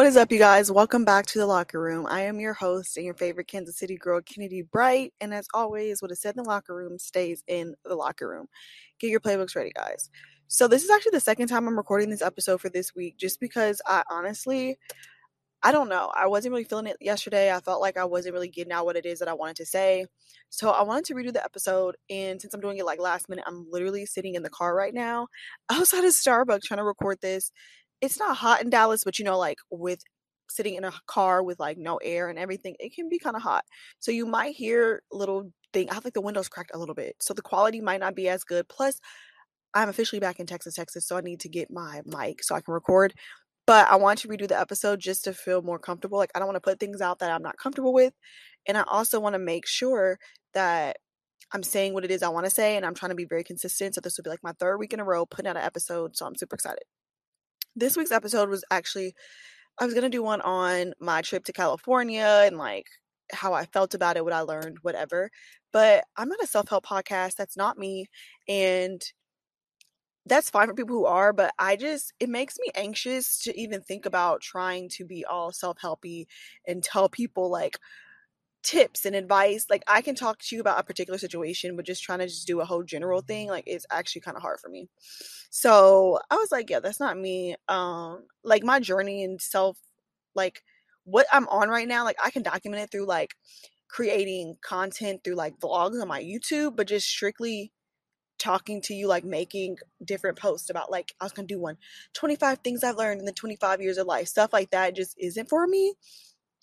What 0.00 0.06
is 0.06 0.16
up, 0.16 0.32
you 0.32 0.38
guys? 0.38 0.72
Welcome 0.72 1.04
back 1.04 1.26
to 1.26 1.38
the 1.38 1.44
locker 1.44 1.78
room. 1.78 2.06
I 2.08 2.22
am 2.22 2.40
your 2.40 2.54
host 2.54 2.96
and 2.96 3.04
your 3.04 3.12
favorite 3.12 3.48
Kansas 3.48 3.76
City 3.76 3.98
girl, 3.98 4.22
Kennedy 4.22 4.62
Bright. 4.62 5.12
And 5.20 5.34
as 5.34 5.46
always, 5.52 6.00
what 6.00 6.10
is 6.10 6.22
said 6.22 6.34
in 6.38 6.42
the 6.42 6.48
locker 6.48 6.74
room 6.74 6.98
stays 6.98 7.44
in 7.48 7.74
the 7.84 7.94
locker 7.94 8.26
room. 8.26 8.46
Get 8.98 9.10
your 9.10 9.20
playbooks 9.20 9.54
ready, 9.54 9.72
guys. 9.76 10.08
So, 10.48 10.66
this 10.68 10.84
is 10.84 10.88
actually 10.88 11.10
the 11.10 11.20
second 11.20 11.48
time 11.48 11.68
I'm 11.68 11.76
recording 11.76 12.08
this 12.08 12.22
episode 12.22 12.62
for 12.62 12.70
this 12.70 12.94
week, 12.94 13.18
just 13.18 13.40
because 13.40 13.82
I 13.86 14.02
honestly, 14.10 14.78
I 15.62 15.70
don't 15.70 15.90
know. 15.90 16.10
I 16.16 16.28
wasn't 16.28 16.52
really 16.52 16.64
feeling 16.64 16.86
it 16.86 16.96
yesterday. 16.98 17.52
I 17.52 17.60
felt 17.60 17.82
like 17.82 17.98
I 17.98 18.06
wasn't 18.06 18.32
really 18.32 18.48
getting 18.48 18.72
out 18.72 18.86
what 18.86 18.96
it 18.96 19.04
is 19.04 19.18
that 19.18 19.28
I 19.28 19.34
wanted 19.34 19.56
to 19.56 19.66
say. 19.66 20.06
So, 20.48 20.70
I 20.70 20.82
wanted 20.82 21.04
to 21.04 21.14
redo 21.14 21.30
the 21.30 21.44
episode. 21.44 21.98
And 22.08 22.40
since 22.40 22.54
I'm 22.54 22.62
doing 22.62 22.78
it 22.78 22.86
like 22.86 23.00
last 23.00 23.28
minute, 23.28 23.44
I'm 23.46 23.66
literally 23.70 24.06
sitting 24.06 24.34
in 24.34 24.42
the 24.42 24.48
car 24.48 24.74
right 24.74 24.94
now 24.94 25.28
outside 25.70 26.04
of 26.04 26.14
Starbucks 26.14 26.62
trying 26.62 26.78
to 26.78 26.84
record 26.84 27.18
this 27.20 27.52
it's 28.00 28.18
not 28.18 28.36
hot 28.36 28.62
in 28.62 28.70
Dallas, 28.70 29.04
but 29.04 29.18
you 29.18 29.24
know, 29.24 29.38
like 29.38 29.58
with 29.70 30.02
sitting 30.48 30.74
in 30.74 30.84
a 30.84 30.92
car 31.06 31.42
with 31.42 31.60
like 31.60 31.78
no 31.78 31.96
air 31.98 32.28
and 32.28 32.38
everything, 32.38 32.76
it 32.80 32.94
can 32.94 33.08
be 33.08 33.18
kind 33.18 33.36
of 33.36 33.42
hot. 33.42 33.64
So 33.98 34.10
you 34.10 34.26
might 34.26 34.56
hear 34.56 35.02
little 35.12 35.52
thing. 35.72 35.90
I 35.90 36.00
think 36.00 36.14
the 36.14 36.20
windows 36.20 36.48
cracked 36.48 36.72
a 36.74 36.78
little 36.78 36.94
bit, 36.94 37.16
so 37.20 37.34
the 37.34 37.42
quality 37.42 37.80
might 37.80 38.00
not 38.00 38.14
be 38.14 38.28
as 38.28 38.44
good. 38.44 38.68
Plus, 38.68 39.00
I'm 39.74 39.88
officially 39.88 40.20
back 40.20 40.40
in 40.40 40.46
Texas, 40.46 40.74
Texas, 40.74 41.06
so 41.06 41.16
I 41.16 41.20
need 41.20 41.40
to 41.40 41.48
get 41.48 41.70
my 41.70 42.02
mic 42.06 42.42
so 42.42 42.54
I 42.54 42.60
can 42.60 42.74
record. 42.74 43.14
But 43.66 43.88
I 43.88 43.96
want 43.96 44.18
to 44.20 44.28
redo 44.28 44.48
the 44.48 44.58
episode 44.58 45.00
just 45.00 45.24
to 45.24 45.34
feel 45.34 45.62
more 45.62 45.78
comfortable. 45.78 46.18
Like 46.18 46.32
I 46.34 46.38
don't 46.40 46.48
want 46.48 46.56
to 46.56 46.68
put 46.68 46.80
things 46.80 47.00
out 47.00 47.20
that 47.20 47.30
I'm 47.30 47.42
not 47.42 47.58
comfortable 47.58 47.92
with, 47.92 48.14
and 48.66 48.78
I 48.78 48.84
also 48.88 49.20
want 49.20 49.34
to 49.34 49.38
make 49.38 49.66
sure 49.66 50.18
that 50.54 50.96
I'm 51.52 51.62
saying 51.62 51.94
what 51.94 52.04
it 52.04 52.10
is 52.10 52.22
I 52.22 52.28
want 52.28 52.46
to 52.46 52.50
say, 52.50 52.76
and 52.76 52.86
I'm 52.86 52.94
trying 52.94 53.10
to 53.10 53.16
be 53.16 53.26
very 53.26 53.44
consistent. 53.44 53.94
So 53.94 54.00
this 54.00 54.16
will 54.16 54.24
be 54.24 54.30
like 54.30 54.42
my 54.42 54.52
third 54.58 54.78
week 54.78 54.92
in 54.92 55.00
a 55.00 55.04
row 55.04 55.26
putting 55.26 55.48
out 55.48 55.56
an 55.56 55.62
episode. 55.62 56.16
So 56.16 56.26
I'm 56.26 56.36
super 56.36 56.54
excited 56.54 56.84
this 57.76 57.96
week's 57.96 58.10
episode 58.10 58.48
was 58.48 58.64
actually 58.70 59.14
I 59.78 59.84
was 59.86 59.94
gonna 59.94 60.10
do 60.10 60.22
one 60.22 60.40
on 60.42 60.92
my 61.00 61.22
trip 61.22 61.44
to 61.44 61.52
California 61.52 62.42
and 62.46 62.56
like 62.58 62.86
how 63.32 63.52
I 63.54 63.66
felt 63.66 63.94
about 63.94 64.16
it, 64.16 64.24
what 64.24 64.32
I 64.32 64.40
learned, 64.40 64.78
whatever. 64.82 65.30
But 65.72 66.04
I'm 66.16 66.28
not 66.28 66.42
a 66.42 66.46
self 66.46 66.68
help 66.68 66.86
podcast. 66.86 67.36
That's 67.36 67.56
not 67.56 67.78
me. 67.78 68.06
And 68.48 69.00
that's 70.26 70.50
fine 70.50 70.68
for 70.68 70.74
people 70.74 70.96
who 70.96 71.06
are, 71.06 71.32
but 71.32 71.52
I 71.58 71.76
just, 71.76 72.12
it 72.20 72.28
makes 72.28 72.58
me 72.58 72.70
anxious 72.74 73.38
to 73.40 73.58
even 73.58 73.80
think 73.80 74.06
about 74.06 74.42
trying 74.42 74.88
to 74.90 75.04
be 75.04 75.24
all 75.24 75.52
self 75.52 75.78
helpy 75.78 76.26
and 76.66 76.82
tell 76.82 77.08
people 77.08 77.50
like, 77.50 77.78
tips 78.62 79.06
and 79.06 79.16
advice 79.16 79.66
like 79.70 79.82
i 79.86 80.02
can 80.02 80.14
talk 80.14 80.38
to 80.38 80.54
you 80.54 80.60
about 80.60 80.78
a 80.78 80.82
particular 80.82 81.18
situation 81.18 81.76
but 81.76 81.86
just 81.86 82.02
trying 82.02 82.18
to 82.18 82.26
just 82.26 82.46
do 82.46 82.60
a 82.60 82.64
whole 82.64 82.82
general 82.82 83.22
thing 83.22 83.48
like 83.48 83.64
it's 83.66 83.86
actually 83.90 84.20
kind 84.20 84.36
of 84.36 84.42
hard 84.42 84.60
for 84.60 84.68
me. 84.68 84.88
So 85.50 86.18
i 86.30 86.36
was 86.36 86.52
like 86.52 86.70
yeah 86.70 86.80
that's 86.80 87.00
not 87.00 87.18
me. 87.18 87.56
Um 87.68 88.24
like 88.44 88.62
my 88.62 88.80
journey 88.80 89.24
and 89.24 89.40
self 89.40 89.78
like 90.34 90.62
what 91.04 91.26
i'm 91.32 91.48
on 91.48 91.68
right 91.68 91.88
now 91.88 92.04
like 92.04 92.16
i 92.22 92.30
can 92.30 92.42
document 92.42 92.82
it 92.82 92.90
through 92.90 93.06
like 93.06 93.34
creating 93.88 94.56
content 94.62 95.22
through 95.24 95.34
like 95.34 95.58
vlogs 95.58 96.00
on 96.00 96.06
my 96.08 96.22
youtube 96.22 96.76
but 96.76 96.86
just 96.86 97.08
strictly 97.08 97.72
talking 98.38 98.80
to 98.80 98.94
you 98.94 99.06
like 99.06 99.24
making 99.24 99.76
different 100.04 100.38
posts 100.38 100.70
about 100.70 100.90
like 100.90 101.12
i 101.20 101.24
was 101.24 101.32
gonna 101.32 101.48
do 101.48 101.60
one 101.60 101.76
25 102.14 102.58
things 102.58 102.84
i've 102.84 102.96
learned 102.96 103.20
in 103.20 103.26
the 103.26 103.32
25 103.32 103.80
years 103.80 103.98
of 103.98 104.06
life 104.06 104.28
stuff 104.28 104.52
like 104.52 104.70
that 104.70 104.96
just 104.96 105.14
isn't 105.18 105.48
for 105.48 105.66
me 105.66 105.94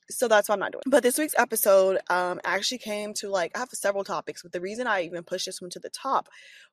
so 0.10 0.28
that's 0.28 0.50
what 0.50 0.56
I'm 0.56 0.60
not 0.60 0.72
doing. 0.72 0.84
But 0.86 1.04
this 1.04 1.18
week's 1.18 1.36
episode 1.38 2.00
um, 2.10 2.40
actually 2.44 2.78
came 2.80 3.14
to 3.16 3.30
like 3.30 3.52
I 3.56 3.60
have 3.60 3.70
several 3.72 4.04
topics, 4.04 4.42
but 4.44 4.52
the 4.52 4.62
reason 4.62 4.88
I 4.88 5.04
even 5.04 5.24
pushed 5.24 5.46
this 5.46 5.62
one 5.62 5.70
to 5.72 5.80
the 5.80 5.90
top 5.90 6.30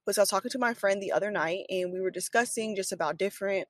was 0.06 0.18
I 0.18 0.22
was 0.22 0.30
talking 0.30 0.50
to 0.50 0.58
my 0.58 0.74
friend 0.74 1.02
the 1.02 1.12
other 1.12 1.30
night 1.30 1.66
and 1.68 1.92
we 1.92 2.00
were 2.00 2.10
discussing 2.10 2.76
just 2.76 2.92
about 2.92 3.18
different 3.18 3.68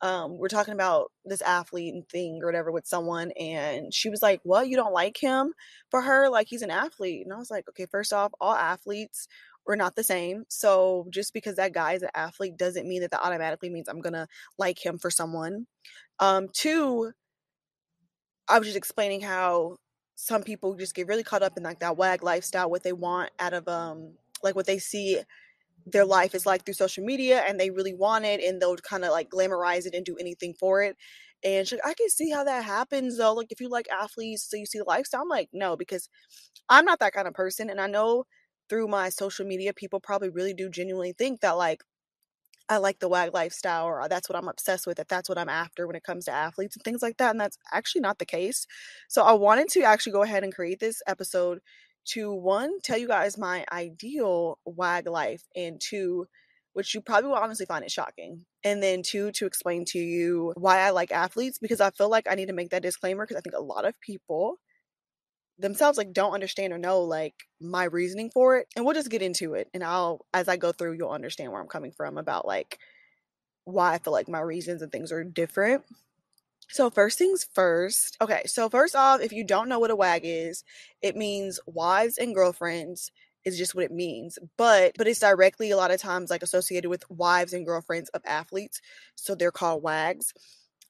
um, 0.00 0.38
we're 0.38 0.48
talking 0.48 0.74
about 0.74 1.10
this 1.24 1.42
athlete 1.42 2.04
thing 2.10 2.40
or 2.42 2.46
whatever 2.46 2.70
with 2.70 2.86
someone 2.86 3.32
and 3.32 3.92
she 3.92 4.08
was 4.10 4.22
like, 4.22 4.40
Well, 4.44 4.64
you 4.64 4.76
don't 4.76 4.92
like 4.92 5.16
him 5.16 5.54
for 5.90 6.02
her, 6.02 6.28
like 6.28 6.46
he's 6.48 6.62
an 6.62 6.70
athlete. 6.70 7.24
And 7.24 7.32
I 7.32 7.38
was 7.38 7.50
like, 7.50 7.68
Okay, 7.68 7.86
first 7.86 8.12
off, 8.12 8.32
all 8.40 8.54
athletes 8.54 9.26
are 9.68 9.76
not 9.76 9.96
the 9.96 10.04
same. 10.04 10.44
So 10.48 11.06
just 11.10 11.34
because 11.34 11.56
that 11.56 11.74
guy 11.74 11.94
is 11.94 12.02
an 12.02 12.10
athlete 12.14 12.56
doesn't 12.56 12.86
mean 12.86 13.00
that 13.02 13.10
that 13.10 13.24
automatically 13.24 13.70
means 13.70 13.88
I'm 13.88 14.00
gonna 14.00 14.28
like 14.56 14.84
him 14.84 14.98
for 14.98 15.10
someone. 15.10 15.66
Um, 16.20 16.48
two, 16.52 17.12
I 18.48 18.58
was 18.58 18.68
just 18.68 18.76
explaining 18.76 19.20
how 19.20 19.76
some 20.16 20.42
people 20.42 20.74
just 20.74 20.94
get 20.94 21.06
really 21.06 21.22
caught 21.22 21.42
up 21.42 21.56
in 21.56 21.62
like 21.62 21.80
that 21.80 21.96
wag 21.96 22.22
lifestyle, 22.22 22.70
what 22.70 22.82
they 22.82 22.92
want 22.92 23.30
out 23.38 23.52
of 23.54 23.68
um 23.68 24.14
like 24.42 24.54
what 24.54 24.66
they 24.66 24.78
see 24.78 25.20
their 25.86 26.04
life 26.04 26.34
is 26.34 26.46
like 26.46 26.64
through 26.64 26.74
social 26.74 27.04
media 27.04 27.44
and 27.48 27.58
they 27.58 27.70
really 27.70 27.94
want 27.94 28.24
it 28.24 28.40
and 28.42 28.60
they'll 28.60 28.76
kind 28.78 29.04
of 29.04 29.10
like 29.12 29.30
glamorize 29.30 29.86
it 29.86 29.94
and 29.94 30.04
do 30.04 30.16
anything 30.18 30.54
for 30.58 30.82
it. 30.82 30.96
And 31.44 31.70
like, 31.72 31.80
I 31.86 31.94
can 31.94 32.10
see 32.10 32.30
how 32.30 32.44
that 32.44 32.64
happens 32.64 33.18
though. 33.18 33.34
Like 33.34 33.52
if 33.52 33.60
you 33.60 33.68
like 33.68 33.88
athletes, 33.90 34.48
so 34.50 34.56
you 34.56 34.66
see 34.66 34.78
the 34.78 34.84
lifestyle. 34.84 35.22
I'm 35.22 35.28
like, 35.28 35.48
no, 35.52 35.76
because 35.76 36.08
I'm 36.68 36.84
not 36.84 37.00
that 37.00 37.12
kind 37.14 37.28
of 37.28 37.34
person. 37.34 37.70
And 37.70 37.80
I 37.80 37.86
know 37.86 38.24
through 38.68 38.88
my 38.88 39.08
social 39.10 39.46
media, 39.46 39.72
people 39.72 40.00
probably 40.00 40.30
really 40.30 40.54
do 40.54 40.70
genuinely 40.70 41.12
think 41.12 41.40
that 41.40 41.52
like 41.52 41.82
I 42.68 42.78
like 42.78 42.98
the 42.98 43.08
wag 43.08 43.32
lifestyle 43.34 43.86
or 43.86 44.02
uh, 44.02 44.08
that's 44.08 44.28
what 44.28 44.36
I'm 44.36 44.48
obsessed 44.48 44.86
with, 44.86 44.98
if 44.98 45.08
that's 45.08 45.28
what 45.28 45.38
I'm 45.38 45.48
after 45.48 45.86
when 45.86 45.96
it 45.96 46.04
comes 46.04 46.26
to 46.26 46.32
athletes 46.32 46.76
and 46.76 46.84
things 46.84 47.02
like 47.02 47.16
that. 47.18 47.30
And 47.30 47.40
that's 47.40 47.58
actually 47.72 48.02
not 48.02 48.18
the 48.18 48.26
case. 48.26 48.66
So 49.08 49.22
I 49.22 49.32
wanted 49.32 49.68
to 49.70 49.82
actually 49.82 50.12
go 50.12 50.22
ahead 50.22 50.44
and 50.44 50.54
create 50.54 50.80
this 50.80 51.02
episode 51.06 51.60
to 52.08 52.32
one, 52.32 52.80
tell 52.82 52.98
you 52.98 53.08
guys 53.08 53.38
my 53.38 53.64
ideal 53.72 54.58
wag 54.64 55.06
life, 55.06 55.42
and 55.54 55.80
two, 55.80 56.26
which 56.72 56.94
you 56.94 57.00
probably 57.00 57.28
will 57.28 57.36
honestly 57.36 57.66
find 57.66 57.84
it 57.84 57.90
shocking. 57.90 58.44
And 58.64 58.82
then 58.82 59.02
two, 59.02 59.30
to 59.32 59.46
explain 59.46 59.84
to 59.86 59.98
you 59.98 60.52
why 60.56 60.78
I 60.80 60.90
like 60.90 61.12
athletes 61.12 61.58
because 61.58 61.80
I 61.80 61.90
feel 61.90 62.08
like 62.08 62.26
I 62.30 62.34
need 62.34 62.46
to 62.48 62.54
make 62.54 62.70
that 62.70 62.82
disclaimer 62.82 63.24
because 63.24 63.36
I 63.36 63.40
think 63.40 63.56
a 63.56 63.62
lot 63.62 63.84
of 63.84 64.00
people 64.00 64.58
themselves 65.58 65.98
like 65.98 66.12
don't 66.12 66.34
understand 66.34 66.72
or 66.72 66.78
know 66.78 67.02
like 67.02 67.34
my 67.60 67.84
reasoning 67.84 68.30
for 68.30 68.56
it 68.58 68.66
and 68.76 68.84
we'll 68.84 68.94
just 68.94 69.10
get 69.10 69.22
into 69.22 69.54
it 69.54 69.68
and 69.74 69.82
i'll 69.82 70.24
as 70.32 70.48
i 70.48 70.56
go 70.56 70.72
through 70.72 70.92
you'll 70.92 71.10
understand 71.10 71.50
where 71.50 71.60
i'm 71.60 71.66
coming 71.66 71.92
from 71.92 72.16
about 72.16 72.46
like 72.46 72.78
why 73.64 73.94
i 73.94 73.98
feel 73.98 74.12
like 74.12 74.28
my 74.28 74.40
reasons 74.40 74.82
and 74.82 74.92
things 74.92 75.12
are 75.12 75.24
different. 75.24 75.82
So 76.70 76.90
first 76.90 77.16
things 77.16 77.48
first 77.54 78.16
okay 78.20 78.42
so 78.46 78.68
first 78.68 78.94
off 78.94 79.20
if 79.20 79.32
you 79.32 79.42
don't 79.42 79.68
know 79.68 79.78
what 79.78 79.90
a 79.90 79.96
wag 79.96 80.22
is 80.24 80.64
it 81.00 81.16
means 81.16 81.58
wives 81.66 82.18
and 82.18 82.34
girlfriends 82.34 83.10
is 83.44 83.56
just 83.56 83.74
what 83.74 83.84
it 83.84 83.90
means 83.90 84.38
but 84.58 84.92
but 84.98 85.08
it's 85.08 85.20
directly 85.20 85.70
a 85.70 85.78
lot 85.78 85.90
of 85.90 86.00
times 86.00 86.28
like 86.28 86.42
associated 86.42 86.90
with 86.90 87.08
wives 87.10 87.54
and 87.54 87.64
girlfriends 87.64 88.10
of 88.10 88.20
athletes 88.26 88.82
so 89.14 89.34
they're 89.34 89.50
called 89.50 89.82
wags 89.82 90.34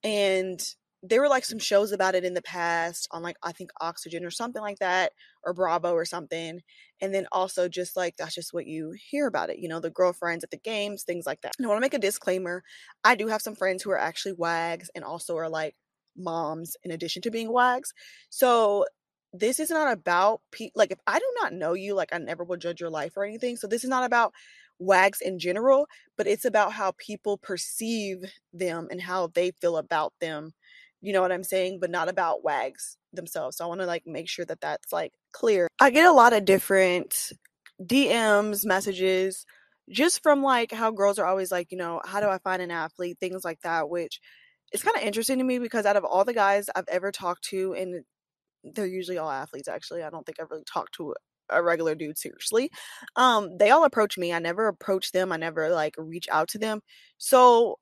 and 0.02 0.74
there 1.02 1.20
were 1.20 1.28
like 1.28 1.44
some 1.44 1.60
shows 1.60 1.92
about 1.92 2.14
it 2.16 2.24
in 2.24 2.34
the 2.34 2.42
past 2.42 3.06
on 3.12 3.22
like 3.22 3.36
I 3.42 3.52
think 3.52 3.70
Oxygen 3.80 4.24
or 4.24 4.30
something 4.30 4.60
like 4.62 4.78
that 4.80 5.12
or 5.44 5.54
Bravo 5.54 5.92
or 5.92 6.04
something. 6.04 6.60
And 7.00 7.14
then 7.14 7.26
also 7.30 7.68
just 7.68 7.96
like 7.96 8.16
that's 8.16 8.34
just 8.34 8.52
what 8.52 8.66
you 8.66 8.92
hear 9.10 9.26
about 9.28 9.50
it, 9.50 9.58
you 9.58 9.68
know, 9.68 9.78
the 9.80 9.90
girlfriends 9.90 10.42
at 10.42 10.50
the 10.50 10.56
games, 10.58 11.04
things 11.04 11.26
like 11.26 11.40
that. 11.42 11.52
And 11.58 11.66
I 11.66 11.68
want 11.68 11.78
to 11.78 11.82
make 11.82 11.94
a 11.94 11.98
disclaimer. 11.98 12.64
I 13.04 13.14
do 13.14 13.28
have 13.28 13.42
some 13.42 13.54
friends 13.54 13.82
who 13.82 13.90
are 13.90 13.98
actually 13.98 14.32
wags 14.32 14.90
and 14.94 15.04
also 15.04 15.36
are 15.36 15.48
like 15.48 15.76
moms 16.16 16.76
in 16.82 16.90
addition 16.90 17.22
to 17.22 17.30
being 17.30 17.52
wags. 17.52 17.92
So 18.30 18.84
this 19.32 19.60
is 19.60 19.70
not 19.70 19.92
about 19.92 20.40
pe- 20.52 20.70
like 20.74 20.90
if 20.90 20.98
I 21.06 21.18
do 21.18 21.32
not 21.42 21.52
know 21.52 21.74
you, 21.74 21.94
like 21.94 22.12
I 22.12 22.18
never 22.18 22.44
will 22.44 22.56
judge 22.56 22.80
your 22.80 22.90
life 22.90 23.12
or 23.16 23.24
anything. 23.24 23.56
So 23.56 23.66
this 23.66 23.84
is 23.84 23.90
not 23.90 24.04
about 24.04 24.32
wags 24.78 25.20
in 25.20 25.38
general, 25.38 25.86
but 26.16 26.26
it's 26.26 26.44
about 26.44 26.72
how 26.72 26.92
people 26.98 27.36
perceive 27.36 28.18
them 28.52 28.88
and 28.90 29.00
how 29.02 29.28
they 29.28 29.50
feel 29.60 29.76
about 29.76 30.12
them 30.20 30.52
you 31.00 31.12
know 31.12 31.22
what 31.22 31.32
I'm 31.32 31.44
saying, 31.44 31.78
but 31.80 31.90
not 31.90 32.08
about 32.08 32.42
wags 32.42 32.96
themselves. 33.12 33.56
So 33.56 33.64
I 33.64 33.68
want 33.68 33.80
to 33.80 33.86
like 33.86 34.04
make 34.06 34.28
sure 34.28 34.44
that 34.44 34.60
that's 34.60 34.92
like 34.92 35.12
clear. 35.32 35.68
I 35.80 35.90
get 35.90 36.06
a 36.06 36.12
lot 36.12 36.32
of 36.32 36.44
different 36.44 37.32
DMs, 37.82 38.64
messages 38.64 39.46
just 39.90 40.22
from 40.22 40.42
like 40.42 40.72
how 40.72 40.90
girls 40.90 41.18
are 41.18 41.26
always 41.26 41.50
like, 41.50 41.70
you 41.70 41.78
know, 41.78 42.00
how 42.04 42.20
do 42.20 42.28
I 42.28 42.38
find 42.38 42.62
an 42.62 42.70
athlete, 42.70 43.18
things 43.18 43.44
like 43.44 43.60
that, 43.62 43.88
which 43.88 44.20
is 44.72 44.82
kind 44.82 44.96
of 44.96 45.02
interesting 45.02 45.38
to 45.38 45.44
me 45.44 45.58
because 45.58 45.86
out 45.86 45.96
of 45.96 46.04
all 46.04 46.24
the 46.24 46.34
guys 46.34 46.68
I've 46.74 46.88
ever 46.88 47.10
talked 47.10 47.44
to, 47.44 47.74
and 47.74 48.04
they're 48.64 48.86
usually 48.86 49.18
all 49.18 49.30
athletes 49.30 49.68
actually, 49.68 50.02
I 50.02 50.10
don't 50.10 50.24
think 50.26 50.40
I've 50.40 50.50
really 50.50 50.64
talked 50.64 50.94
to 50.94 51.14
a 51.50 51.62
regular 51.62 51.94
dude 51.94 52.18
seriously. 52.18 52.70
Um, 53.16 53.56
they 53.58 53.70
all 53.70 53.84
approach 53.84 54.18
me. 54.18 54.32
I 54.32 54.38
never 54.38 54.68
approach 54.68 55.12
them. 55.12 55.32
I 55.32 55.38
never 55.38 55.70
like 55.70 55.94
reach 55.96 56.28
out 56.30 56.48
to 56.48 56.58
them. 56.58 56.80
So 57.16 57.78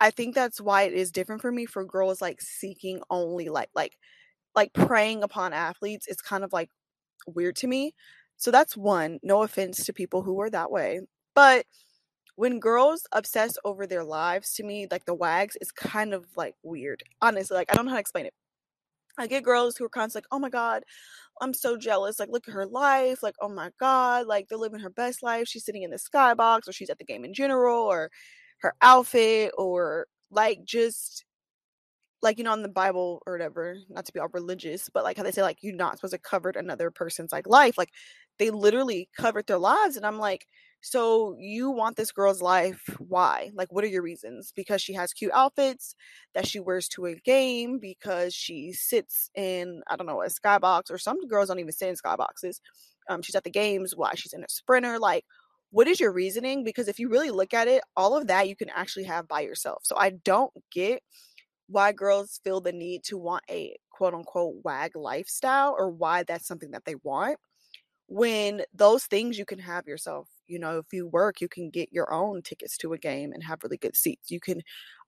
I 0.00 0.10
think 0.10 0.34
that's 0.34 0.60
why 0.60 0.82
it 0.82 0.94
is 0.94 1.10
different 1.12 1.42
for 1.42 1.52
me 1.52 1.66
for 1.66 1.84
girls 1.84 2.20
like 2.22 2.40
seeking 2.40 3.00
only 3.10 3.48
like 3.48 3.70
like 3.74 3.92
like 4.54 4.72
preying 4.72 5.22
upon 5.22 5.52
athletes 5.52 6.06
it's 6.08 6.22
kind 6.22 6.44
of 6.44 6.52
like 6.52 6.70
weird 7.26 7.56
to 7.56 7.66
me. 7.66 7.94
So 8.36 8.50
that's 8.50 8.76
one. 8.76 9.18
No 9.22 9.42
offense 9.42 9.84
to 9.84 9.92
people 9.92 10.22
who 10.22 10.40
are 10.40 10.50
that 10.50 10.70
way. 10.70 11.00
But 11.34 11.66
when 12.36 12.60
girls 12.60 13.06
obsess 13.12 13.54
over 13.64 13.86
their 13.86 14.04
lives 14.04 14.54
to 14.54 14.64
me, 14.64 14.86
like 14.90 15.04
the 15.06 15.14
wags, 15.14 15.56
is 15.60 15.72
kind 15.72 16.14
of 16.14 16.26
like 16.36 16.54
weird. 16.62 17.02
Honestly, 17.20 17.56
like 17.56 17.72
I 17.72 17.76
don't 17.76 17.84
know 17.86 17.90
how 17.90 17.96
to 17.96 18.00
explain 18.00 18.26
it. 18.26 18.34
I 19.18 19.26
get 19.26 19.42
girls 19.42 19.76
who 19.76 19.84
are 19.84 19.88
constantly 19.88 20.26
like, 20.26 20.36
oh 20.36 20.38
my 20.38 20.50
God, 20.50 20.84
I'm 21.40 21.52
so 21.54 21.76
jealous. 21.76 22.20
Like, 22.20 22.30
look 22.30 22.46
at 22.48 22.54
her 22.54 22.66
life. 22.66 23.22
Like, 23.22 23.34
oh 23.40 23.48
my 23.48 23.70
God, 23.80 24.26
like 24.26 24.48
they're 24.48 24.58
living 24.58 24.80
her 24.80 24.90
best 24.90 25.22
life. 25.22 25.48
She's 25.48 25.64
sitting 25.64 25.82
in 25.82 25.90
the 25.90 25.98
skybox 25.98 26.68
or 26.68 26.72
she's 26.72 26.90
at 26.90 26.98
the 26.98 27.04
game 27.04 27.24
in 27.24 27.34
general 27.34 27.84
or 27.84 28.10
her 28.60 28.74
outfit 28.82 29.52
or 29.56 30.06
like 30.30 30.64
just 30.64 31.24
like 32.22 32.38
you 32.38 32.44
know 32.44 32.52
in 32.52 32.62
the 32.62 32.68
bible 32.68 33.22
or 33.26 33.34
whatever 33.34 33.76
not 33.88 34.04
to 34.04 34.12
be 34.12 34.20
all 34.20 34.28
religious 34.32 34.88
but 34.92 35.04
like 35.04 35.16
how 35.16 35.22
they 35.22 35.30
say 35.30 35.42
like 35.42 35.58
you're 35.60 35.74
not 35.74 35.96
supposed 35.96 36.12
to 36.12 36.18
cover 36.18 36.50
another 36.50 36.90
person's 36.90 37.32
like 37.32 37.46
life. 37.46 37.78
Like 37.78 37.90
they 38.38 38.50
literally 38.50 39.08
covered 39.16 39.46
their 39.46 39.58
lives 39.58 39.96
and 39.96 40.06
i'm 40.06 40.18
like 40.18 40.46
so 40.80 41.34
you 41.40 41.70
want 41.70 41.96
this 41.96 42.12
girl's 42.12 42.40
life 42.40 42.80
why? 42.98 43.50
Like 43.54 43.72
what 43.72 43.82
are 43.82 43.88
your 43.88 44.02
reasons? 44.02 44.52
Because 44.54 44.80
she 44.80 44.92
has 44.94 45.12
cute 45.12 45.32
outfits 45.34 45.96
that 46.34 46.46
she 46.46 46.60
wears 46.60 46.88
to 46.90 47.06
a 47.06 47.16
game 47.16 47.78
because 47.80 48.34
she 48.34 48.72
sits 48.72 49.30
in 49.34 49.82
i 49.88 49.96
don't 49.96 50.06
know 50.06 50.22
a 50.22 50.26
skybox 50.26 50.90
or 50.90 50.98
some 50.98 51.26
girls 51.26 51.48
don't 51.48 51.58
even 51.58 51.72
sit 51.72 51.88
in 51.88 51.96
skyboxes 51.96 52.60
um 53.08 53.22
she's 53.22 53.34
at 53.34 53.44
the 53.44 53.50
games 53.50 53.94
why 53.96 54.12
she's 54.14 54.32
in 54.32 54.42
a 54.42 54.48
sprinter? 54.48 54.98
Like 54.98 55.24
what 55.70 55.86
is 55.86 56.00
your 56.00 56.12
reasoning 56.12 56.64
because 56.64 56.88
if 56.88 56.98
you 56.98 57.08
really 57.08 57.30
look 57.30 57.52
at 57.54 57.68
it 57.68 57.82
all 57.96 58.16
of 58.16 58.26
that 58.26 58.48
you 58.48 58.56
can 58.56 58.70
actually 58.70 59.04
have 59.04 59.28
by 59.28 59.40
yourself 59.40 59.80
so 59.84 59.96
i 59.96 60.10
don't 60.10 60.52
get 60.70 61.02
why 61.68 61.92
girls 61.92 62.40
feel 62.42 62.60
the 62.60 62.72
need 62.72 63.04
to 63.04 63.18
want 63.18 63.44
a 63.50 63.76
quote 63.90 64.14
unquote 64.14 64.54
wag 64.64 64.96
lifestyle 64.96 65.74
or 65.78 65.90
why 65.90 66.22
that's 66.22 66.46
something 66.46 66.70
that 66.70 66.84
they 66.84 66.94
want 67.02 67.38
when 68.08 68.62
those 68.74 69.04
things 69.04 69.38
you 69.38 69.44
can 69.44 69.58
have 69.58 69.86
yourself. 69.86 70.28
You 70.46 70.58
know, 70.58 70.78
if 70.78 70.86
you 70.92 71.06
work, 71.06 71.40
you 71.40 71.48
can 71.48 71.70
get 71.70 71.92
your 71.92 72.12
own 72.12 72.42
tickets 72.42 72.76
to 72.78 72.94
a 72.94 72.98
game 72.98 73.32
and 73.32 73.42
have 73.44 73.62
really 73.62 73.76
good 73.76 73.94
seats. 73.96 74.30
You 74.30 74.40
can 74.40 74.62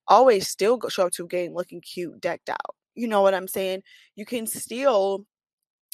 always 0.06 0.48
still 0.48 0.76
go 0.76 0.88
show 0.88 1.06
up 1.06 1.12
to 1.12 1.24
a 1.24 1.28
game 1.28 1.54
looking 1.54 1.80
cute, 1.80 2.20
decked 2.20 2.50
out. 2.50 2.76
You 2.94 3.08
know 3.08 3.22
what 3.22 3.34
I'm 3.34 3.48
saying? 3.48 3.82
You 4.16 4.26
can 4.26 4.46
still 4.46 5.24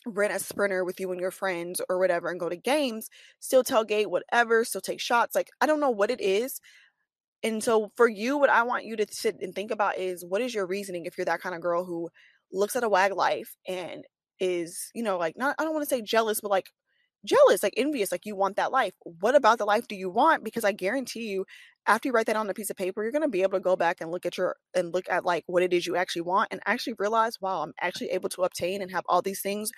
rent 0.07 0.33
a 0.33 0.39
sprinter 0.39 0.85
with 0.85 1.01
you 1.01 1.13
and 1.13 1.21
your 1.21 1.31
friends 1.31 1.81
or 1.89 1.99
whatever 1.99 2.31
and 2.31 2.41
go 2.41 2.49
to 2.49 2.57
games, 2.57 3.09
still 3.41 3.65
tailgate, 3.65 4.07
whatever, 4.09 4.65
still 4.65 4.81
take 4.81 5.01
shots. 5.01 5.35
Like, 5.35 5.49
I 5.61 5.67
don't 5.67 5.81
know 5.81 5.91
what 5.91 6.11
it 6.11 6.21
is, 6.21 6.61
and 7.43 7.63
so 7.63 7.91
for 7.97 8.09
you, 8.09 8.39
what 8.39 8.51
I 8.51 8.63
want 8.65 8.85
you 8.85 8.97
to 8.97 9.07
sit 9.11 9.37
and 9.41 9.55
think 9.55 9.71
about 9.71 9.99
is 9.99 10.25
what 10.25 10.41
is 10.41 10.55
your 10.55 10.67
reasoning 10.67 11.07
if 11.07 11.17
you're 11.17 11.27
that 11.27 11.41
kind 11.41 11.55
of 11.55 11.61
girl 11.61 11.85
who 11.85 12.11
looks 12.53 12.77
at 12.77 12.85
a 12.85 12.89
wag 12.89 13.13
life 13.15 13.57
and 13.69 14.05
is, 14.41 14.91
you 14.95 15.03
know, 15.03 15.19
like 15.19 15.37
not 15.37 15.55
I 15.59 15.65
don't 15.65 15.75
want 15.75 15.85
to 15.89 15.95
say 15.95 16.03
jealous, 16.03 16.41
but 16.41 16.51
like 16.51 16.71
jealous, 17.27 17.63
like 17.63 17.75
envious, 17.77 18.13
like 18.13 18.27
you 18.27 18.37
want 18.37 18.57
that 18.57 18.73
life. 18.73 18.95
What 19.05 19.35
about 19.35 19.59
the 19.59 19.65
life 19.65 19.89
do 19.89 19.97
you 19.97 20.11
want? 20.11 20.45
Because 20.45 20.65
I 20.65 20.73
guarantee 20.73 21.29
you, 21.29 21.45
after 21.87 22.09
you 22.09 22.13
write 22.13 22.27
that 22.27 22.37
on 22.37 22.49
a 22.51 22.55
piece 22.55 22.71
of 22.71 22.77
paper, 22.77 23.03
you're 23.03 23.13
gonna 23.13 23.29
be 23.29 23.43
able 23.43 23.59
to 23.59 23.61
go 23.61 23.77
back 23.77 24.01
and 24.01 24.11
look 24.11 24.27
at 24.27 24.39
your 24.39 24.57
and 24.75 24.93
look 24.95 25.07
at 25.11 25.25
like 25.25 25.45
what 25.47 25.63
it 25.63 25.73
is 25.73 25.87
you 25.87 25.97
actually 25.97 26.23
want 26.23 26.49
and 26.51 26.61
actually 26.67 26.95
realize, 26.99 27.41
wow, 27.41 27.63
I'm 27.63 27.75
actually 27.81 28.11
able 28.11 28.29
to 28.31 28.43
obtain 28.43 28.83
and 28.83 28.91
have 28.93 29.05
all 29.09 29.23
these 29.23 29.43
things 29.43 29.71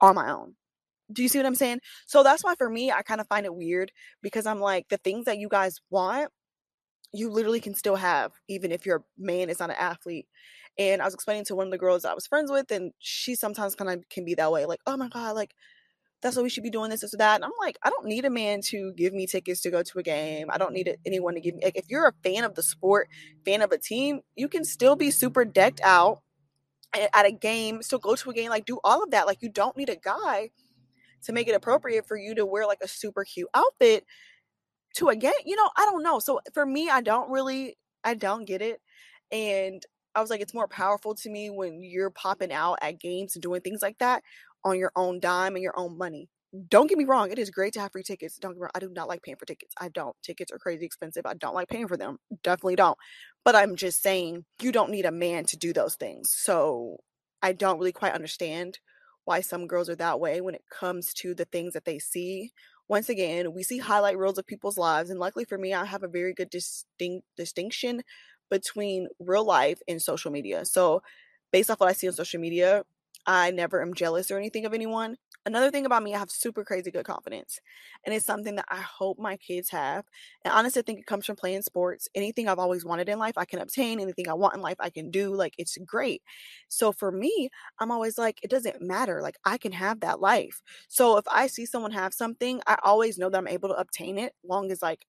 on 0.00 0.14
my 0.14 0.30
own. 0.30 0.54
Do 1.12 1.22
you 1.22 1.28
see 1.28 1.38
what 1.38 1.46
I'm 1.46 1.54
saying? 1.54 1.80
So 2.06 2.22
that's 2.22 2.44
why 2.44 2.54
for 2.56 2.68
me, 2.68 2.90
I 2.90 3.02
kind 3.02 3.20
of 3.20 3.28
find 3.28 3.46
it 3.46 3.54
weird 3.54 3.92
because 4.22 4.46
I'm 4.46 4.60
like, 4.60 4.88
the 4.90 4.98
things 4.98 5.24
that 5.24 5.38
you 5.38 5.48
guys 5.48 5.80
want, 5.90 6.30
you 7.12 7.30
literally 7.30 7.60
can 7.60 7.74
still 7.74 7.96
have 7.96 8.32
even 8.48 8.70
if 8.70 8.84
your 8.84 9.04
man 9.16 9.48
is 9.48 9.60
not 9.60 9.70
an 9.70 9.76
athlete 9.78 10.26
and 10.78 11.00
i 11.00 11.04
was 11.04 11.14
explaining 11.14 11.44
to 11.44 11.54
one 11.54 11.66
of 11.66 11.70
the 11.70 11.78
girls 11.78 12.04
i 12.04 12.14
was 12.14 12.26
friends 12.26 12.50
with 12.50 12.70
and 12.70 12.92
she 12.98 13.34
sometimes 13.34 13.74
kind 13.74 13.90
of 13.90 14.08
can 14.10 14.24
be 14.24 14.34
that 14.34 14.52
way 14.52 14.66
like 14.66 14.80
oh 14.86 14.96
my 14.96 15.08
god 15.08 15.34
like 15.34 15.54
that's 16.20 16.36
what 16.36 16.42
we 16.42 16.48
should 16.48 16.62
be 16.62 16.70
doing 16.70 16.90
this, 16.90 17.00
this 17.00 17.14
that 17.18 17.36
and 17.36 17.44
i'm 17.44 17.50
like 17.60 17.78
i 17.82 17.90
don't 17.90 18.06
need 18.06 18.24
a 18.24 18.30
man 18.30 18.60
to 18.60 18.92
give 18.94 19.12
me 19.12 19.26
tickets 19.26 19.60
to 19.60 19.70
go 19.70 19.82
to 19.82 19.98
a 19.98 20.02
game 20.02 20.48
i 20.50 20.58
don't 20.58 20.72
need 20.72 20.96
anyone 21.06 21.34
to 21.34 21.40
give 21.40 21.54
me 21.54 21.64
like 21.64 21.76
if 21.76 21.88
you're 21.88 22.08
a 22.08 22.14
fan 22.22 22.44
of 22.44 22.54
the 22.54 22.62
sport 22.62 23.08
fan 23.44 23.62
of 23.62 23.72
a 23.72 23.78
team 23.78 24.20
you 24.36 24.48
can 24.48 24.64
still 24.64 24.96
be 24.96 25.10
super 25.10 25.44
decked 25.44 25.80
out 25.82 26.22
at 26.94 27.26
a 27.26 27.32
game 27.32 27.82
still 27.82 27.98
go 27.98 28.14
to 28.14 28.30
a 28.30 28.34
game 28.34 28.50
like 28.50 28.64
do 28.64 28.78
all 28.82 29.02
of 29.02 29.10
that 29.10 29.26
like 29.26 29.42
you 29.42 29.48
don't 29.50 29.76
need 29.76 29.90
a 29.90 29.96
guy 29.96 30.50
to 31.22 31.32
make 31.32 31.48
it 31.48 31.54
appropriate 31.54 32.06
for 32.06 32.16
you 32.16 32.34
to 32.34 32.46
wear 32.46 32.66
like 32.66 32.78
a 32.82 32.88
super 32.88 33.24
cute 33.24 33.48
outfit 33.54 34.04
to 34.94 35.08
a 35.08 35.16
game. 35.16 35.32
You 35.44 35.56
know, 35.56 35.70
I 35.76 35.84
don't 35.84 36.02
know. 36.02 36.18
So 36.18 36.40
for 36.52 36.66
me, 36.66 36.88
I 36.88 37.00
don't 37.00 37.30
really, 37.30 37.76
I 38.04 38.14
don't 38.14 38.44
get 38.44 38.62
it. 38.62 38.80
And 39.30 39.82
I 40.14 40.20
was 40.20 40.30
like, 40.30 40.40
it's 40.40 40.54
more 40.54 40.68
powerful 40.68 41.14
to 41.16 41.30
me 41.30 41.50
when 41.50 41.82
you're 41.82 42.10
popping 42.10 42.52
out 42.52 42.78
at 42.82 43.00
games 43.00 43.36
and 43.36 43.42
doing 43.42 43.60
things 43.60 43.82
like 43.82 43.98
that 43.98 44.22
on 44.64 44.78
your 44.78 44.92
own 44.96 45.20
dime 45.20 45.54
and 45.54 45.62
your 45.62 45.78
own 45.78 45.96
money. 45.96 46.28
Don't 46.68 46.88
get 46.88 46.96
me 46.96 47.04
wrong, 47.04 47.30
it 47.30 47.38
is 47.38 47.50
great 47.50 47.74
to 47.74 47.80
have 47.80 47.92
free 47.92 48.02
tickets. 48.02 48.36
Don't 48.38 48.52
get 48.52 48.56
me 48.56 48.62
wrong, 48.62 48.70
I 48.74 48.80
do 48.80 48.90
not 48.90 49.08
like 49.08 49.22
paying 49.22 49.36
for 49.36 49.44
tickets. 49.44 49.74
I 49.78 49.88
don't. 49.88 50.16
Tickets 50.22 50.50
are 50.50 50.58
crazy 50.58 50.86
expensive. 50.86 51.26
I 51.26 51.34
don't 51.34 51.54
like 51.54 51.68
paying 51.68 51.88
for 51.88 51.96
them. 51.96 52.18
Definitely 52.42 52.76
don't. 52.76 52.96
But 53.44 53.54
I'm 53.54 53.76
just 53.76 54.02
saying, 54.02 54.44
you 54.62 54.72
don't 54.72 54.90
need 54.90 55.04
a 55.04 55.12
man 55.12 55.44
to 55.46 55.56
do 55.56 55.72
those 55.72 55.96
things. 55.96 56.32
So 56.34 56.98
I 57.42 57.52
don't 57.52 57.78
really 57.78 57.92
quite 57.92 58.14
understand 58.14 58.78
why 59.24 59.42
some 59.42 59.66
girls 59.66 59.90
are 59.90 59.96
that 59.96 60.20
way 60.20 60.40
when 60.40 60.54
it 60.54 60.64
comes 60.70 61.12
to 61.12 61.34
the 61.34 61.44
things 61.44 61.74
that 61.74 61.84
they 61.84 61.98
see 61.98 62.50
once 62.88 63.10
again, 63.10 63.52
we 63.52 63.62
see 63.62 63.78
highlight 63.78 64.18
reels 64.18 64.38
of 64.38 64.46
people's 64.46 64.78
lives, 64.78 65.10
and 65.10 65.20
luckily 65.20 65.44
for 65.44 65.58
me, 65.58 65.74
I 65.74 65.84
have 65.84 66.02
a 66.02 66.08
very 66.08 66.32
good 66.32 66.48
distinct 66.48 67.26
distinction 67.36 68.02
between 68.50 69.08
real 69.18 69.44
life 69.44 69.80
and 69.86 70.00
social 70.00 70.30
media. 70.30 70.64
So, 70.64 71.02
based 71.52 71.70
off 71.70 71.80
what 71.80 71.90
I 71.90 71.92
see 71.92 72.08
on 72.08 72.14
social 72.14 72.40
media, 72.40 72.84
I 73.28 73.52
never 73.52 73.82
am 73.82 73.94
jealous 73.94 74.30
or 74.30 74.38
anything 74.38 74.66
of 74.66 74.74
anyone. 74.74 75.16
Another 75.46 75.70
thing 75.70 75.86
about 75.86 76.02
me, 76.02 76.14
I 76.14 76.18
have 76.18 76.30
super 76.30 76.64
crazy 76.64 76.90
good 76.90 77.04
confidence. 77.06 77.60
And 78.04 78.14
it's 78.14 78.26
something 78.26 78.56
that 78.56 78.64
I 78.68 78.80
hope 78.80 79.18
my 79.18 79.36
kids 79.36 79.70
have. 79.70 80.06
And 80.44 80.52
honestly, 80.52 80.80
I 80.80 80.82
think 80.84 81.00
it 81.00 81.06
comes 81.06 81.26
from 81.26 81.36
playing 81.36 81.62
sports. 81.62 82.08
Anything 82.14 82.48
I've 82.48 82.58
always 82.58 82.84
wanted 82.84 83.08
in 83.08 83.18
life, 83.18 83.38
I 83.38 83.44
can 83.44 83.60
obtain. 83.60 84.00
Anything 84.00 84.28
I 84.28 84.34
want 84.34 84.56
in 84.56 84.62
life, 84.62 84.78
I 84.80 84.90
can 84.90 85.10
do. 85.10 85.34
Like, 85.34 85.54
it's 85.58 85.78
great. 85.86 86.22
So 86.68 86.92
for 86.92 87.12
me, 87.12 87.50
I'm 87.78 87.90
always 87.90 88.18
like, 88.18 88.40
it 88.42 88.50
doesn't 88.50 88.82
matter. 88.82 89.22
Like, 89.22 89.36
I 89.44 89.58
can 89.58 89.72
have 89.72 90.00
that 90.00 90.20
life. 90.20 90.62
So 90.88 91.18
if 91.18 91.24
I 91.30 91.46
see 91.46 91.66
someone 91.66 91.92
have 91.92 92.14
something, 92.14 92.60
I 92.66 92.78
always 92.84 93.18
know 93.18 93.30
that 93.30 93.38
I'm 93.38 93.48
able 93.48 93.68
to 93.70 93.74
obtain 93.76 94.18
it, 94.18 94.34
long 94.44 94.70
as 94.72 94.82
like 94.82 95.06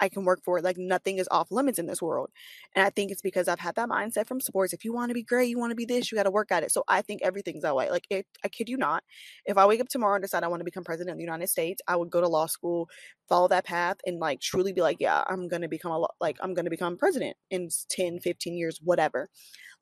I 0.00 0.08
can 0.08 0.24
work 0.24 0.42
for 0.44 0.58
it. 0.58 0.64
Like 0.64 0.78
nothing 0.78 1.18
is 1.18 1.28
off 1.30 1.50
limits 1.50 1.78
in 1.78 1.86
this 1.86 2.00
world. 2.02 2.30
And 2.74 2.84
I 2.84 2.90
think 2.90 3.10
it's 3.10 3.22
because 3.22 3.48
I've 3.48 3.60
had 3.60 3.74
that 3.76 3.88
mindset 3.88 4.26
from 4.26 4.40
sports. 4.40 4.72
If 4.72 4.84
you 4.84 4.92
want 4.92 5.10
to 5.10 5.14
be 5.14 5.22
great, 5.22 5.48
you 5.48 5.58
want 5.58 5.70
to 5.70 5.76
be 5.76 5.84
this, 5.84 6.10
you 6.10 6.16
got 6.16 6.24
to 6.24 6.30
work 6.30 6.50
at 6.50 6.62
it. 6.62 6.72
So 6.72 6.84
I 6.88 7.02
think 7.02 7.22
everything's 7.22 7.62
that 7.62 7.76
way. 7.76 7.90
Like 7.90 8.06
it, 8.10 8.26
I 8.44 8.48
kid 8.48 8.68
you 8.68 8.76
not, 8.76 9.04
if 9.44 9.58
I 9.58 9.66
wake 9.66 9.80
up 9.80 9.88
tomorrow 9.88 10.14
and 10.14 10.22
decide 10.22 10.42
I 10.42 10.48
want 10.48 10.60
to 10.60 10.64
become 10.64 10.84
president 10.84 11.12
of 11.12 11.18
the 11.18 11.24
United 11.24 11.48
States, 11.48 11.82
I 11.86 11.96
would 11.96 12.10
go 12.10 12.20
to 12.20 12.28
law 12.28 12.46
school, 12.46 12.88
follow 13.28 13.48
that 13.48 13.64
path 13.64 13.96
and 14.06 14.18
like 14.18 14.40
truly 14.40 14.72
be 14.72 14.80
like, 14.80 14.98
yeah, 15.00 15.22
I'm 15.28 15.48
going 15.48 15.62
to 15.62 15.68
become 15.68 15.92
a 15.92 16.06
like 16.20 16.36
I'm 16.40 16.54
going 16.54 16.64
to 16.64 16.70
become 16.70 16.96
president 16.96 17.36
in 17.50 17.68
10, 17.90 18.20
15 18.20 18.56
years, 18.56 18.80
whatever. 18.82 19.28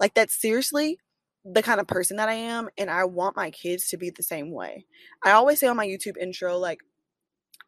Like 0.00 0.14
that's 0.14 0.40
seriously 0.40 0.98
the 1.44 1.62
kind 1.62 1.80
of 1.80 1.86
person 1.86 2.16
that 2.16 2.28
I 2.28 2.34
am 2.34 2.68
and 2.76 2.90
I 2.90 3.04
want 3.04 3.36
my 3.36 3.50
kids 3.50 3.88
to 3.88 3.96
be 3.96 4.10
the 4.10 4.22
same 4.22 4.50
way. 4.52 4.84
I 5.24 5.32
always 5.32 5.60
say 5.60 5.66
on 5.66 5.76
my 5.76 5.86
YouTube 5.86 6.16
intro 6.20 6.56
like 6.58 6.80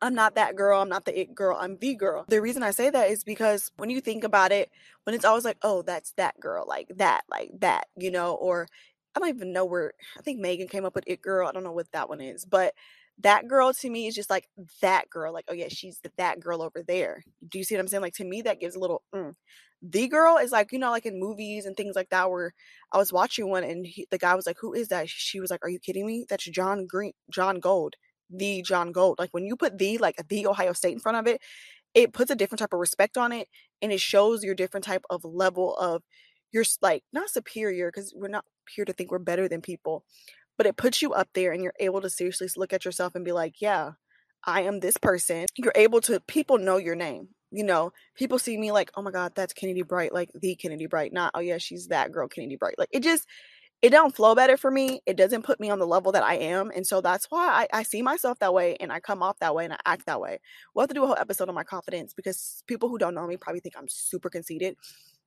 I'm 0.02 0.14
not 0.14 0.35
that 0.37 0.57
girl. 0.57 0.80
I'm 0.80 0.88
not 0.88 1.04
the 1.04 1.19
it 1.19 1.35
girl. 1.35 1.57
I'm 1.61 1.76
the 1.78 1.95
girl. 1.95 2.25
The 2.28 2.40
reason 2.40 2.62
I 2.62 2.71
say 2.71 2.90
that 2.90 3.11
is 3.11 3.23
because 3.23 3.71
when 3.76 3.90
you 3.90 4.00
think 4.00 4.25
about 4.25 4.52
it, 4.52 4.71
when 5.04 5.14
it's 5.14 5.25
always 5.25 5.45
like, 5.45 5.59
oh, 5.62 5.83
that's 5.83 6.12
that 6.12 6.40
girl, 6.40 6.64
like 6.66 6.88
that, 6.97 7.23
like 7.30 7.50
that, 7.61 7.88
you 7.97 8.11
know, 8.11 8.35
or 8.35 8.66
I 9.14 9.21
don't 9.21 9.28
even 9.28 9.52
know 9.52 9.64
where 9.64 9.92
I 10.19 10.23
think 10.23 10.40
Megan 10.40 10.69
came 10.69 10.85
up 10.85 10.95
with 10.95 11.04
it 11.07 11.21
girl. 11.21 11.49
I 11.49 11.52
don't 11.52 11.64
know 11.64 11.73
what 11.73 11.90
that 11.92 12.09
one 12.09 12.21
is, 12.21 12.45
but 12.45 12.75
that 13.19 13.49
girl 13.49 13.73
to 13.75 13.90
me 13.90 14.07
is 14.07 14.14
just 14.14 14.30
like 14.30 14.49
that 14.80 15.11
girl. 15.11 15.33
Like, 15.33 15.45
oh 15.49 15.54
yeah, 15.54 15.69
she's 15.69 16.00
that 16.16 16.40
girl 16.40 16.62
over 16.62 16.83
there. 16.83 17.23
Do 17.47 17.59
you 17.59 17.64
see 17.64 17.75
what 17.75 17.80
I'm 17.80 17.88
saying? 17.88 18.02
Like 18.02 18.14
to 18.14 18.25
me, 18.25 18.42
that 18.42 18.61
gives 18.61 18.76
a 18.76 18.80
little. 18.80 19.02
Mm. 19.14 19.35
The 19.83 20.09
girl 20.09 20.37
is 20.37 20.52
like 20.52 20.73
you 20.73 20.78
know, 20.78 20.90
like 20.90 21.07
in 21.07 21.19
movies 21.19 21.66
and 21.66 21.76
things 21.76 21.97
like 21.97 22.11
that. 22.11 22.30
Where 22.30 22.54
I 22.92 22.99
was 22.99 23.12
watching 23.12 23.49
one 23.49 23.64
and 23.64 23.87
he, 23.87 24.07
the 24.11 24.19
guy 24.19 24.35
was 24.35 24.47
like, 24.47 24.59
"Who 24.61 24.75
is 24.75 24.88
that?" 24.88 25.09
She 25.09 25.40
was 25.40 25.50
like, 25.50 25.64
"Are 25.64 25.71
you 25.71 25.78
kidding 25.78 26.07
me? 26.07 26.26
That's 26.28 26.45
John 26.45 26.87
Green, 26.87 27.12
John 27.30 27.61
Gold." 27.61 27.97
The 28.31 28.63
John 28.63 28.93
Gold. 28.93 29.19
Like 29.19 29.31
when 29.33 29.45
you 29.45 29.57
put 29.57 29.79
the 29.79 29.99
like 29.99 30.17
the 30.29 30.47
Ohio 30.47 30.73
State 30.73 30.93
in 30.93 31.01
front 31.01 31.19
of 31.19 31.27
it, 31.27 31.41
it 31.95 32.13
puts 32.13 32.31
a 32.31 32.37
different 32.37 32.61
type 32.61 32.73
of 32.73 32.79
respect 32.79 33.17
on 33.17 33.33
it 33.33 33.49
and 33.83 33.93
it 33.93 34.01
shows 34.01 34.45
your 34.45 34.55
different 34.55 34.85
type 34.85 35.05
of 35.11 35.25
level 35.25 35.77
of 35.77 36.03
you're 36.53 36.65
like 36.83 37.03
not 37.13 37.31
superior 37.31 37.89
because 37.89 38.13
we're 38.15 38.29
not 38.29 38.45
here 38.75 38.85
to 38.85 38.93
think 38.93 39.11
we're 39.11 39.19
better 39.19 39.49
than 39.49 39.61
people, 39.61 40.05
but 40.57 40.67
it 40.67 40.77
puts 40.77 41.03
you 41.03 41.13
up 41.13 41.29
there 41.35 41.53
and 41.53 41.63
you're 41.63 41.75
able 41.81 42.01
to 42.01 42.11
seriously 42.11 42.49
look 42.57 42.73
at 42.73 42.85
yourself 42.85 43.15
and 43.15 43.25
be 43.25 43.33
like, 43.33 43.61
yeah, 43.61 43.93
I 44.45 44.63
am 44.63 44.81
this 44.81 44.97
person. 44.97 45.47
You're 45.57 45.73
able 45.75 46.01
to 46.03 46.21
people 46.21 46.59
know 46.59 46.77
your 46.77 46.97
name. 46.97 47.29
You 47.53 47.65
know, 47.65 47.93
people 48.15 48.39
see 48.39 48.57
me 48.57 48.71
like, 48.71 48.93
oh 48.97 49.03
my 49.03 49.11
God, 49.11 49.33
that's 49.35 49.53
Kennedy 49.53 49.83
Bright, 49.83 50.15
like 50.15 50.31
the 50.35 50.55
Kennedy 50.55 50.87
Bright, 50.87 51.13
not, 51.13 51.33
oh 51.35 51.41
yeah, 51.41 51.59
she's 51.59 51.89
that 51.89 52.13
girl, 52.13 52.29
Kennedy 52.29 52.57
Bright. 52.57 52.79
Like 52.79 52.91
it 52.93 53.03
just 53.03 53.27
it 53.83 53.91
don't 53.91 54.15
flow 54.15 54.35
better 54.35 54.57
for 54.57 54.71
me. 54.71 55.01
It 55.07 55.17
doesn't 55.17 55.43
put 55.43 55.59
me 55.59 55.71
on 55.71 55.79
the 55.79 55.87
level 55.87 56.13
that 56.13 56.23
I 56.23 56.35
am. 56.35 56.71
And 56.75 56.87
so 56.87 57.01
that's 57.01 57.27
why 57.31 57.67
I, 57.73 57.79
I 57.79 57.83
see 57.83 58.03
myself 58.03 58.39
that 58.41 58.53
way 58.53 58.77
and 58.79 58.93
I 58.93 59.01
come 59.01 59.23
off 59.23 59.39
that 59.39 59.55
way 59.55 59.65
and 59.65 59.73
I 59.73 59.79
act 59.87 60.05
that 60.07 60.21
way. 60.21 60.39
We'll 60.75 60.83
have 60.83 60.89
to 60.89 60.95
do 60.95 61.05
a 61.05 61.07
whole 61.07 61.17
episode 61.19 61.49
on 61.49 61.55
my 61.55 61.65
confidence 61.65 62.13
because 62.13 62.63
people 62.67 62.91
who 62.91 62.99
don't 62.99 63.15
know 63.15 63.27
me 63.27 63.39
probably 63.39 63.61
think 63.61 63.77
I'm 63.79 63.89
super 63.89 64.29
conceited, 64.29 64.77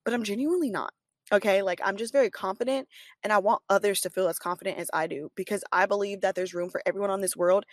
but 0.05 0.13
I'm 0.13 0.23
genuinely 0.23 0.69
not. 0.69 0.93
Okay. 1.31 1.63
Like 1.63 1.81
I'm 1.83 1.97
just 1.97 2.13
very 2.13 2.29
confident 2.29 2.87
and 3.23 3.33
I 3.33 3.39
want 3.39 3.63
others 3.69 4.01
to 4.01 4.11
feel 4.11 4.27
as 4.27 4.37
confident 4.37 4.77
as 4.77 4.89
I 4.93 5.07
do 5.07 5.31
because 5.35 5.63
I 5.71 5.87
believe 5.87 6.21
that 6.21 6.35
there's 6.35 6.53
room 6.53 6.69
for 6.69 6.83
everyone 6.85 7.09
on 7.09 7.21
this 7.21 7.35
world 7.35 7.65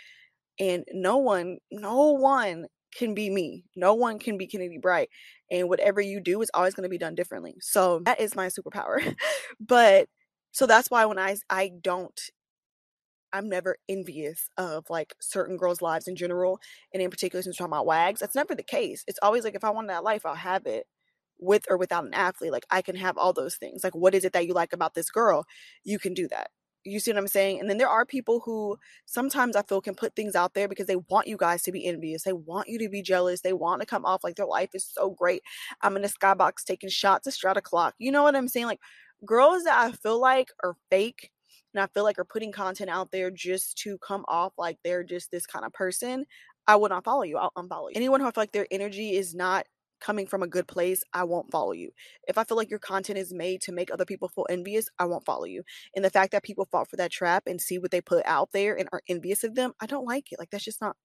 and 0.58 0.84
no 0.92 1.18
one, 1.18 1.58
no 1.70 2.12
one 2.12 2.66
can 2.94 3.12
be 3.14 3.28
me. 3.28 3.64
No 3.76 3.94
one 3.94 4.18
can 4.18 4.38
be 4.38 4.46
Kennedy 4.46 4.78
Bright. 4.78 5.10
And 5.50 5.68
whatever 5.68 6.00
you 6.00 6.20
do 6.20 6.40
is 6.42 6.50
always 6.54 6.74
going 6.74 6.84
to 6.84 6.88
be 6.90 6.98
done 6.98 7.14
differently. 7.14 7.56
So 7.60 8.00
that 8.04 8.20
is 8.20 8.34
my 8.34 8.46
superpower. 8.46 9.14
but 9.60 10.08
so 10.52 10.66
that's 10.66 10.90
why 10.90 11.04
when 11.06 11.18
I 11.18 11.36
I 11.50 11.72
don't 11.82 12.20
I'm 13.32 13.48
never 13.48 13.76
envious 13.88 14.48
of 14.56 14.90
like 14.90 15.14
certain 15.20 15.56
girls' 15.56 15.82
lives 15.82 16.08
in 16.08 16.16
general, 16.16 16.58
and 16.92 17.02
in 17.02 17.10
particular 17.10 17.42
since 17.42 17.58
we're 17.60 17.64
talking 17.66 17.72
about 17.76 17.86
wags, 17.86 18.20
that's 18.20 18.34
never 18.34 18.54
the 18.54 18.62
case. 18.64 19.04
It's 19.06 19.20
always 19.22 19.44
like 19.44 19.54
if 19.54 19.62
I 19.64 19.70
want 19.70 19.88
that 19.88 20.04
life, 20.04 20.26
I'll 20.26 20.34
have 20.34 20.66
it. 20.66 20.86
with 21.40 21.66
or 21.70 21.78
without 21.78 22.04
an 22.06 22.14
athlete. 22.14 22.52
Like 22.52 22.66
I 22.70 22.82
can 22.82 22.96
have 22.96 23.18
all 23.18 23.32
those 23.34 23.56
things. 23.56 23.84
Like 23.84 23.94
what 23.96 24.14
is 24.14 24.24
it 24.24 24.32
that 24.34 24.46
you 24.46 24.54
like 24.54 24.72
about 24.74 24.94
this 24.94 25.10
girl? 25.10 25.46
You 25.84 25.98
can 25.98 26.14
do 26.14 26.28
that. 26.28 26.50
You 26.84 27.00
see 27.00 27.12
what 27.12 27.18
I'm 27.18 27.28
saying? 27.28 27.60
And 27.60 27.70
then 27.70 27.78
there 27.78 27.88
are 27.88 28.06
people 28.06 28.40
who 28.44 28.78
sometimes 29.06 29.56
I 29.56 29.62
feel 29.62 29.80
can 29.82 29.94
put 29.96 30.16
things 30.16 30.34
out 30.36 30.54
there 30.54 30.68
because 30.68 30.86
they 30.86 30.96
want 30.96 31.28
you 31.28 31.36
guys 31.38 31.62
to 31.64 31.72
be 31.72 31.86
envious. 31.86 32.24
They 32.24 32.32
want 32.34 32.68
you 32.68 32.78
to 32.80 32.88
be 32.90 33.02
jealous. 33.02 33.42
They 33.42 33.52
want 33.54 33.80
to 33.82 33.86
come 33.86 34.04
off 34.06 34.24
like 34.24 34.36
their 34.36 34.46
life 34.46 34.70
is 34.74 34.86
so 34.86 35.10
great. 35.10 35.42
I'm 35.82 35.96
in 35.96 36.04
a 36.04 36.08
skybox 36.08 36.64
taking 36.64 36.90
shots 36.90 37.26
at 37.26 37.34
Strata 37.34 37.60
Clock. 37.62 37.94
You 37.98 38.12
know 38.12 38.22
what 38.22 38.36
I'm 38.36 38.48
saying? 38.48 38.66
Like 38.66 38.80
girls 39.24 39.64
that 39.64 39.78
I 39.78 39.92
feel 39.92 40.20
like 40.20 40.50
are 40.62 40.76
fake 40.90 41.30
and 41.74 41.82
I 41.82 41.86
feel 41.86 42.04
like 42.04 42.18
are 42.18 42.24
putting 42.24 42.52
content 42.52 42.90
out 42.90 43.10
there 43.12 43.30
just 43.30 43.78
to 43.78 43.98
come 43.98 44.24
off 44.28 44.52
like 44.58 44.78
they're 44.82 45.04
just 45.04 45.30
this 45.30 45.46
kind 45.46 45.64
of 45.64 45.72
person. 45.72 46.24
I 46.66 46.76
will 46.76 46.88
not 46.88 47.04
follow 47.04 47.22
you. 47.22 47.38
I'll 47.38 47.52
unfollow 47.56 47.88
you. 47.90 47.96
Anyone 47.96 48.20
who 48.20 48.26
I 48.26 48.30
feel 48.30 48.42
like 48.42 48.52
their 48.52 48.66
energy 48.70 49.14
is 49.14 49.34
not 49.34 49.66
coming 50.00 50.26
from 50.26 50.42
a 50.42 50.48
good 50.48 50.66
place, 50.66 51.04
I 51.12 51.24
won't 51.24 51.50
follow 51.50 51.72
you. 51.72 51.90
If 52.26 52.38
I 52.38 52.44
feel 52.44 52.56
like 52.56 52.70
your 52.70 52.78
content 52.78 53.18
is 53.18 53.32
made 53.32 53.60
to 53.62 53.72
make 53.72 53.92
other 53.92 54.04
people 54.04 54.28
feel 54.28 54.46
envious, 54.48 54.88
I 54.98 55.04
won't 55.04 55.26
follow 55.26 55.44
you. 55.44 55.62
And 55.94 56.04
the 56.04 56.10
fact 56.10 56.32
that 56.32 56.42
people 56.42 56.66
fall 56.70 56.86
for 56.86 56.96
that 56.96 57.10
trap 57.12 57.44
and 57.46 57.60
see 57.60 57.78
what 57.78 57.90
they 57.90 58.00
put 58.00 58.24
out 58.26 58.50
there 58.52 58.76
and 58.78 58.88
are 58.92 59.02
envious 59.08 59.44
of 59.44 59.54
them, 59.54 59.72
I 59.80 59.86
don't 59.86 60.06
like 60.06 60.32
it. 60.32 60.38
Like 60.38 60.50
that's 60.50 60.64
just 60.64 60.80
not 60.80 60.96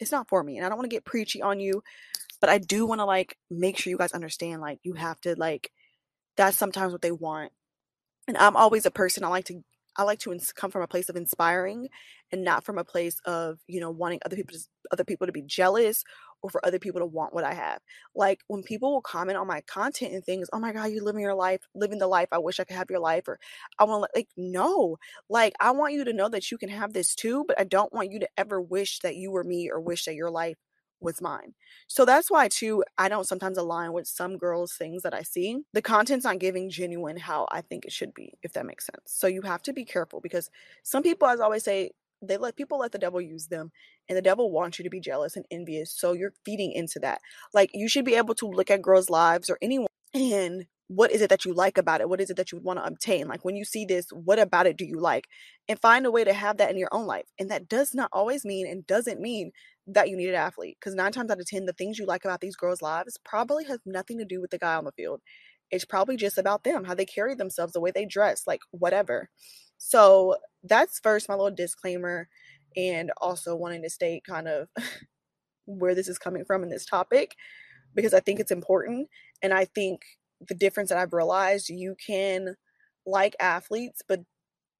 it's 0.00 0.12
not 0.12 0.28
for 0.28 0.42
me. 0.42 0.56
And 0.56 0.64
I 0.64 0.68
don't 0.68 0.78
want 0.78 0.90
to 0.90 0.96
get 0.96 1.04
preachy 1.04 1.42
on 1.42 1.60
you, 1.60 1.82
but 2.40 2.48
I 2.48 2.58
do 2.58 2.86
want 2.86 3.00
to 3.00 3.04
like 3.04 3.36
make 3.50 3.78
sure 3.78 3.90
you 3.90 3.98
guys 3.98 4.12
understand 4.12 4.60
like 4.60 4.78
you 4.82 4.94
have 4.94 5.20
to 5.22 5.34
like 5.36 5.70
that's 6.36 6.56
sometimes 6.56 6.92
what 6.92 7.02
they 7.02 7.12
want. 7.12 7.52
And 8.30 8.38
I'm 8.38 8.54
always 8.54 8.86
a 8.86 8.92
person 8.92 9.24
I 9.24 9.28
like 9.28 9.46
to 9.46 9.60
I 9.96 10.04
like 10.04 10.20
to 10.20 10.32
ins- 10.32 10.52
come 10.52 10.70
from 10.70 10.82
a 10.82 10.86
place 10.86 11.08
of 11.08 11.16
inspiring 11.16 11.88
and 12.30 12.44
not 12.44 12.64
from 12.64 12.78
a 12.78 12.84
place 12.84 13.18
of, 13.24 13.58
you 13.66 13.80
know, 13.80 13.90
wanting 13.90 14.20
other 14.24 14.36
people 14.36 14.56
to, 14.56 14.64
other 14.92 15.02
people 15.02 15.26
to 15.26 15.32
be 15.32 15.42
jealous 15.42 16.04
or 16.42 16.50
for 16.50 16.64
other 16.64 16.78
people 16.78 17.00
to 17.00 17.06
want 17.06 17.34
what 17.34 17.42
I 17.42 17.54
have. 17.54 17.80
Like 18.14 18.38
when 18.46 18.62
people 18.62 18.92
will 18.92 19.02
comment 19.02 19.36
on 19.36 19.48
my 19.48 19.62
content 19.62 20.14
and 20.14 20.24
things, 20.24 20.48
oh 20.52 20.60
my 20.60 20.72
God, 20.72 20.92
you're 20.92 21.02
living 21.02 21.22
your 21.22 21.34
life, 21.34 21.62
living 21.74 21.98
the 21.98 22.06
life 22.06 22.28
I 22.30 22.38
wish 22.38 22.60
I 22.60 22.64
could 22.64 22.76
have 22.76 22.88
your 22.88 23.00
life, 23.00 23.26
or 23.26 23.40
I 23.80 23.84
want 23.84 24.08
like, 24.14 24.28
no, 24.36 24.96
like 25.28 25.54
I 25.60 25.72
want 25.72 25.94
you 25.94 26.04
to 26.04 26.12
know 26.12 26.28
that 26.28 26.52
you 26.52 26.56
can 26.56 26.68
have 26.68 26.92
this 26.92 27.16
too, 27.16 27.44
but 27.48 27.58
I 27.58 27.64
don't 27.64 27.92
want 27.92 28.12
you 28.12 28.20
to 28.20 28.28
ever 28.38 28.60
wish 28.60 29.00
that 29.00 29.16
you 29.16 29.32
were 29.32 29.42
me 29.42 29.68
or 29.68 29.80
wish 29.80 30.04
that 30.04 30.14
your 30.14 30.30
life 30.30 30.56
was 31.00 31.20
mine. 31.20 31.54
So 31.86 32.04
that's 32.04 32.30
why 32.30 32.48
too 32.48 32.84
I 32.98 33.08
don't 33.08 33.26
sometimes 33.26 33.58
align 33.58 33.92
with 33.92 34.06
some 34.06 34.36
girls 34.36 34.74
things 34.74 35.02
that 35.02 35.14
I 35.14 35.22
see. 35.22 35.60
The 35.72 35.82
content's 35.82 36.24
not 36.24 36.38
giving 36.38 36.70
genuine 36.70 37.16
how 37.16 37.46
I 37.50 37.60
think 37.62 37.84
it 37.84 37.92
should 37.92 38.14
be, 38.14 38.34
if 38.42 38.52
that 38.52 38.66
makes 38.66 38.86
sense. 38.86 39.04
So 39.06 39.26
you 39.26 39.42
have 39.42 39.62
to 39.62 39.72
be 39.72 39.84
careful 39.84 40.20
because 40.20 40.50
some 40.82 41.02
people 41.02 41.28
as 41.28 41.40
I 41.40 41.44
always 41.44 41.64
say 41.64 41.92
they 42.22 42.36
let 42.36 42.56
people 42.56 42.78
let 42.78 42.92
the 42.92 42.98
devil 42.98 43.20
use 43.20 43.46
them 43.46 43.72
and 44.08 44.16
the 44.16 44.22
devil 44.22 44.50
wants 44.50 44.78
you 44.78 44.82
to 44.82 44.90
be 44.90 45.00
jealous 45.00 45.36
and 45.36 45.46
envious 45.50 45.92
so 45.92 46.12
you're 46.12 46.34
feeding 46.44 46.72
into 46.72 46.98
that 46.98 47.20
like 47.54 47.70
you 47.72 47.88
should 47.88 48.04
be 48.04 48.14
able 48.14 48.34
to 48.34 48.46
look 48.46 48.70
at 48.70 48.82
girls 48.82 49.08
lives 49.08 49.48
or 49.48 49.58
anyone 49.62 49.88
and 50.14 50.66
what 50.88 51.12
is 51.12 51.22
it 51.22 51.30
that 51.30 51.44
you 51.44 51.54
like 51.54 51.78
about 51.78 52.00
it 52.00 52.08
what 52.08 52.20
is 52.20 52.30
it 52.30 52.36
that 52.36 52.50
you 52.50 52.58
would 52.58 52.64
want 52.64 52.78
to 52.78 52.84
obtain 52.84 53.28
like 53.28 53.44
when 53.44 53.56
you 53.56 53.64
see 53.64 53.84
this 53.84 54.08
what 54.10 54.38
about 54.38 54.66
it 54.66 54.76
do 54.76 54.84
you 54.84 54.98
like 54.98 55.26
and 55.68 55.80
find 55.80 56.04
a 56.04 56.10
way 56.10 56.24
to 56.24 56.32
have 56.32 56.56
that 56.56 56.70
in 56.70 56.76
your 56.76 56.88
own 56.92 57.06
life 57.06 57.26
and 57.38 57.50
that 57.50 57.68
does 57.68 57.94
not 57.94 58.10
always 58.12 58.44
mean 58.44 58.66
and 58.66 58.86
doesn't 58.86 59.20
mean 59.20 59.52
that 59.92 60.08
you 60.08 60.16
need 60.16 60.28
an 60.28 60.34
athlete 60.34 60.76
because 60.80 60.94
nine 60.94 61.12
times 61.12 61.30
out 61.30 61.40
of 61.40 61.46
ten 61.46 61.66
the 61.66 61.72
things 61.74 61.98
you 61.98 62.06
like 62.06 62.24
about 62.24 62.40
these 62.40 62.56
girls 62.56 62.82
lives 62.82 63.18
probably 63.24 63.64
has 63.64 63.78
nothing 63.84 64.18
to 64.18 64.24
do 64.24 64.40
with 64.40 64.50
the 64.50 64.58
guy 64.58 64.74
on 64.74 64.84
the 64.84 64.92
field 64.92 65.20
it's 65.70 65.84
probably 65.84 66.16
just 66.16 66.38
about 66.38 66.64
them 66.64 66.84
how 66.84 66.94
they 66.94 67.06
carry 67.06 67.34
themselves 67.34 67.72
the 67.72 67.80
way 67.80 67.90
they 67.90 68.04
dress 68.04 68.44
like 68.46 68.60
whatever 68.72 69.28
so 69.78 70.36
that's 70.64 71.00
first 71.00 71.28
my 71.28 71.34
little 71.34 71.54
disclaimer 71.54 72.28
and 72.76 73.10
also 73.18 73.56
wanting 73.56 73.82
to 73.82 73.90
state 73.90 74.22
kind 74.24 74.48
of 74.48 74.68
where 75.66 75.94
this 75.94 76.08
is 76.08 76.18
coming 76.18 76.44
from 76.44 76.62
in 76.62 76.68
this 76.68 76.84
topic 76.84 77.34
because 77.94 78.14
I 78.14 78.20
think 78.20 78.40
it's 78.40 78.50
important. 78.50 79.08
And 79.42 79.52
I 79.52 79.64
think 79.64 80.02
the 80.48 80.54
difference 80.54 80.90
that 80.90 80.98
I've 80.98 81.12
realized 81.12 81.68
you 81.68 81.96
can 82.04 82.54
like 83.06 83.34
athletes, 83.40 84.02
but 84.06 84.20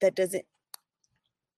that 0.01 0.15
doesn't, 0.15 0.45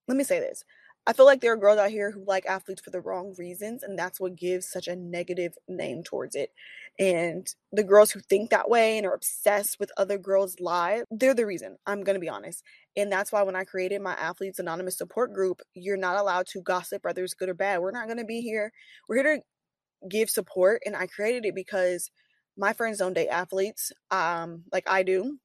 let 0.07 0.17
me 0.17 0.23
say 0.23 0.39
this 0.39 0.63
I 1.05 1.11
feel 1.11 1.25
like 1.25 1.41
there 1.41 1.51
are 1.51 1.57
girls 1.57 1.79
out 1.79 1.89
here 1.89 2.11
who 2.11 2.23
like 2.25 2.45
athletes 2.45 2.81
for 2.81 2.89
the 2.89 3.01
wrong 3.01 3.35
reasons, 3.37 3.83
and 3.83 3.99
that's 3.99 4.21
what 4.21 4.37
gives 4.37 4.71
such 4.71 4.87
a 4.87 4.95
negative 4.95 5.57
name 5.67 6.01
towards 6.01 6.33
it. 6.33 6.51
And 6.97 7.45
the 7.73 7.83
girls 7.83 8.11
who 8.11 8.21
think 8.21 8.49
that 8.49 8.69
way 8.69 8.97
and 8.97 9.05
are 9.05 9.13
obsessed 9.13 9.79
with 9.79 9.91
other 9.97 10.17
girls' 10.17 10.59
lives, 10.61 11.05
they're 11.11 11.33
the 11.33 11.45
reason. 11.45 11.77
I'm 11.85 12.03
going 12.03 12.13
to 12.13 12.21
be 12.21 12.29
honest. 12.29 12.63
And 12.95 13.11
that's 13.11 13.31
why 13.31 13.43
when 13.43 13.55
I 13.55 13.65
created 13.65 14.01
my 14.01 14.13
Athletes 14.13 14.59
Anonymous 14.59 14.97
support 14.97 15.33
group, 15.33 15.61
you're 15.73 15.97
not 15.97 16.17
allowed 16.17 16.47
to 16.47 16.61
gossip 16.61 17.03
whether 17.03 17.23
it's 17.23 17.33
good 17.33 17.49
or 17.49 17.53
bad. 17.53 17.81
We're 17.81 17.91
not 17.91 18.05
going 18.07 18.19
to 18.19 18.25
be 18.25 18.41
here. 18.41 18.71
We're 19.09 19.23
here 19.23 19.37
to 19.37 20.07
give 20.07 20.29
support. 20.29 20.83
And 20.85 20.95
I 20.95 21.07
created 21.07 21.45
it 21.45 21.55
because 21.55 22.11
my 22.55 22.71
friends 22.71 22.99
don't 22.99 23.13
date 23.13 23.29
athletes 23.29 23.91
um, 24.11 24.63
like 24.71 24.87
I 24.87 25.03
do. 25.03 25.37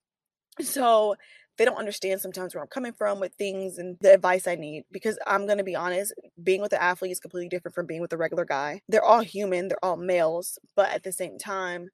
So 0.60 1.16
they 1.58 1.64
don't 1.64 1.76
understand 1.76 2.20
sometimes 2.20 2.54
where 2.54 2.62
I'm 2.62 2.68
coming 2.68 2.92
from 2.92 3.20
with 3.20 3.34
things 3.34 3.78
and 3.78 3.96
the 4.00 4.14
advice 4.14 4.46
I 4.46 4.54
need. 4.54 4.84
Because 4.90 5.18
I'm 5.26 5.44
going 5.44 5.58
to 5.58 5.64
be 5.64 5.76
honest, 5.76 6.14
being 6.42 6.62
with 6.62 6.72
an 6.72 6.78
athlete 6.80 7.12
is 7.12 7.20
completely 7.20 7.48
different 7.48 7.74
from 7.74 7.86
being 7.86 8.00
with 8.00 8.12
a 8.12 8.16
regular 8.16 8.44
guy. 8.44 8.80
They're 8.88 9.04
all 9.04 9.20
human, 9.20 9.68
they're 9.68 9.84
all 9.84 9.96
males, 9.96 10.58
but 10.76 10.90
at 10.90 11.02
the 11.02 11.12
same 11.12 11.38
time, 11.38 11.88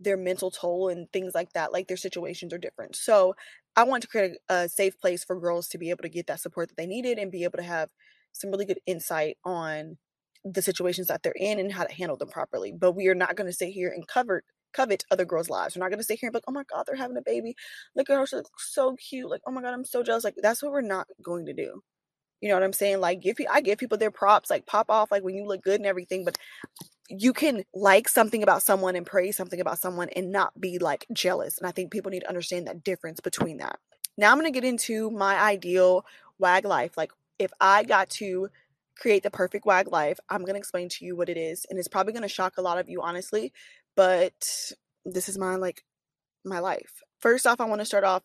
their 0.00 0.16
mental 0.16 0.50
toll 0.50 0.88
and 0.88 1.10
things 1.12 1.34
like 1.34 1.52
that, 1.52 1.72
like 1.72 1.86
their 1.86 1.96
situations 1.96 2.52
are 2.52 2.58
different. 2.58 2.96
So 2.96 3.34
I 3.76 3.84
want 3.84 4.02
to 4.02 4.08
create 4.08 4.32
a, 4.48 4.54
a 4.54 4.68
safe 4.68 4.98
place 4.98 5.22
for 5.22 5.38
girls 5.38 5.68
to 5.68 5.78
be 5.78 5.90
able 5.90 6.02
to 6.02 6.08
get 6.08 6.26
that 6.26 6.40
support 6.40 6.68
that 6.68 6.76
they 6.76 6.86
needed 6.86 7.18
and 7.18 7.30
be 7.30 7.44
able 7.44 7.58
to 7.58 7.64
have 7.64 7.90
some 8.32 8.50
really 8.50 8.64
good 8.64 8.80
insight 8.86 9.36
on 9.44 9.98
the 10.44 10.62
situations 10.62 11.08
that 11.08 11.22
they're 11.22 11.32
in 11.36 11.58
and 11.58 11.72
how 11.72 11.84
to 11.84 11.92
handle 11.92 12.16
them 12.16 12.28
properly. 12.28 12.72
But 12.72 12.92
we 12.92 13.08
are 13.08 13.14
not 13.14 13.36
going 13.36 13.48
to 13.48 13.56
sit 13.56 13.70
here 13.70 13.92
and 13.94 14.06
cover 14.06 14.42
covet 14.72 15.04
other 15.10 15.24
girls' 15.24 15.50
lives. 15.50 15.76
We're 15.76 15.84
not 15.84 15.90
gonna 15.90 16.02
sit 16.02 16.18
here 16.20 16.28
and 16.28 16.32
be 16.32 16.38
like, 16.38 16.44
oh 16.48 16.52
my 16.52 16.64
god, 16.64 16.84
they're 16.86 16.96
having 16.96 17.16
a 17.16 17.22
baby. 17.22 17.56
Look 17.94 18.10
at 18.10 18.16
her, 18.16 18.26
she 18.26 18.36
looks 18.36 18.72
so 18.72 18.96
cute. 18.96 19.30
Like, 19.30 19.42
oh 19.46 19.50
my 19.52 19.62
god, 19.62 19.74
I'm 19.74 19.84
so 19.84 20.02
jealous. 20.02 20.24
Like, 20.24 20.36
that's 20.42 20.62
what 20.62 20.72
we're 20.72 20.80
not 20.80 21.06
going 21.22 21.46
to 21.46 21.52
do. 21.52 21.82
You 22.40 22.48
know 22.48 22.54
what 22.54 22.62
I'm 22.62 22.72
saying? 22.72 23.00
Like, 23.00 23.20
give 23.20 23.36
I 23.50 23.60
give 23.60 23.78
people 23.78 23.98
their 23.98 24.10
props, 24.10 24.50
like 24.50 24.66
pop 24.66 24.86
off, 24.88 25.10
like 25.10 25.22
when 25.22 25.34
you 25.34 25.44
look 25.46 25.62
good 25.62 25.80
and 25.80 25.86
everything, 25.86 26.24
but 26.24 26.38
you 27.08 27.32
can 27.32 27.64
like 27.74 28.08
something 28.08 28.42
about 28.42 28.62
someone 28.62 28.96
and 28.96 29.04
praise 29.04 29.36
something 29.36 29.60
about 29.60 29.78
someone 29.78 30.08
and 30.10 30.32
not 30.32 30.58
be 30.60 30.78
like 30.78 31.06
jealous. 31.12 31.58
And 31.58 31.66
I 31.66 31.72
think 31.72 31.90
people 31.90 32.10
need 32.10 32.20
to 32.20 32.28
understand 32.28 32.66
that 32.66 32.84
difference 32.84 33.20
between 33.20 33.58
that. 33.58 33.78
Now 34.16 34.30
I'm 34.30 34.38
gonna 34.38 34.50
get 34.50 34.64
into 34.64 35.10
my 35.10 35.36
ideal 35.36 36.04
wag 36.38 36.64
life. 36.64 36.96
Like, 36.96 37.12
if 37.38 37.52
I 37.60 37.84
got 37.84 38.10
to 38.10 38.48
create 39.00 39.22
the 39.22 39.30
perfect 39.30 39.64
wag 39.64 39.90
life, 39.90 40.20
I'm 40.28 40.42
going 40.42 40.54
to 40.54 40.58
explain 40.58 40.88
to 40.90 41.04
you 41.04 41.16
what 41.16 41.30
it 41.30 41.38
is. 41.38 41.66
And 41.70 41.78
it's 41.78 41.88
probably 41.88 42.12
going 42.12 42.22
to 42.22 42.28
shock 42.28 42.58
a 42.58 42.62
lot 42.62 42.78
of 42.78 42.88
you, 42.88 43.00
honestly, 43.00 43.52
but 44.00 44.72
this 45.04 45.28
is 45.28 45.36
my 45.36 45.56
like 45.56 45.84
my 46.42 46.58
life. 46.58 47.02
First 47.18 47.46
off, 47.46 47.60
I 47.60 47.66
want 47.66 47.82
to 47.82 47.84
start 47.84 48.02
off 48.02 48.22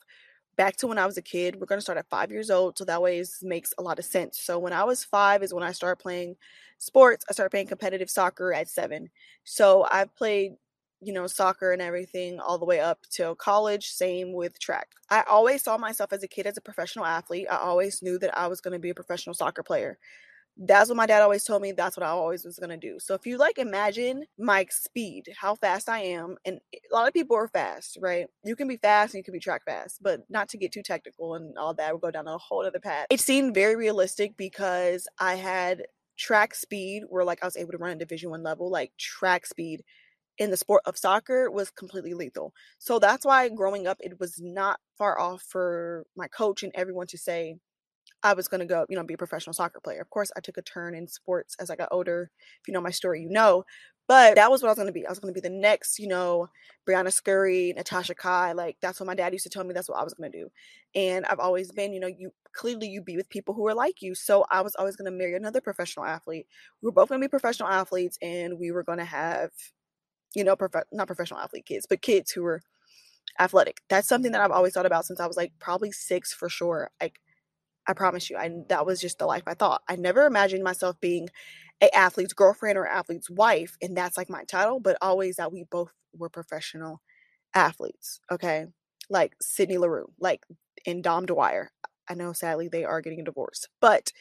back 0.56 0.78
to 0.78 0.88
when 0.88 0.98
I 0.98 1.06
was 1.06 1.18
a 1.18 1.22
kid. 1.22 1.58
We're 1.60 1.66
going 1.66 1.80
to 1.80 1.84
start 1.84 1.98
at 1.98 2.08
five 2.10 2.32
years 2.32 2.50
old, 2.50 2.78
so 2.78 2.86
that 2.86 3.02
way 3.02 3.20
it 3.20 3.28
makes 3.42 3.74
a 3.78 3.82
lot 3.84 4.00
of 4.00 4.06
sense. 4.06 4.40
So 4.40 4.58
when 4.58 4.72
I 4.72 4.86
was 4.86 5.04
five 5.04 5.44
is 5.44 5.54
when 5.54 5.66
I 5.66 5.74
started 5.74 6.02
playing 6.02 6.38
sports. 6.78 7.26
I 7.30 7.34
started 7.34 7.50
playing 7.50 7.68
competitive 7.68 8.10
soccer 8.10 8.54
at 8.54 8.70
seven. 8.70 9.10
So 9.44 9.86
I've 9.92 10.16
played, 10.16 10.54
you 11.02 11.12
know, 11.12 11.28
soccer 11.28 11.74
and 11.74 11.82
everything 11.82 12.40
all 12.40 12.58
the 12.58 12.66
way 12.66 12.80
up 12.80 13.00
till 13.12 13.36
college. 13.36 13.88
Same 13.88 14.32
with 14.32 14.58
track. 14.60 14.88
I 15.10 15.24
always 15.28 15.62
saw 15.62 15.78
myself 15.78 16.14
as 16.14 16.24
a 16.24 16.28
kid 16.30 16.48
as 16.48 16.56
a 16.56 16.62
professional 16.62 17.06
athlete. 17.06 17.48
I 17.52 17.58
always 17.58 18.02
knew 18.02 18.18
that 18.20 18.38
I 18.38 18.48
was 18.48 18.62
going 18.62 18.74
to 18.74 18.80
be 18.80 18.92
a 18.92 18.96
professional 18.96 19.34
soccer 19.34 19.64
player 19.64 19.98
that's 20.58 20.90
what 20.90 20.96
my 20.96 21.06
dad 21.06 21.22
always 21.22 21.44
told 21.44 21.62
me 21.62 21.72
that's 21.72 21.98
what 21.98 22.06
i 22.06 22.10
always 22.10 22.46
was 22.46 22.58
going 22.58 22.70
to 22.70 22.78
do. 22.78 22.98
So 23.00 23.14
if 23.14 23.26
you 23.26 23.38
like 23.38 23.58
imagine 23.58 24.26
my 24.38 24.66
speed 24.70 25.26
how 25.38 25.56
fast 25.56 25.90
i 25.90 26.00
am 26.00 26.38
and 26.46 26.60
a 26.74 26.96
lot 26.96 27.08
of 27.08 27.14
people 27.14 27.36
are 27.36 27.48
fast 27.48 27.98
right? 28.02 28.28
You 28.44 28.56
can 28.56 28.68
be 28.68 28.78
fast 28.78 29.14
and 29.14 29.20
you 29.20 29.24
can 29.24 29.34
be 29.34 29.40
track 29.40 29.64
fast 29.66 30.02
but 30.02 30.22
not 30.30 30.50
to 30.50 30.58
get 30.58 30.72
too 30.72 30.84
technical 30.84 31.36
and 31.36 31.58
all 31.58 31.74
that 31.74 31.92
we'll 31.92 32.00
go 32.00 32.12
down 32.12 32.28
a 32.28 32.38
whole 32.38 32.66
other 32.66 32.80
path. 32.80 33.08
It 33.10 33.20
seemed 33.20 33.54
very 33.54 33.76
realistic 33.76 34.38
because 34.38 35.08
i 35.20 35.36
had 35.36 35.84
track 36.18 36.56
speed 36.56 37.04
where 37.10 37.26
like 37.26 37.40
i 37.44 37.48
was 37.48 37.58
able 37.58 37.72
to 37.72 37.78
run 37.78 37.92
at 37.92 38.00
division 38.00 38.30
one 38.30 38.44
level 38.44 38.72
like 38.72 38.94
track 38.98 39.46
speed 39.46 39.84
in 40.38 40.50
the 40.50 40.58
sport 40.58 40.82
of 40.86 40.98
soccer 40.98 41.50
was 41.50 41.72
completely 41.72 42.14
lethal. 42.14 42.54
So 42.78 43.00
that's 43.00 43.26
why 43.26 43.48
growing 43.50 43.88
up 43.88 43.98
it 44.02 44.20
was 44.20 44.40
not 44.42 44.80
far 44.98 45.20
off 45.20 45.42
for 45.42 46.06
my 46.16 46.28
coach 46.28 46.64
and 46.64 46.72
everyone 46.76 47.08
to 47.08 47.18
say 47.18 47.56
I 48.26 48.34
was 48.34 48.48
going 48.48 48.60
to 48.60 48.66
go, 48.66 48.88
you 48.90 48.98
know, 48.98 49.04
be 49.04 49.14
a 49.14 49.18
professional 49.18 49.54
soccer 49.54 49.80
player. 49.80 50.02
Of 50.02 50.10
course, 50.10 50.32
I 50.36 50.40
took 50.40 50.58
a 50.58 50.64
turn 50.64 50.96
in 50.96 51.08
sports 51.08 51.56
as 51.60 51.70
I 51.70 51.76
got 51.76 51.90
older. 51.92 52.32
If 52.60 52.68
you 52.68 52.74
know 52.74 52.82
my 52.82 52.90
story, 52.90 53.22
you 53.22 53.30
know. 53.30 53.64
But 54.08 54.36
that 54.36 54.50
was 54.50 54.62
what 54.62 54.70
I 54.70 54.72
was 54.72 54.78
going 54.78 54.88
to 54.88 54.94
be. 54.94 55.06
I 55.06 55.10
was 55.10 55.20
going 55.20 55.34
to 55.34 55.40
be 55.40 55.48
the 55.48 55.54
next, 55.54 56.00
you 56.00 56.08
know, 56.08 56.50
Briana 56.88 57.12
Scurry, 57.14 57.74
Natasha 57.76 58.16
Kai. 58.16 58.54
Like, 58.54 58.78
that's 58.82 59.00
what 59.00 59.06
my 59.08 59.16
dad 59.16 59.34
used 59.34 59.44
to 59.44 59.50
tell 59.50 59.64
me. 59.64 59.74
That's 59.74 59.90
what 59.90 60.00
I 60.00 60.04
was 60.04 60.14
going 60.16 60.32
to 60.32 60.38
do. 60.38 60.50
And 60.96 61.26
I've 61.26 61.40
always 61.40 61.72
been, 61.72 61.94
you 61.94 62.00
know, 62.00 62.08
you 62.08 62.32
clearly 62.54 62.88
you 62.88 63.02
be 63.02 63.16
with 63.16 63.30
people 63.30 63.54
who 63.54 63.68
are 63.68 63.74
like 63.76 64.02
you. 64.02 64.16
So 64.16 64.46
I 64.50 64.62
was 64.62 64.76
always 64.76 64.96
going 64.96 65.12
to 65.12 65.18
marry 65.18 65.36
another 65.36 65.62
professional 65.62 66.06
athlete. 66.06 66.48
We 66.82 66.88
were 66.88 66.94
both 66.94 67.10
going 67.10 67.22
to 67.22 67.26
be 67.26 67.30
professional 67.30 67.70
athletes 67.70 68.18
and 68.22 68.60
we 68.60 68.72
were 68.72 68.84
going 68.84 69.00
to 69.00 69.06
have, 69.06 69.52
you 70.36 70.44
know, 70.44 70.56
prof- 70.56 70.86
not 70.92 71.08
professional 71.08 71.40
athlete 71.40 71.66
kids, 71.66 71.86
but 71.88 72.02
kids 72.02 72.32
who 72.32 72.44
were 72.44 72.62
athletic. 73.40 73.82
That's 73.90 74.08
something 74.08 74.32
that 74.32 74.42
I've 74.42 74.52
always 74.52 74.74
thought 74.74 74.86
about 74.86 75.06
since 75.06 75.20
I 75.20 75.28
was 75.28 75.38
like 75.38 75.54
probably 75.60 75.92
six 75.92 76.34
for 76.34 76.50
sure. 76.50 76.92
Like, 77.02 77.20
I 77.88 77.94
promise 77.94 78.30
you, 78.30 78.38
I 78.38 78.52
that 78.70 78.86
was 78.86 79.00
just 79.02 79.20
the 79.20 79.26
life 79.26 79.44
I 79.48 79.54
thought. 79.54 79.84
I 79.88 79.96
never 79.96 80.26
imagined 80.26 80.64
myself 80.64 81.00
being 81.00 81.30
a 81.82 81.94
athlete's 81.96 82.34
girlfriend 82.34 82.78
or 82.78 82.88
athlete's 82.88 83.30
wife, 83.30 83.78
and 83.82 83.96
that's 83.96 84.18
like 84.18 84.30
my 84.30 84.44
title, 84.46 84.80
but 84.80 84.98
always 85.02 85.38
that 85.38 85.52
we 85.52 85.66
both 85.70 85.92
were 86.18 86.30
professional 86.30 87.02
athletes. 87.54 88.20
Okay. 88.32 88.68
Like 89.10 89.36
Sydney 89.42 89.78
Leroux, 89.78 90.12
like 90.20 90.46
in 90.86 91.02
Dom 91.02 91.26
Dwyer. 91.26 91.72
I 92.10 92.14
know 92.16 92.34
sadly 92.34 92.68
they 92.68 92.86
are 92.86 93.02
getting 93.02 93.22
a 93.22 93.24
divorce, 93.24 93.68
but 93.82 94.12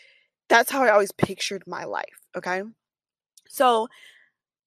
that's 0.48 0.70
how 0.70 0.82
I 0.82 0.90
always 0.90 1.12
pictured 1.12 1.64
my 1.66 1.84
life. 1.84 2.20
Okay. 2.36 2.62
So 3.48 3.88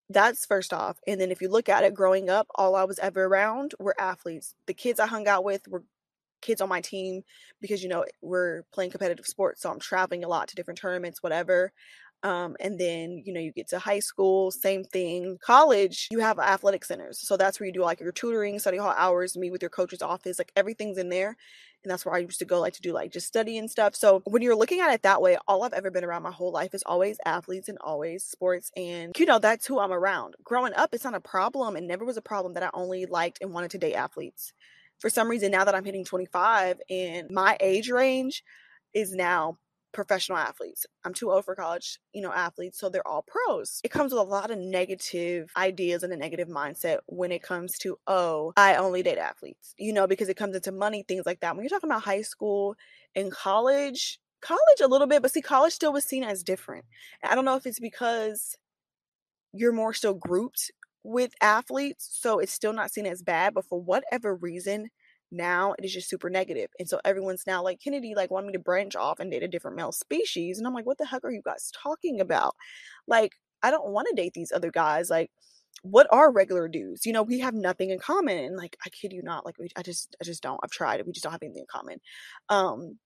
that's 0.10 0.46
first 0.46 0.74
off. 0.74 0.98
And 1.08 1.20
then 1.20 1.32
if 1.32 1.42
you 1.42 1.50
look 1.50 1.70
at 1.70 1.84
it 1.84 1.94
growing 1.94 2.30
up, 2.30 2.48
all 2.56 2.76
I 2.76 2.86
was 2.86 3.00
ever 3.00 3.26
around 3.26 3.74
were 3.80 3.96
athletes. 4.00 4.54
The 4.68 4.74
kids 4.74 5.00
I 5.00 5.08
hung 5.08 5.28
out 5.28 5.44
with 5.44 5.68
were 5.68 5.84
kids 6.42 6.62
on 6.62 6.70
my 6.70 6.82
team 6.82 7.22
because 7.62 7.84
you 7.84 7.90
know 7.90 8.06
we're 8.22 8.64
playing 8.74 8.92
competitive 8.92 9.26
sports 9.26 9.62
so 9.62 9.72
i'm 9.72 9.80
traveling 9.80 10.24
a 10.24 10.28
lot 10.28 10.48
to 10.48 10.56
different 10.56 10.80
tournaments 10.80 11.24
whatever 11.24 11.72
um, 12.24 12.56
and 12.60 12.80
then 12.80 13.22
you 13.26 13.32
know 13.32 13.40
you 13.40 13.52
get 13.52 13.70
to 13.70 13.80
high 13.80 14.00
school 14.00 14.50
same 14.50 14.84
thing 14.84 15.38
college 15.42 16.08
you 16.12 16.20
have 16.20 16.40
athletic 16.40 16.84
centers 16.84 17.20
so 17.20 17.38
that's 17.38 17.60
where 17.60 17.68
you 17.68 17.74
do 17.74 17.82
like 17.82 18.00
your 18.00 18.12
tutoring 18.12 18.58
study 18.60 18.78
hall 18.78 18.94
hours 18.98 19.38
meet 19.38 19.52
with 19.52 19.62
your 19.62 19.70
coach's 19.70 20.02
office 20.02 20.40
like 20.40 20.52
everything's 20.56 20.98
in 20.98 21.10
there 21.10 21.36
and 21.84 21.92
that's 21.92 22.06
where 22.06 22.16
i 22.16 22.18
used 22.18 22.40
to 22.40 22.46
go 22.46 22.60
like 22.60 22.74
to 22.74 22.82
do 22.82 22.92
like 22.92 23.12
just 23.12 23.28
study 23.28 23.58
and 23.58 23.70
stuff 23.70 23.96
so 23.96 24.22
when 24.26 24.42
you're 24.42 24.56
looking 24.56 24.80
at 24.80 24.92
it 24.92 25.04
that 25.04 25.22
way 25.22 25.38
all 25.48 25.64
i've 25.64 25.74
ever 25.74 25.92
been 25.92 26.04
around 26.04 26.24
my 26.24 26.32
whole 26.32 26.52
life 26.52 26.74
is 26.74 26.84
always 26.88 27.18
athletes 27.26 27.70
and 27.70 27.78
always 27.82 28.24
sports 28.24 28.72
and 28.76 29.18
you 29.20 29.26
know 29.26 29.40
that's 29.40 29.66
who 29.68 29.80
i'm 29.80 29.92
around. 29.92 30.34
Growing 30.44 30.74
up 30.74 30.94
it's 30.94 31.04
not 31.04 31.14
a 31.14 31.22
problem 31.22 31.76
and 31.76 31.88
never 31.88 32.04
was 32.04 32.18
a 32.18 32.22
problem 32.22 32.56
that 32.56 32.64
i 32.64 32.70
only 32.74 33.06
liked 33.06 33.40
and 33.42 33.54
wanted 33.54 33.72
to 33.72 33.78
date 33.78 33.94
athletes 33.94 34.54
for 35.00 35.10
some 35.10 35.28
reason 35.30 35.52
now 35.52 35.64
that 35.64 35.76
i'm 35.76 35.86
hitting 35.86 36.06
25 36.06 36.80
and 36.90 37.30
my 37.30 37.58
age 37.60 37.90
range 37.90 38.44
is 38.94 39.14
now 39.14 39.58
professional 39.98 40.38
athletes. 40.38 40.86
I'm 41.04 41.14
too 41.14 41.32
old 41.32 41.46
for 41.46 41.56
college, 41.56 42.00
you 42.14 42.22
know, 42.22 42.32
athletes, 42.32 42.80
so 42.80 42.88
they're 42.88 43.08
all 43.08 43.26
pros. 43.28 43.82
It 43.84 43.90
comes 43.90 44.12
with 44.12 44.22
a 44.22 44.24
lot 44.24 44.52
of 44.52 44.60
negative 44.60 45.50
ideas 45.58 46.04
and 46.04 46.14
a 46.14 46.18
negative 46.18 46.48
mindset 46.48 47.00
when 47.08 47.32
it 47.32 47.42
comes 47.42 47.80
to, 47.80 47.98
oh, 48.06 48.54
I 48.58 48.76
only 48.76 49.02
date 49.02 49.18
athletes, 49.18 49.74
you 49.78 49.92
know, 49.92 50.06
because 50.06 50.30
it 50.30 50.38
comes 50.38 50.56
into 50.56 50.72
money, 50.72 51.04
things 51.08 51.26
like 51.26 51.40
that. 51.40 51.56
When 51.56 51.64
you're 51.64 51.70
talking 51.70 51.90
about 51.90 52.04
high 52.04 52.22
school 52.22 52.76
and 53.16 53.32
college, 53.32 54.20
college 54.40 54.82
a 54.84 54.88
little 54.88 55.08
bit, 55.08 55.24
but 55.24 55.32
see, 55.32 55.42
college 55.42 55.74
still 55.74 55.94
was 55.94 56.06
seen 56.06 56.24
as 56.24 56.44
different. 56.44 56.86
I 57.24 57.34
don't 57.34 57.46
know 57.46 57.56
if 57.56 57.66
it's 57.66 57.80
because 57.80 58.56
you're 59.52 59.74
more 59.74 59.94
so 59.94 60.14
grouped 60.14 60.72
with 61.08 61.32
athletes, 61.40 62.10
so 62.12 62.40
it's 62.40 62.52
still 62.52 62.74
not 62.74 62.92
seen 62.92 63.06
as 63.06 63.24
bad, 63.24 63.54
but 63.54 63.66
for 63.66 63.82
whatever 63.82 64.36
reason, 64.36 64.90
now 65.32 65.74
it 65.80 65.86
is 65.86 65.94
just 65.94 66.10
super 66.10 66.30
negative. 66.30 66.70
And 66.80 66.90
so 66.90 67.00
everyone's 67.06 67.46
now 67.48 67.64
like, 67.64 67.80
Kennedy, 67.82 68.14
like, 68.14 68.30
want 68.30 68.46
me 68.46 68.52
to 68.52 68.60
branch 68.60 68.94
off 68.94 69.22
and 69.22 69.32
date 69.32 69.42
a 69.42 69.48
different 69.48 69.78
male 69.78 69.94
species. 69.94 70.58
And 70.58 70.68
I'm 70.68 70.74
like, 70.74 70.86
what 70.86 70.98
the 70.98 71.06
heck 71.06 71.24
are 71.24 71.32
you 71.32 71.42
guys 71.46 71.72
talking 71.72 72.20
about? 72.20 72.56
Like, 73.08 73.32
I 73.64 73.72
don't 73.72 73.88
want 73.88 74.10
to 74.10 74.22
date 74.22 74.34
these 74.34 74.52
other 74.52 74.70
guys. 74.70 75.10
Like, 75.10 75.32
what 75.82 76.08
are 76.12 76.30
regular 76.30 76.68
dudes? 76.68 77.06
You 77.06 77.14
know, 77.14 77.24
we 77.24 77.40
have 77.40 77.54
nothing 77.54 77.90
in 77.90 78.00
common. 78.00 78.38
And 78.38 78.58
like, 78.58 78.76
I 78.86 78.90
kid 78.90 79.14
you 79.14 79.22
not, 79.24 79.46
like, 79.46 79.58
we, 79.58 79.70
I 79.78 79.84
just, 79.84 80.14
I 80.22 80.26
just 80.26 80.44
don't. 80.44 80.60
I've 80.62 80.72
tried. 80.72 81.02
We 81.06 81.14
just 81.14 81.24
don't 81.24 81.32
have 81.32 81.42
anything 81.42 81.62
in 81.62 81.68
common. 81.72 82.02
Um, 82.50 82.98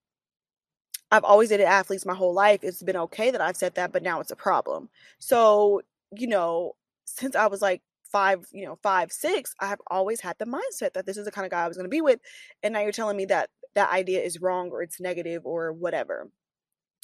I've 1.11 1.23
always 1.23 1.49
dated 1.49 1.67
athletes 1.67 2.05
my 2.05 2.15
whole 2.15 2.33
life. 2.33 2.63
It's 2.63 2.81
been 2.81 2.97
okay 2.97 3.29
that 3.29 3.41
I've 3.41 3.57
said 3.57 3.75
that, 3.75 3.91
but 3.91 4.01
now 4.01 4.21
it's 4.21 4.31
a 4.31 4.35
problem. 4.35 4.89
So, 5.19 5.81
you 6.15 6.25
know, 6.27 6.73
since 7.05 7.35
I 7.35 7.45
was 7.47 7.61
like 7.61 7.81
five, 8.11 8.45
you 8.51 8.65
know, 8.65 8.77
five, 8.83 9.11
six, 9.11 9.55
I 9.59 9.67
have 9.67 9.81
always 9.89 10.21
had 10.21 10.37
the 10.39 10.45
mindset 10.45 10.93
that 10.93 11.05
this 11.05 11.17
is 11.17 11.25
the 11.25 11.31
kind 11.31 11.45
of 11.45 11.51
guy 11.51 11.63
I 11.63 11.67
was 11.67 11.77
going 11.77 11.85
to 11.85 11.89
be 11.89 12.01
with. 12.01 12.19
And 12.63 12.73
now 12.73 12.81
you're 12.81 12.91
telling 12.91 13.17
me 13.17 13.25
that 13.25 13.49
that 13.75 13.91
idea 13.91 14.21
is 14.21 14.41
wrong 14.41 14.69
or 14.69 14.81
it's 14.81 14.99
negative 14.99 15.45
or 15.45 15.71
whatever. 15.71 16.29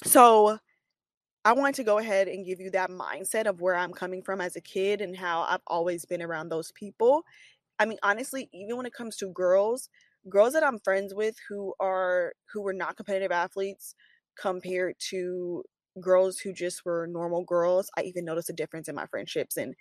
So 0.03 0.59
I 1.45 1.53
wanted 1.53 1.75
to 1.75 1.83
go 1.83 1.97
ahead 1.97 2.27
and 2.27 2.45
give 2.45 2.59
you 2.59 2.69
that 2.71 2.89
mindset 2.89 3.45
of 3.45 3.61
where 3.61 3.75
I'm 3.75 3.93
coming 3.93 4.21
from 4.21 4.41
as 4.41 4.55
a 4.55 4.61
kid 4.61 5.01
and 5.01 5.15
how 5.15 5.43
I've 5.43 5.61
always 5.67 6.05
been 6.05 6.21
around 6.21 6.49
those 6.49 6.71
people. 6.73 7.23
I 7.79 7.85
mean, 7.85 7.97
honestly, 8.03 8.49
even 8.53 8.75
when 8.77 8.85
it 8.85 8.93
comes 8.93 9.15
to 9.17 9.29
girls, 9.29 9.89
girls 10.29 10.53
that 10.53 10.63
I'm 10.63 10.79
friends 10.79 11.13
with 11.13 11.37
who 11.47 11.73
are 11.79 12.33
who 12.51 12.61
were 12.61 12.73
not 12.73 12.97
competitive 12.97 13.31
athletes 13.31 13.95
compared 14.37 14.95
to 15.09 15.63
girls 16.01 16.39
who 16.39 16.53
just 16.53 16.85
were 16.85 17.07
normal 17.07 17.43
girls, 17.43 17.89
I 17.97 18.01
even 18.03 18.25
noticed 18.25 18.49
a 18.49 18.53
difference 18.53 18.87
in 18.89 18.95
my 18.95 19.05
friendships 19.05 19.57
and 19.57 19.73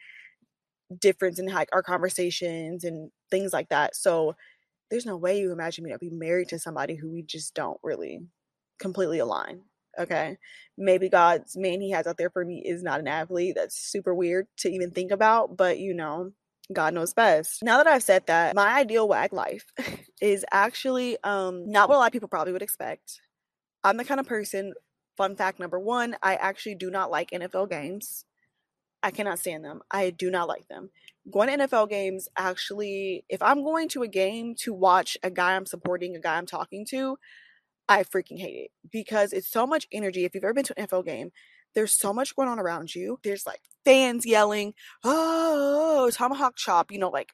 difference 1.00 1.38
in 1.38 1.46
like 1.46 1.68
our 1.72 1.82
conversations 1.82 2.84
and 2.84 3.10
things 3.30 3.52
like 3.52 3.68
that. 3.70 3.96
So 3.96 4.34
there's 4.90 5.06
no 5.06 5.16
way 5.16 5.38
you 5.38 5.52
imagine 5.52 5.84
me 5.84 5.92
to 5.92 5.98
be 5.98 6.10
married 6.10 6.48
to 6.48 6.58
somebody 6.58 6.94
who 6.94 7.10
we 7.10 7.22
just 7.22 7.54
don't 7.54 7.78
really 7.82 8.20
completely 8.78 9.18
align. 9.18 9.62
Okay. 9.98 10.36
Maybe 10.76 11.08
God's 11.08 11.56
man 11.56 11.80
he 11.80 11.90
has 11.90 12.06
out 12.06 12.18
there 12.18 12.30
for 12.30 12.44
me 12.44 12.62
is 12.64 12.82
not 12.82 13.00
an 13.00 13.08
athlete. 13.08 13.54
That's 13.56 13.76
super 13.76 14.14
weird 14.14 14.46
to 14.58 14.68
even 14.68 14.90
think 14.90 15.10
about, 15.10 15.56
but 15.56 15.78
you 15.78 15.94
know, 15.94 16.32
God 16.72 16.94
knows 16.94 17.14
best. 17.14 17.62
Now 17.62 17.78
that 17.78 17.86
I've 17.86 18.02
said 18.02 18.26
that, 18.26 18.54
my 18.54 18.74
ideal 18.74 19.08
wag 19.08 19.32
life 19.32 19.72
is 20.20 20.44
actually 20.52 21.16
um 21.24 21.70
not 21.70 21.88
what 21.88 21.96
a 21.96 21.98
lot 21.98 22.06
of 22.06 22.12
people 22.12 22.28
probably 22.28 22.52
would 22.52 22.62
expect. 22.62 23.20
I'm 23.82 23.96
the 23.96 24.04
kind 24.04 24.20
of 24.20 24.26
person, 24.26 24.74
fun 25.16 25.36
fact 25.36 25.60
number 25.60 25.78
one, 25.78 26.16
I 26.22 26.34
actually 26.34 26.74
do 26.74 26.90
not 26.90 27.10
like 27.10 27.30
NFL 27.30 27.70
games. 27.70 28.24
I 29.06 29.12
cannot 29.12 29.38
stand 29.38 29.64
them. 29.64 29.82
I 29.88 30.10
do 30.10 30.32
not 30.32 30.48
like 30.48 30.66
them. 30.66 30.90
Going 31.30 31.46
to 31.46 31.68
NFL 31.68 31.88
games, 31.88 32.28
actually, 32.36 33.24
if 33.28 33.40
I'm 33.40 33.62
going 33.62 33.88
to 33.90 34.02
a 34.02 34.08
game 34.08 34.56
to 34.62 34.74
watch 34.74 35.16
a 35.22 35.30
guy 35.30 35.54
I'm 35.54 35.64
supporting, 35.64 36.16
a 36.16 36.20
guy 36.20 36.36
I'm 36.36 36.44
talking 36.44 36.84
to, 36.90 37.16
I 37.88 38.02
freaking 38.02 38.40
hate 38.40 38.56
it 38.56 38.70
because 38.90 39.32
it's 39.32 39.48
so 39.48 39.64
much 39.64 39.86
energy. 39.92 40.24
If 40.24 40.34
you've 40.34 40.42
ever 40.42 40.54
been 40.54 40.64
to 40.64 40.74
an 40.76 40.88
NFL 40.88 41.04
game, 41.04 41.30
there's 41.72 41.92
so 41.92 42.12
much 42.12 42.34
going 42.34 42.48
on 42.48 42.58
around 42.58 42.96
you. 42.96 43.20
There's 43.22 43.46
like 43.46 43.60
fans 43.84 44.26
yelling, 44.26 44.74
"Oh, 45.04 46.10
tomahawk 46.12 46.56
chop!" 46.56 46.90
You 46.90 46.98
know, 46.98 47.10
like 47.10 47.30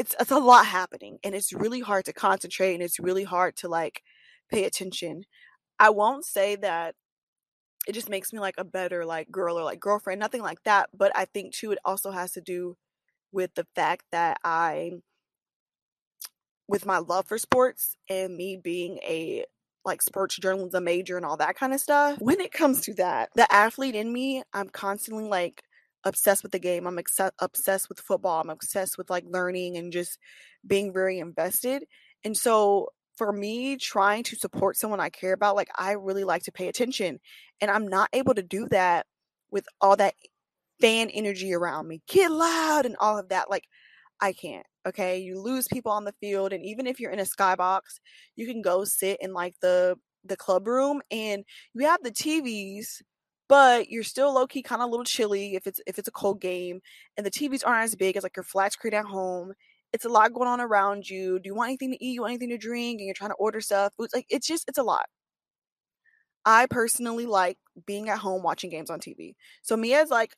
it's 0.00 0.16
it's 0.18 0.32
a 0.32 0.38
lot 0.38 0.66
happening, 0.66 1.18
and 1.22 1.32
it's 1.32 1.52
really 1.52 1.80
hard 1.80 2.06
to 2.06 2.12
concentrate, 2.12 2.74
and 2.74 2.82
it's 2.82 2.98
really 2.98 3.24
hard 3.24 3.54
to 3.58 3.68
like 3.68 4.02
pay 4.50 4.64
attention. 4.64 5.26
I 5.78 5.90
won't 5.90 6.24
say 6.24 6.56
that 6.56 6.96
it 7.86 7.92
just 7.92 8.08
makes 8.08 8.32
me 8.32 8.40
like 8.40 8.56
a 8.58 8.64
better 8.64 9.04
like 9.04 9.30
girl 9.30 9.58
or 9.58 9.64
like 9.64 9.80
girlfriend 9.80 10.20
nothing 10.20 10.42
like 10.42 10.62
that 10.64 10.88
but 10.96 11.12
i 11.14 11.24
think 11.24 11.54
too 11.54 11.70
it 11.72 11.78
also 11.84 12.10
has 12.10 12.32
to 12.32 12.40
do 12.40 12.76
with 13.32 13.54
the 13.54 13.66
fact 13.74 14.04
that 14.12 14.38
i 14.44 14.90
with 16.68 16.86
my 16.86 16.98
love 16.98 17.26
for 17.26 17.38
sports 17.38 17.96
and 18.08 18.36
me 18.36 18.58
being 18.62 18.98
a 18.98 19.44
like 19.84 20.02
sports 20.02 20.36
journalism 20.36 20.84
major 20.84 21.16
and 21.16 21.24
all 21.24 21.36
that 21.36 21.56
kind 21.56 21.72
of 21.72 21.80
stuff 21.80 22.18
when 22.20 22.40
it 22.40 22.52
comes 22.52 22.80
to 22.80 22.94
that 22.94 23.30
the 23.36 23.52
athlete 23.52 23.94
in 23.94 24.12
me 24.12 24.42
i'm 24.52 24.68
constantly 24.68 25.24
like 25.24 25.62
obsessed 26.04 26.42
with 26.42 26.52
the 26.52 26.58
game 26.58 26.86
i'm 26.86 26.98
ex- 26.98 27.20
obsessed 27.38 27.88
with 27.88 28.00
football 28.00 28.40
i'm 28.40 28.50
obsessed 28.50 28.98
with 28.98 29.08
like 29.10 29.24
learning 29.28 29.76
and 29.76 29.92
just 29.92 30.18
being 30.66 30.92
very 30.92 31.18
invested 31.18 31.84
and 32.24 32.36
so 32.36 32.88
for 33.16 33.32
me 33.32 33.76
trying 33.76 34.22
to 34.24 34.36
support 34.36 34.76
someone 34.76 35.00
I 35.00 35.10
care 35.10 35.32
about, 35.32 35.56
like 35.56 35.70
I 35.78 35.92
really 35.92 36.24
like 36.24 36.42
to 36.44 36.52
pay 36.52 36.68
attention. 36.68 37.18
And 37.60 37.70
I'm 37.70 37.88
not 37.88 38.10
able 38.12 38.34
to 38.34 38.42
do 38.42 38.68
that 38.70 39.06
with 39.50 39.66
all 39.80 39.96
that 39.96 40.14
fan 40.80 41.10
energy 41.10 41.54
around 41.54 41.88
me. 41.88 42.02
Get 42.08 42.30
loud 42.30 42.86
and 42.86 42.96
all 43.00 43.18
of 43.18 43.28
that. 43.30 43.50
Like 43.50 43.64
I 44.20 44.32
can't. 44.32 44.66
Okay. 44.86 45.18
You 45.18 45.40
lose 45.40 45.66
people 45.68 45.92
on 45.92 46.04
the 46.04 46.14
field. 46.20 46.52
And 46.52 46.64
even 46.64 46.86
if 46.86 47.00
you're 47.00 47.10
in 47.10 47.18
a 47.18 47.22
skybox, 47.22 47.80
you 48.36 48.46
can 48.46 48.62
go 48.62 48.84
sit 48.84 49.18
in 49.20 49.32
like 49.32 49.54
the 49.60 49.96
the 50.24 50.36
club 50.36 50.66
room 50.66 51.00
and 51.10 51.44
you 51.74 51.86
have 51.86 52.02
the 52.02 52.10
TVs, 52.10 53.02
but 53.48 53.88
you're 53.88 54.02
still 54.02 54.34
low 54.34 54.46
key 54.46 54.62
kind 54.62 54.82
of 54.82 54.88
a 54.88 54.90
little 54.90 55.04
chilly 55.04 55.54
if 55.54 55.66
it's 55.66 55.80
if 55.86 55.98
it's 55.98 56.08
a 56.08 56.12
cold 56.12 56.40
game. 56.40 56.80
And 57.16 57.24
the 57.26 57.30
TVs 57.30 57.66
aren't 57.66 57.84
as 57.84 57.94
big 57.94 58.16
as 58.16 58.22
like 58.22 58.36
your 58.36 58.44
flat 58.44 58.72
screen 58.72 58.94
at 58.94 59.04
home 59.04 59.52
it's 59.96 60.04
a 60.04 60.10
lot 60.10 60.34
going 60.34 60.46
on 60.46 60.60
around 60.60 61.08
you. 61.08 61.38
Do 61.38 61.48
you 61.48 61.54
want 61.54 61.68
anything 61.68 61.90
to 61.90 62.04
eat? 62.04 62.12
You 62.12 62.20
want 62.20 62.32
anything 62.32 62.50
to 62.50 62.58
drink? 62.58 63.00
And 63.00 63.06
you're 63.06 63.14
trying 63.14 63.30
to 63.30 63.36
order 63.36 63.62
stuff. 63.62 63.94
It's 63.98 64.14
like 64.14 64.26
it's 64.28 64.46
just 64.46 64.68
it's 64.68 64.76
a 64.76 64.82
lot. 64.82 65.06
I 66.44 66.66
personally 66.66 67.24
like 67.24 67.56
being 67.86 68.10
at 68.10 68.18
home 68.18 68.42
watching 68.42 68.68
games 68.68 68.90
on 68.90 69.00
TV. 69.00 69.36
So 69.62 69.74
me 69.74 69.94
as 69.94 70.10
like 70.10 70.36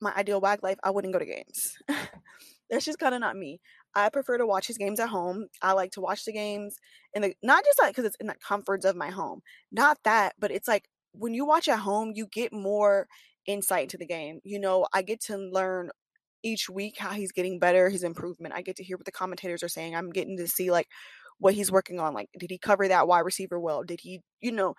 my 0.00 0.14
ideal 0.14 0.40
wag 0.40 0.62
life, 0.62 0.78
I 0.84 0.90
wouldn't 0.90 1.12
go 1.12 1.18
to 1.18 1.24
games. 1.24 1.76
That's 2.70 2.84
just 2.84 3.00
kind 3.00 3.16
of 3.16 3.20
not 3.20 3.36
me. 3.36 3.60
I 3.96 4.10
prefer 4.10 4.38
to 4.38 4.46
watch 4.46 4.68
his 4.68 4.78
games 4.78 5.00
at 5.00 5.08
home. 5.08 5.48
I 5.60 5.72
like 5.72 5.90
to 5.92 6.00
watch 6.00 6.24
the 6.24 6.32
games 6.32 6.76
and 7.16 7.24
the 7.24 7.34
not 7.42 7.64
just 7.64 7.80
like 7.80 7.90
because 7.90 8.04
it's 8.04 8.16
in 8.20 8.28
the 8.28 8.36
comforts 8.46 8.84
of 8.84 8.94
my 8.94 9.10
home. 9.10 9.40
Not 9.72 9.98
that, 10.04 10.34
but 10.38 10.52
it's 10.52 10.68
like 10.68 10.88
when 11.10 11.34
you 11.34 11.44
watch 11.44 11.66
at 11.66 11.80
home, 11.80 12.12
you 12.14 12.28
get 12.32 12.52
more 12.52 13.08
insight 13.44 13.82
into 13.82 13.98
the 13.98 14.06
game. 14.06 14.38
You 14.44 14.60
know, 14.60 14.86
I 14.92 15.02
get 15.02 15.20
to 15.22 15.36
learn 15.36 15.90
each 16.44 16.68
week 16.70 16.96
how 16.98 17.10
he's 17.10 17.32
getting 17.32 17.58
better, 17.58 17.88
his 17.88 18.04
improvement. 18.04 18.54
I 18.54 18.62
get 18.62 18.76
to 18.76 18.84
hear 18.84 18.96
what 18.96 19.06
the 19.06 19.12
commentators 19.12 19.62
are 19.62 19.68
saying. 19.68 19.96
I'm 19.96 20.10
getting 20.10 20.36
to 20.36 20.46
see 20.46 20.70
like 20.70 20.88
what 21.38 21.54
he's 21.54 21.72
working 21.72 21.98
on. 21.98 22.14
Like, 22.14 22.28
did 22.38 22.50
he 22.50 22.58
cover 22.58 22.86
that 22.88 23.08
wide 23.08 23.20
receiver 23.20 23.58
well? 23.58 23.82
Did 23.82 24.00
he, 24.02 24.20
you 24.40 24.52
know, 24.52 24.74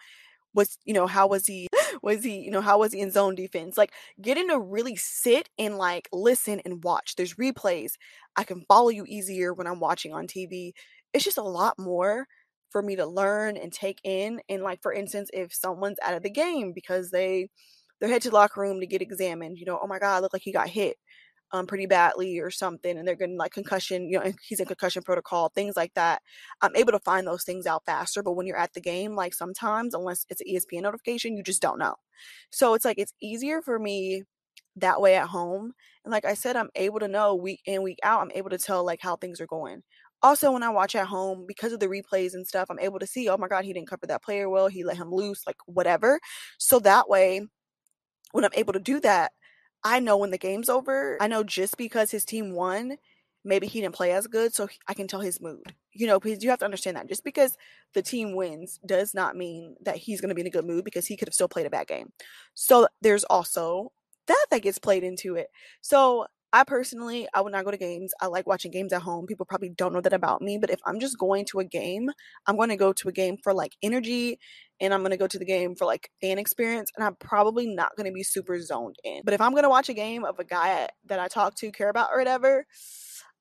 was 0.54 0.78
you 0.86 0.93
know 0.93 1.06
how 1.06 1.28
was 1.28 1.45
he 1.47 1.67
was 2.01 2.23
he 2.23 2.39
you 2.39 2.49
know 2.51 2.62
how 2.62 2.80
was 2.80 2.93
he 2.93 3.01
in 3.01 3.12
zone 3.12 3.36
defense 3.36 3.78
like 3.78 3.91
getting 4.21 4.47
to 4.47 4.58
really 4.58 4.95
sit 4.95 5.49
and 5.60 5.78
like 5.78 6.08
listen 6.13 6.62
and 6.63 6.84
watch 6.84 7.15
there's 7.17 7.36
replays 7.36 7.93
i 8.38 8.43
can 8.45 8.63
follow 8.69 8.88
you 8.88 9.04
easier 9.06 9.54
when 9.54 9.67
i'm 9.67 9.82
watching 9.82 10.13
on 10.13 10.28
tv 10.28 10.71
it's 11.13 11.25
just 11.25 11.38
a 11.38 11.43
lot 11.43 11.78
more 11.78 12.25
for 12.69 12.82
me 12.82 12.95
to 12.95 13.06
learn 13.06 13.58
and 13.58 13.73
take 13.73 13.99
in 14.06 14.39
and 14.47 14.63
like 14.63 14.82
for 14.82 14.93
instance 14.93 15.30
if 15.34 15.54
someone's 15.54 15.99
out 16.01 16.13
of 16.13 16.23
the 16.23 16.30
game 16.30 16.71
because 16.73 17.12
they 17.12 17.49
they're 17.99 18.10
head 18.10 18.21
to 18.23 18.30
the 18.30 18.36
locker 18.36 18.62
room 18.62 18.80
to 18.80 18.88
get 18.88 19.01
examined. 19.01 19.58
You 19.58 19.65
know, 19.65 19.80
oh 19.82 19.88
my 19.88 19.99
God, 19.99 20.21
look 20.21 20.34
like 20.34 20.41
he 20.41 20.51
got 20.51 20.67
hit 20.69 20.97
um, 21.56 21.68
pretty 21.68 21.86
badly 21.86 22.39
or 22.39 22.52
something, 22.52 22.98
and 22.98 23.08
they're 23.08 23.15
getting 23.15 23.38
like 23.38 23.54
concussion, 23.54 24.10
you 24.10 24.20
know, 24.20 24.32
he's 24.48 24.60
in 24.60 24.65
concussion 24.65 25.04
protocol, 25.04 25.50
things 25.50 25.76
like 25.76 25.94
that. 25.96 26.22
I'm 26.62 26.76
able 26.76 26.91
to 26.91 27.00
find 27.00 27.26
those 27.26 27.44
things 27.44 27.65
out 27.65 27.84
faster. 27.86 28.22
But 28.24 28.34
when 28.34 28.48
you're 28.48 28.58
at 28.58 28.74
the 28.74 28.82
game, 28.82 29.15
like 29.15 29.34
sometimes, 29.34 29.94
unless 29.94 30.26
it's 30.30 30.41
an 30.41 30.48
ESPN 30.48 30.84
notification, 30.84 31.38
you 31.38 31.44
just 31.44 31.62
don't 31.62 31.80
know. 31.80 31.96
So 32.52 32.74
it's 32.74 32.86
like 32.86 33.00
it's 33.00 33.13
easier 33.22 33.62
for 33.62 33.80
me 33.80 34.24
that 34.78 35.02
way 35.02 35.15
at 35.15 35.28
home. 35.28 35.74
And 36.04 36.12
like 36.12 36.26
I 36.26 36.34
said, 36.34 36.56
I'm 36.56 36.70
able 36.76 37.00
to 37.00 37.08
know 37.08 37.36
week 37.36 37.62
in, 37.65 37.82
week 37.84 38.00
out, 38.04 38.22
I'm 38.22 38.32
able 38.36 38.50
to 38.50 38.58
tell 38.58 38.86
like 38.86 39.00
how 39.02 39.15
things 39.15 39.39
are 39.41 39.48
going. 39.48 39.84
Also, 40.22 40.52
when 40.52 40.63
I 40.63 40.70
watch 40.70 40.96
at 40.96 41.08
home, 41.08 41.46
because 41.48 41.72
of 41.72 41.80
the 41.80 41.88
replays 41.88 42.34
and 42.34 42.48
stuff, 42.48 42.68
I'm 42.70 42.80
able 42.80 43.00
to 43.00 43.08
see, 43.08 43.30
oh 43.30 43.38
my 43.38 43.48
God, 43.48 43.63
he 43.63 43.74
didn't 43.74 43.89
cover 43.89 44.08
that 44.08 44.24
player 44.24 44.50
well. 44.50 44.68
He 44.68 44.84
let 44.84 44.98
him 44.98 45.12
loose, 45.12 45.44
like 45.46 45.58
whatever. 45.68 46.20
So 46.58 46.80
that 46.80 47.08
way, 47.10 47.41
when 48.32 48.44
I'm 48.46 48.52
able 48.56 48.74
to 48.74 48.80
do 48.80 49.00
that, 49.02 49.32
I 49.86 50.00
know 50.00 50.17
when 50.17 50.32
the 50.32 50.38
game's 50.39 50.67
over. 50.67 51.15
I 51.21 51.28
know 51.28 51.43
just 51.43 51.78
because 51.78 52.10
his 52.10 52.26
team 52.26 52.54
won, 52.54 52.98
maybe 53.45 53.67
he 53.67 53.82
didn't 53.82 53.93
play 53.93 54.12
as 54.12 54.26
good, 54.26 54.54
so 54.54 54.67
I 54.88 54.95
can 54.95 55.08
tell 55.08 55.21
his 55.21 55.39
mood. 55.39 55.76
You 55.93 56.08
know, 56.08 56.19
because 56.19 56.43
you 56.43 56.50
have 56.50 56.60
to 56.60 56.65
understand 56.65 56.98
that 56.98 57.08
just 57.08 57.24
because 57.24 57.56
the 57.93 58.02
team 58.02 58.36
wins 58.36 58.80
does 58.84 59.13
not 59.13 59.38
mean 59.38 59.76
that 59.84 59.98
he's 59.98 60.19
going 60.19 60.30
to 60.30 60.36
be 60.36 60.41
in 60.41 60.48
a 60.48 60.50
good 60.50 60.65
mood 60.65 60.84
because 60.84 61.06
he 61.06 61.15
could 61.15 61.28
have 61.28 61.36
still 61.36 61.48
played 61.48 61.67
a 61.67 61.69
bad 61.69 61.88
game. 61.88 62.12
So 62.56 62.88
there's 63.02 63.24
also 63.26 63.91
that 64.28 64.45
that 64.50 64.63
gets 64.63 64.80
played 64.80 65.04
into 65.04 65.36
it. 65.36 65.48
So 65.82 66.26
I 66.56 66.63
personally, 66.63 67.28
I 67.34 67.41
would 67.41 67.52
not 67.52 67.65
go 67.65 67.72
to 67.72 67.78
games. 67.78 68.13
I 68.22 68.28
like 68.28 68.48
watching 68.48 68.72
games 68.72 68.94
at 68.94 69.02
home. 69.02 69.26
People 69.26 69.46
probably 69.46 69.68
don't 69.68 69.91
know 69.91 70.00
that 70.00 70.13
about 70.13 70.41
me, 70.41 70.58
but 70.58 70.70
if 70.70 70.80
I'm 70.86 71.02
just 71.02 71.20
going 71.20 71.44
to 71.52 71.60
a 71.60 71.65
game, 71.65 72.10
I'm 72.48 72.56
going 72.56 72.70
to 72.70 72.78
go 72.78 72.94
to 72.94 73.10
a 73.10 73.12
game 73.12 73.36
for 73.44 73.54
like 73.54 73.74
energy 73.84 74.39
and 74.80 74.94
I'm 74.94 75.02
going 75.02 75.12
to 75.12 75.18
go 75.18 75.28
to 75.28 75.38
the 75.38 75.44
game 75.44 75.76
for 75.76 75.84
like 75.84 76.10
fan 76.22 76.38
experience 76.38 76.91
and 76.96 77.06
I'm 77.06 77.18
probably 77.18 77.68
not 77.68 77.98
going 77.98 78.06
to 78.06 78.13
be 78.13 78.24
super 78.24 78.58
zoned 78.62 78.96
in. 79.04 79.24
But 79.26 79.34
if 79.34 79.41
I'm 79.41 79.52
going 79.52 79.63
to 79.63 79.70
watch 79.70 79.89
a 79.89 79.94
game 79.94 80.24
of 80.24 80.39
a 80.39 80.46
guy 80.46 80.88
that 81.08 81.20
I 81.20 81.28
talk 81.28 81.56
to, 81.56 81.74
care 81.74 81.89
about 81.89 82.12
or 82.13 82.20
whatever, 82.20 82.65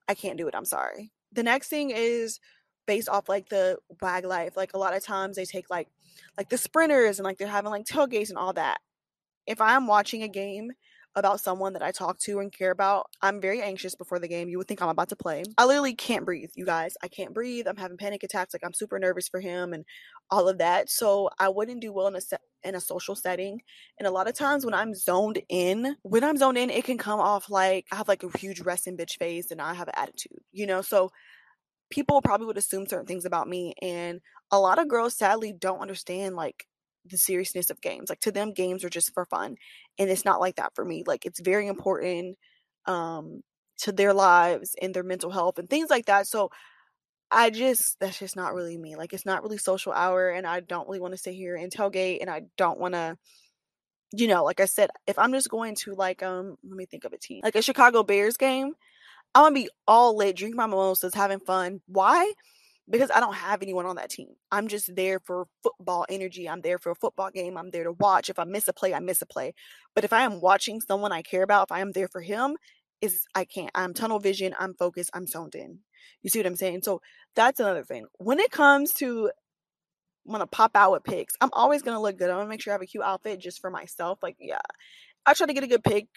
I 0.09 0.13
can't 0.13 0.37
do 0.37 0.49
it. 0.49 0.53
I'm 0.53 0.65
sorry. 0.65 1.13
The 1.31 1.43
next 1.43 1.69
thing 1.69 1.91
is 1.91 2.41
based 2.85 3.07
off 3.07 3.29
like 3.29 3.47
the 3.47 3.77
wag 4.01 4.25
life. 4.25 4.57
Like 4.57 4.73
a 4.73 4.77
lot 4.77 4.93
of 4.93 5.05
times 5.05 5.37
they 5.37 5.45
take 5.45 5.69
like 5.69 5.87
like 6.37 6.49
the 6.49 6.57
sprinters 6.57 7.17
and 7.17 7.23
like 7.23 7.37
they're 7.37 7.47
having 7.47 7.71
like 7.71 7.85
tailgates 7.85 8.27
and 8.27 8.37
all 8.37 8.51
that. 8.51 8.79
If 9.47 9.61
I'm 9.61 9.87
watching 9.87 10.21
a 10.21 10.27
game 10.27 10.71
about 11.15 11.39
someone 11.39 11.73
that 11.73 11.81
I 11.81 11.91
talk 11.91 12.19
to 12.19 12.39
and 12.39 12.51
care 12.51 12.71
about, 12.71 13.07
I'm 13.21 13.39
very 13.39 13.61
anxious 13.61 13.95
before 13.95 14.19
the 14.19 14.27
game. 14.27 14.49
You 14.49 14.57
would 14.57 14.67
think 14.67 14.81
I'm 14.81 14.89
about 14.89 15.09
to 15.09 15.15
play. 15.15 15.41
Mm-hmm. 15.41 15.53
I 15.57 15.65
literally 15.65 15.95
can't 15.95 16.25
breathe, 16.25 16.49
you 16.55 16.65
guys. 16.65 16.95
I 17.01 17.07
can't 17.07 17.33
breathe. 17.33 17.67
I'm 17.67 17.77
having 17.77 17.97
panic 17.97 18.23
attacks. 18.23 18.53
Like 18.53 18.63
I'm 18.65 18.73
super 18.73 18.99
nervous 18.99 19.27
for 19.27 19.39
him 19.39 19.73
and 19.73 19.85
all 20.29 20.49
of 20.49 20.57
that. 20.57 20.89
So 20.89 21.29
I 21.39 21.49
wouldn't 21.49 21.81
do 21.81 21.93
well 21.93 22.07
in 22.07 22.15
a 22.15 22.21
se- 22.21 22.37
in 22.63 22.75
a 22.75 22.81
social 22.81 23.15
setting. 23.15 23.61
And 23.99 24.07
a 24.07 24.11
lot 24.11 24.27
of 24.27 24.33
times 24.33 24.65
when 24.65 24.73
I'm 24.73 24.93
zoned 24.93 25.41
in, 25.49 25.95
when 26.01 26.23
I'm 26.23 26.37
zoned 26.37 26.57
in, 26.57 26.69
it 26.69 26.83
can 26.83 26.97
come 26.97 27.19
off 27.19 27.49
like 27.49 27.85
I 27.91 27.95
have 27.95 28.07
like 28.07 28.23
a 28.23 28.37
huge 28.37 28.61
resting 28.61 28.97
bitch 28.97 29.17
face 29.17 29.51
and 29.51 29.61
I 29.61 29.73
have 29.73 29.87
an 29.87 29.95
attitude, 29.97 30.39
you 30.51 30.65
know. 30.65 30.81
So 30.81 31.11
people 31.89 32.21
probably 32.21 32.47
would 32.47 32.57
assume 32.57 32.87
certain 32.87 33.05
things 33.05 33.25
about 33.25 33.47
me, 33.47 33.73
and 33.81 34.19
a 34.51 34.59
lot 34.59 34.79
of 34.79 34.87
girls 34.87 35.15
sadly 35.15 35.53
don't 35.53 35.79
understand 35.79 36.35
like 36.35 36.67
the 37.05 37.17
seriousness 37.17 37.69
of 37.69 37.81
games. 37.81 38.09
Like 38.09 38.19
to 38.21 38.31
them, 38.31 38.53
games 38.53 38.83
are 38.83 38.89
just 38.89 39.13
for 39.13 39.25
fun, 39.25 39.55
and 39.99 40.09
it's 40.09 40.25
not 40.25 40.39
like 40.41 40.55
that 40.57 40.75
for 40.75 40.85
me. 40.85 41.03
Like 41.05 41.25
it's 41.25 41.39
very 41.39 41.67
important 41.67 42.37
um, 42.85 43.41
to 43.79 43.91
their 43.91 44.13
lives 44.13 44.75
and 44.81 44.93
their 44.93 45.03
mental 45.03 45.31
health 45.31 45.59
and 45.59 45.69
things 45.69 45.89
like 45.89 46.05
that. 46.05 46.27
So 46.27 46.49
I 47.31 47.49
just 47.49 47.99
that's 47.99 48.19
just 48.19 48.35
not 48.35 48.53
really 48.53 48.77
me. 48.77 48.95
Like 48.95 49.13
it's 49.13 49.25
not 49.25 49.43
really 49.43 49.57
social 49.57 49.93
hour, 49.93 50.29
and 50.29 50.45
I 50.47 50.59
don't 50.61 50.87
really 50.87 50.99
want 51.01 51.13
to 51.13 51.17
sit 51.17 51.33
here 51.35 51.55
and 51.55 51.71
tailgate, 51.71 52.19
and 52.21 52.29
I 52.29 52.43
don't 52.57 52.79
want 52.79 52.93
to. 52.95 53.17
You 54.13 54.27
know, 54.27 54.43
like 54.45 54.61
I 54.61 54.65
said, 54.65 54.91
if 55.07 55.19
I'm 55.19 55.33
just 55.33 55.49
going 55.49 55.75
to 55.83 55.93
like 55.95 56.23
um, 56.23 56.55
let 56.63 56.77
me 56.77 56.85
think 56.85 57.03
of 57.05 57.13
a 57.13 57.17
team 57.17 57.41
like 57.43 57.55
a 57.55 57.61
Chicago 57.61 58.03
Bears 58.03 58.37
game, 58.37 58.73
I'm 59.33 59.43
gonna 59.45 59.55
be 59.55 59.69
all 59.87 60.15
lit, 60.17 60.37
drink 60.37 60.55
my 60.55 60.65
mimosas, 60.67 61.13
having 61.13 61.39
fun. 61.41 61.81
Why? 61.87 62.31
Because 62.89 63.09
I 63.13 63.19
don't 63.19 63.35
have 63.35 63.61
anyone 63.61 63.85
on 63.85 63.95
that 63.95 64.09
team. 64.09 64.29
I'm 64.51 64.67
just 64.67 64.95
there 64.95 65.19
for 65.19 65.47
football 65.63 66.05
energy. 66.09 66.47
I'm 66.47 66.61
there 66.61 66.77
for 66.77 66.91
a 66.91 66.95
football 66.95 67.31
game. 67.31 67.57
I'm 67.57 67.71
there 67.71 67.83
to 67.83 67.93
watch. 67.93 68.29
If 68.29 68.37
I 68.37 68.43
miss 68.43 68.67
a 68.67 68.73
play, 68.73 68.93
I 68.93 68.99
miss 68.99 69.21
a 69.21 69.25
play. 69.25 69.53
But 69.95 70.03
if 70.03 70.13
I 70.13 70.23
am 70.23 70.41
watching 70.41 70.81
someone 70.81 71.11
I 71.11 71.21
care 71.21 71.43
about, 71.43 71.67
if 71.69 71.71
I 71.71 71.79
am 71.79 71.91
there 71.91 72.07
for 72.07 72.21
him, 72.21 72.57
is 73.01 73.25
I 73.33 73.45
can't. 73.45 73.71
I'm 73.75 73.93
tunnel 73.93 74.19
vision. 74.19 74.55
I'm 74.59 74.73
focused. 74.73 75.09
I'm 75.13 75.27
zoned 75.27 75.55
in. 75.55 75.79
You 76.21 76.29
see 76.29 76.39
what 76.39 76.45
I'm 76.45 76.55
saying? 76.55 76.81
So 76.83 77.01
that's 77.35 77.59
another 77.59 77.83
thing. 77.83 78.05
When 78.17 78.39
it 78.39 78.51
comes 78.51 78.93
to 78.95 79.31
want 80.25 80.41
to 80.41 80.47
pop 80.47 80.71
out 80.75 80.91
with 80.91 81.03
pics, 81.03 81.35
I'm 81.41 81.51
always 81.53 81.81
gonna 81.81 82.01
look 82.01 82.17
good. 82.17 82.29
I'm 82.29 82.37
gonna 82.37 82.49
make 82.49 82.61
sure 82.61 82.73
I 82.73 82.75
have 82.75 82.81
a 82.81 82.85
cute 82.85 83.03
outfit 83.03 83.39
just 83.39 83.61
for 83.61 83.69
myself. 83.69 84.19
Like, 84.21 84.37
yeah, 84.39 84.59
I 85.25 85.33
try 85.33 85.47
to 85.47 85.53
get 85.53 85.63
a 85.63 85.67
good 85.67 85.83
pic 85.83 86.07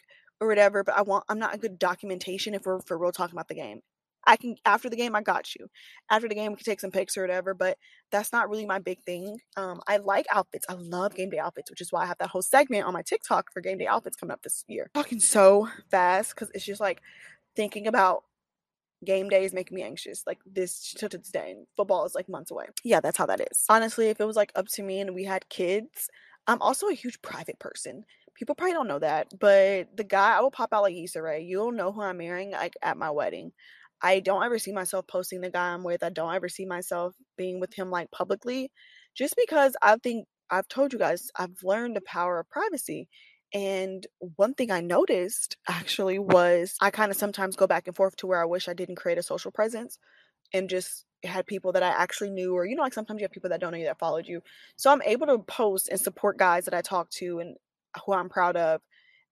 or 0.41 0.49
whatever, 0.49 0.85
but 0.85 0.97
I 0.97 1.03
want 1.03 1.25
I'm 1.29 1.39
not 1.39 1.55
a 1.55 1.59
good 1.59 1.79
documentation 1.79 2.55
if 2.55 2.65
we're 2.65 2.81
for 2.81 2.99
real 2.99 3.13
talking 3.13 3.35
about 3.35 3.49
the 3.49 3.55
game. 3.55 3.81
I 4.29 4.37
can 4.37 4.57
after 4.67 4.91
the 4.91 4.97
game 4.97 5.17
I 5.17 5.23
got 5.23 5.55
you. 5.55 5.69
After 6.11 6.29
the 6.29 6.35
game 6.35 6.53
we 6.53 6.57
can 6.57 6.65
take 6.65 6.81
some 6.81 6.91
pics 6.91 7.17
or 7.17 7.23
whatever, 7.23 7.55
but 7.55 7.79
that's 8.13 8.31
not 8.31 8.51
really 8.51 8.67
my 8.67 8.79
big 8.79 9.01
thing. 9.03 9.39
Um, 9.57 9.81
I 9.89 9.97
like 9.97 10.27
outfits. 10.31 10.67
I 10.69 10.75
love 10.75 11.15
game 11.15 11.31
day 11.31 11.39
outfits, 11.39 11.71
which 11.71 11.81
is 11.81 11.91
why 11.91 12.03
I 12.03 12.07
have 12.07 12.19
that 12.19 12.29
whole 12.29 12.43
segment 12.43 12.87
on 12.87 12.93
my 12.93 13.03
TikTok 13.03 13.53
for 13.53 13.63
game 13.63 13.79
day 13.79 13.87
outfits 13.87 14.17
coming 14.17 14.35
up 14.35 14.43
this 14.43 14.65
year. 14.69 14.91
Talking 14.95 15.19
so 15.19 15.69
fast 15.91 16.35
because 16.35 16.51
it's 16.55 16.65
just 16.65 16.81
like 16.81 17.01
thinking 17.57 17.87
about 17.87 18.25
game 19.03 19.31
day 19.31 19.45
is 19.45 19.55
making 19.55 19.75
me 19.75 19.83
anxious. 19.83 20.25
Like 20.27 20.39
this 20.45 20.93
to 20.99 21.09
this 21.09 21.31
day, 21.31 21.53
and 21.53 21.67
football 21.75 22.05
is 22.05 22.15
like 22.15 22.29
months 22.29 22.51
away. 22.51 22.67
Yeah, 22.85 23.01
that's 23.01 23.17
how 23.17 23.27
that 23.27 23.41
is. 23.41 23.65
Honestly, 23.71 24.09
if 24.09 24.21
it 24.21 24.27
was 24.27 24.37
like 24.37 24.53
up 24.55 24.69
to 24.69 24.83
me 24.83 25.01
and 25.01 25.15
we 25.15 25.25
had 25.25 25.49
kids, 25.49 26.11
I'm 26.47 26.61
also 26.61 26.89
a 26.89 26.95
huge 26.95 27.23
private 27.23 27.59
person. 27.59 28.05
People 28.35 28.55
probably 28.55 28.75
don't 28.75 28.89
know 28.89 29.01
that, 29.01 29.29
but 29.41 29.89
the 29.97 30.05
guy 30.05 30.37
I 30.37 30.41
will 30.41 30.51
pop 30.51 30.73
out 30.73 30.83
like 30.83 30.95
Issa 30.95 31.21
Rae. 31.23 31.43
You'll 31.43 31.73
know 31.73 31.93
who 31.93 32.03
I'm 32.03 32.19
marrying 32.19 32.53
like 32.53 32.75
at 32.83 32.97
my 32.97 33.11
wedding. 33.11 33.53
I 34.03 34.21
don't 34.21 34.45
ever 34.45 34.59
see 34.59 34.73
myself 34.73 35.07
posting 35.07 35.41
the 35.41 35.51
guy 35.51 35.71
I'm 35.73 35.85
with. 35.85 36.03
I 36.03 36.11
don't 36.11 36.35
ever 36.35 36.49
see 36.49 36.67
myself 36.67 37.15
being 37.37 37.61
with 37.61 37.75
him 37.75 37.91
like 37.91 38.11
publicly 38.11 38.71
just 39.15 39.35
because 39.37 39.75
I 39.83 39.97
think 39.97 40.27
I've 40.51 40.69
told 40.69 40.93
you 40.93 40.99
guys 40.99 41.31
I've 41.37 41.63
learned 41.63 41.97
the 41.97 42.01
power 42.03 42.39
of 42.39 42.49
privacy. 42.49 43.09
And 43.53 44.07
one 44.37 44.55
thing 44.55 44.71
I 44.71 44.81
noticed 44.81 45.57
actually 45.69 46.19
was 46.19 46.77
I 46.81 46.91
kind 46.91 47.11
of 47.11 47.17
sometimes 47.17 47.57
go 47.57 47.67
back 47.67 47.87
and 47.87 47.97
forth 47.97 48.17
to 48.17 48.27
where 48.27 48.41
I 48.41 48.47
wish 48.47 48.69
I 48.69 48.75
didn't 48.75 48.97
create 48.97 49.19
a 49.19 49.23
social 49.23 49.51
presence 49.51 49.99
and 50.53 50.69
just 50.69 51.05
had 51.25 51.47
people 51.47 51.73
that 51.73 51.83
I 51.83 51.89
actually 51.89 52.31
knew, 52.31 52.55
or 52.55 52.65
you 52.67 52.77
know, 52.77 52.83
like 52.83 52.95
sometimes 52.95 53.21
you 53.21 53.25
have 53.25 53.33
people 53.33 53.51
that 53.51 53.61
don't 53.61 53.73
know 53.73 53.79
you 53.79 53.87
that 53.87 53.99
followed 53.99 54.27
you. 54.27 54.43
So 54.77 54.93
I'm 54.93 55.03
able 55.03 55.27
to 55.27 55.39
post 55.39 55.89
and 55.89 56.01
support 56.01 56.39
guys 56.39 56.65
that 56.67 56.75
I 56.75 56.81
talk 56.83 57.11
to 57.13 57.41
and 57.41 57.57
who 58.05 58.13
I'm 58.13 58.29
proud 58.29 58.57
of, 58.57 58.81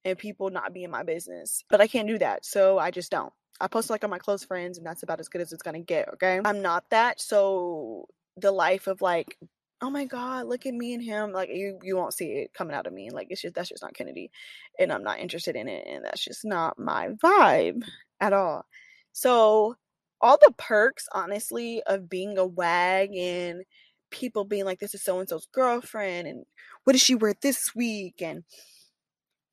and 0.04 0.18
people 0.18 0.50
not 0.50 0.74
be 0.74 0.84
in 0.84 0.90
my 0.90 1.02
business. 1.04 1.64
But 1.70 1.80
I 1.80 1.86
can't 1.86 2.08
do 2.08 2.18
that, 2.18 2.44
so 2.44 2.78
I 2.78 2.90
just 2.90 3.10
don't. 3.10 3.32
I 3.60 3.68
post 3.68 3.90
like 3.90 4.04
on 4.04 4.10
my 4.10 4.18
close 4.18 4.44
friends, 4.44 4.78
and 4.78 4.86
that's 4.86 5.02
about 5.02 5.20
as 5.20 5.28
good 5.28 5.40
as 5.40 5.52
it's 5.52 5.62
gonna 5.62 5.80
get. 5.80 6.08
Okay, 6.14 6.40
I'm 6.44 6.62
not 6.62 6.84
that. 6.90 7.20
So 7.20 8.08
the 8.36 8.52
life 8.52 8.86
of 8.86 9.00
like, 9.00 9.38
oh 9.80 9.90
my 9.90 10.04
god, 10.04 10.46
look 10.46 10.66
at 10.66 10.74
me 10.74 10.94
and 10.94 11.02
him. 11.02 11.32
Like 11.32 11.48
you, 11.50 11.78
you 11.82 11.96
won't 11.96 12.14
see 12.14 12.26
it 12.32 12.54
coming 12.54 12.74
out 12.74 12.86
of 12.86 12.92
me. 12.92 13.10
Like 13.10 13.28
it's 13.30 13.42
just 13.42 13.54
that's 13.54 13.68
just 13.68 13.82
not 13.82 13.94
Kennedy, 13.94 14.30
and 14.78 14.92
I'm 14.92 15.02
not 15.02 15.20
interested 15.20 15.56
in 15.56 15.68
it, 15.68 15.86
and 15.86 16.04
that's 16.04 16.24
just 16.24 16.44
not 16.44 16.78
my 16.78 17.10
vibe 17.22 17.82
at 18.20 18.32
all. 18.32 18.66
So 19.12 19.76
all 20.20 20.38
the 20.40 20.52
perks, 20.56 21.08
honestly, 21.12 21.82
of 21.86 22.08
being 22.08 22.38
a 22.38 22.46
wag 22.46 23.14
and 23.14 23.62
people 24.10 24.44
being 24.44 24.64
like, 24.64 24.78
this 24.78 24.94
is 24.94 25.02
so 25.02 25.18
and 25.20 25.28
so's 25.28 25.46
girlfriend, 25.52 26.28
and 26.28 26.44
what 26.84 26.92
does 26.92 27.02
she 27.02 27.14
wear 27.14 27.34
this 27.40 27.74
week, 27.74 28.22
and 28.22 28.44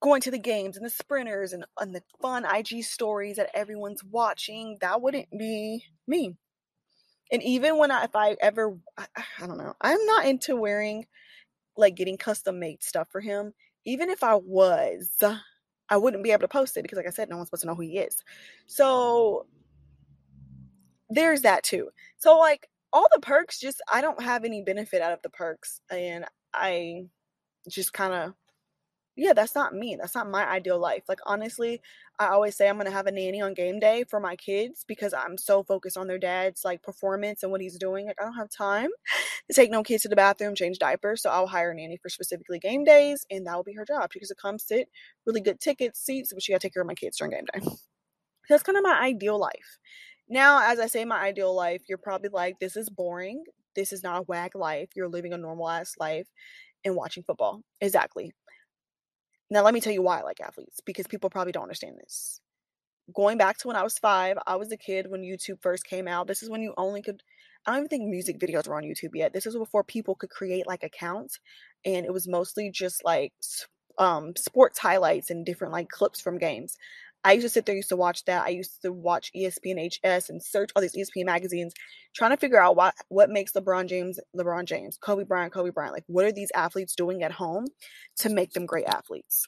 going 0.03 0.19
to 0.19 0.31
the 0.31 0.37
games 0.37 0.75
and 0.75 0.85
the 0.85 0.89
sprinters 0.89 1.53
and, 1.53 1.63
and 1.79 1.95
the 1.95 2.03
fun 2.21 2.45
IG 2.45 2.83
stories 2.83 3.37
that 3.37 3.49
everyone's 3.53 4.03
watching, 4.03 4.77
that 4.81 5.01
wouldn't 5.01 5.29
be 5.31 5.85
me. 6.05 6.35
And 7.31 7.41
even 7.41 7.77
when 7.77 7.89
I, 7.89 8.03
if 8.03 8.13
I 8.13 8.35
ever, 8.41 8.77
I, 8.97 9.05
I 9.41 9.47
don't 9.47 9.57
know, 9.57 9.73
I'm 9.79 10.05
not 10.05 10.25
into 10.25 10.57
wearing 10.57 11.05
like 11.77 11.95
getting 11.95 12.17
custom 12.17 12.59
made 12.59 12.83
stuff 12.83 13.07
for 13.09 13.21
him. 13.21 13.53
Even 13.85 14.09
if 14.09 14.23
I 14.23 14.35
was, 14.35 15.23
I 15.89 15.97
wouldn't 15.97 16.23
be 16.23 16.31
able 16.31 16.41
to 16.41 16.47
post 16.49 16.75
it 16.75 16.81
because, 16.83 16.97
like 16.97 17.07
I 17.07 17.11
said, 17.11 17.29
no 17.29 17.37
one's 17.37 17.47
supposed 17.47 17.61
to 17.61 17.67
know 17.67 17.75
who 17.75 17.83
he 17.83 17.97
is. 17.97 18.17
So 18.67 19.45
there's 21.09 21.41
that 21.41 21.63
too. 21.63 21.89
So, 22.17 22.37
like, 22.37 22.67
all 22.91 23.07
the 23.13 23.21
perks, 23.21 23.57
just 23.59 23.81
I 23.91 24.01
don't 24.01 24.21
have 24.21 24.43
any 24.43 24.63
benefit 24.63 25.01
out 25.01 25.13
of 25.13 25.21
the 25.23 25.29
perks. 25.29 25.79
And 25.89 26.25
I 26.53 27.05
just 27.69 27.93
kind 27.93 28.13
of 28.13 28.33
yeah, 29.15 29.33
that's 29.33 29.53
not 29.53 29.75
me. 29.75 29.95
That's 29.99 30.15
not 30.15 30.29
my 30.29 30.43
ideal 30.47 30.79
life. 30.79 31.03
Like 31.07 31.19
honestly, 31.25 31.81
I 32.17 32.27
always 32.27 32.55
say 32.55 32.67
I'm 32.67 32.77
gonna 32.77 32.89
have 32.91 33.05
a 33.05 33.11
nanny 33.11 33.41
on 33.41 33.53
game 33.53 33.79
day 33.79 34.03
for 34.09 34.19
my 34.19 34.35
kids 34.35 34.85
because 34.87 35.13
I'm 35.13 35.37
so 35.37 35.63
focused 35.63 35.97
on 35.97 36.07
their 36.07 36.17
dad's 36.17 36.65
like 36.65 36.81
performance 36.81 37.43
and 37.43 37.51
what 37.51 37.61
he's 37.61 37.77
doing. 37.77 38.07
Like 38.07 38.15
I 38.19 38.25
don't 38.25 38.35
have 38.35 38.49
time 38.49 38.89
to 39.49 39.53
take 39.53 39.69
no 39.69 39.83
kids 39.83 40.03
to 40.03 40.09
the 40.09 40.15
bathroom, 40.15 40.55
change 40.55 40.79
diapers. 40.79 41.21
So 41.21 41.29
I'll 41.29 41.47
hire 41.47 41.71
a 41.71 41.75
nanny 41.75 41.97
for 42.01 42.09
specifically 42.09 42.57
game 42.59 42.83
days, 42.83 43.25
and 43.29 43.45
that 43.45 43.55
will 43.55 43.63
be 43.63 43.73
her 43.73 43.85
job. 43.85 44.09
She 44.11 44.19
gets 44.19 44.29
to 44.29 44.35
come 44.35 44.57
sit, 44.57 44.89
really 45.27 45.41
good 45.41 45.59
tickets, 45.59 45.99
seats, 45.99 46.33
but 46.33 46.41
she 46.41 46.51
gotta 46.51 46.61
take 46.61 46.73
care 46.73 46.81
of 46.81 46.87
my 46.87 46.95
kids 46.95 47.17
during 47.17 47.31
game 47.33 47.45
day. 47.53 47.67
That's 48.49 48.63
kind 48.63 48.77
of 48.77 48.83
my 48.83 48.99
ideal 49.01 49.39
life. 49.39 49.79
Now, 50.29 50.71
as 50.71 50.79
I 50.79 50.87
say 50.87 51.05
my 51.05 51.21
ideal 51.21 51.53
life, 51.55 51.83
you're 51.87 51.97
probably 51.97 52.29
like, 52.29 52.59
this 52.59 52.75
is 52.75 52.89
boring. 52.89 53.43
This 53.75 53.93
is 53.93 54.03
not 54.03 54.19
a 54.19 54.23
wag 54.23 54.55
life. 54.55 54.89
You're 54.95 55.09
living 55.09 55.33
a 55.33 55.37
normal 55.37 55.69
ass 55.69 55.93
life 55.99 56.27
and 56.85 56.95
watching 56.95 57.23
football. 57.23 57.61
Exactly 57.81 58.33
Now, 59.49 59.63
let 59.63 59.73
me 59.73 59.81
tell 59.81 59.93
you 59.93 60.01
why 60.01 60.19
I 60.19 60.23
like 60.23 60.41
athletes 60.41 60.79
because 60.85 61.07
people 61.07 61.29
probably 61.29 61.51
don't 61.51 61.63
understand 61.63 61.97
this. 61.97 62.39
Going 63.13 63.37
back 63.37 63.57
to 63.59 63.67
when 63.67 63.75
I 63.75 63.83
was 63.83 63.97
five, 63.97 64.37
I 64.47 64.55
was 64.55 64.71
a 64.71 64.77
kid 64.77 65.09
when 65.09 65.21
YouTube 65.21 65.61
first 65.61 65.85
came 65.85 66.07
out. 66.07 66.27
This 66.27 66.41
is 66.41 66.49
when 66.49 66.61
you 66.61 66.73
only 66.77 67.01
could, 67.01 67.21
I 67.65 67.71
don't 67.71 67.79
even 67.79 67.89
think 67.89 68.09
music 68.09 68.39
videos 68.39 68.67
were 68.67 68.77
on 68.77 68.83
YouTube 68.83 69.11
yet. 69.13 69.33
This 69.33 69.45
is 69.45 69.55
before 69.55 69.83
people 69.83 70.15
could 70.15 70.29
create 70.29 70.65
like 70.67 70.83
accounts, 70.83 71.39
and 71.85 72.05
it 72.05 72.13
was 72.13 72.27
mostly 72.27 72.71
just 72.71 73.03
like 73.03 73.33
um, 73.97 74.35
sports 74.35 74.79
highlights 74.79 75.29
and 75.29 75.45
different 75.45 75.73
like 75.73 75.89
clips 75.89 76.21
from 76.21 76.37
games. 76.37 76.75
I 77.23 77.33
used 77.33 77.45
to 77.45 77.49
sit 77.49 77.65
there, 77.65 77.75
used 77.75 77.89
to 77.89 77.95
watch 77.95 78.25
that. 78.25 78.45
I 78.45 78.49
used 78.49 78.81
to 78.81 78.91
watch 78.91 79.31
ESPN 79.35 79.89
HS 79.89 80.29
and 80.29 80.43
search 80.43 80.71
all 80.75 80.81
these 80.81 80.95
ESPN 80.95 81.25
magazines, 81.25 81.73
trying 82.13 82.31
to 82.31 82.37
figure 82.37 82.61
out 82.61 82.75
what 82.75 82.95
what 83.07 83.29
makes 83.29 83.53
LeBron 83.53 83.87
James 83.87 84.19
LeBron 84.35 84.65
James, 84.65 84.97
Kobe 84.97 85.23
Bryant, 85.23 85.53
Kobe 85.53 85.69
Bryant. 85.69 85.93
Like, 85.93 86.05
what 86.07 86.25
are 86.25 86.31
these 86.31 86.51
athletes 86.53 86.95
doing 86.95 87.23
at 87.23 87.31
home 87.31 87.67
to 88.17 88.29
make 88.29 88.51
them 88.51 88.65
great 88.65 88.85
athletes? 88.85 89.47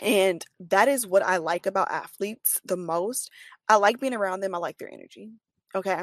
And 0.00 0.44
that 0.60 0.88
is 0.88 1.06
what 1.06 1.24
I 1.24 1.38
like 1.38 1.66
about 1.66 1.90
athletes 1.90 2.60
the 2.64 2.76
most. 2.76 3.30
I 3.68 3.76
like 3.76 4.00
being 4.00 4.14
around 4.14 4.40
them. 4.40 4.54
I 4.54 4.58
like 4.58 4.78
their 4.78 4.92
energy. 4.92 5.30
Okay. 5.74 6.02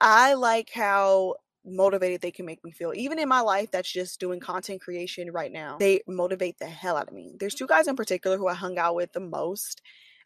I 0.00 0.34
like 0.34 0.70
how 0.74 1.36
motivated 1.64 2.20
they 2.20 2.32
can 2.32 2.46
make 2.46 2.64
me 2.64 2.72
feel. 2.72 2.92
Even 2.94 3.18
in 3.18 3.28
my 3.28 3.40
life 3.40 3.70
that's 3.70 3.90
just 3.90 4.18
doing 4.18 4.40
content 4.40 4.80
creation 4.80 5.30
right 5.30 5.52
now, 5.52 5.76
they 5.78 6.00
motivate 6.08 6.58
the 6.58 6.66
hell 6.66 6.96
out 6.96 7.08
of 7.08 7.14
me. 7.14 7.34
There's 7.38 7.54
two 7.54 7.68
guys 7.68 7.86
in 7.86 7.96
particular 7.96 8.36
who 8.36 8.48
I 8.48 8.54
hung 8.54 8.78
out 8.78 8.96
with 8.96 9.12
the 9.12 9.20
most. 9.20 9.80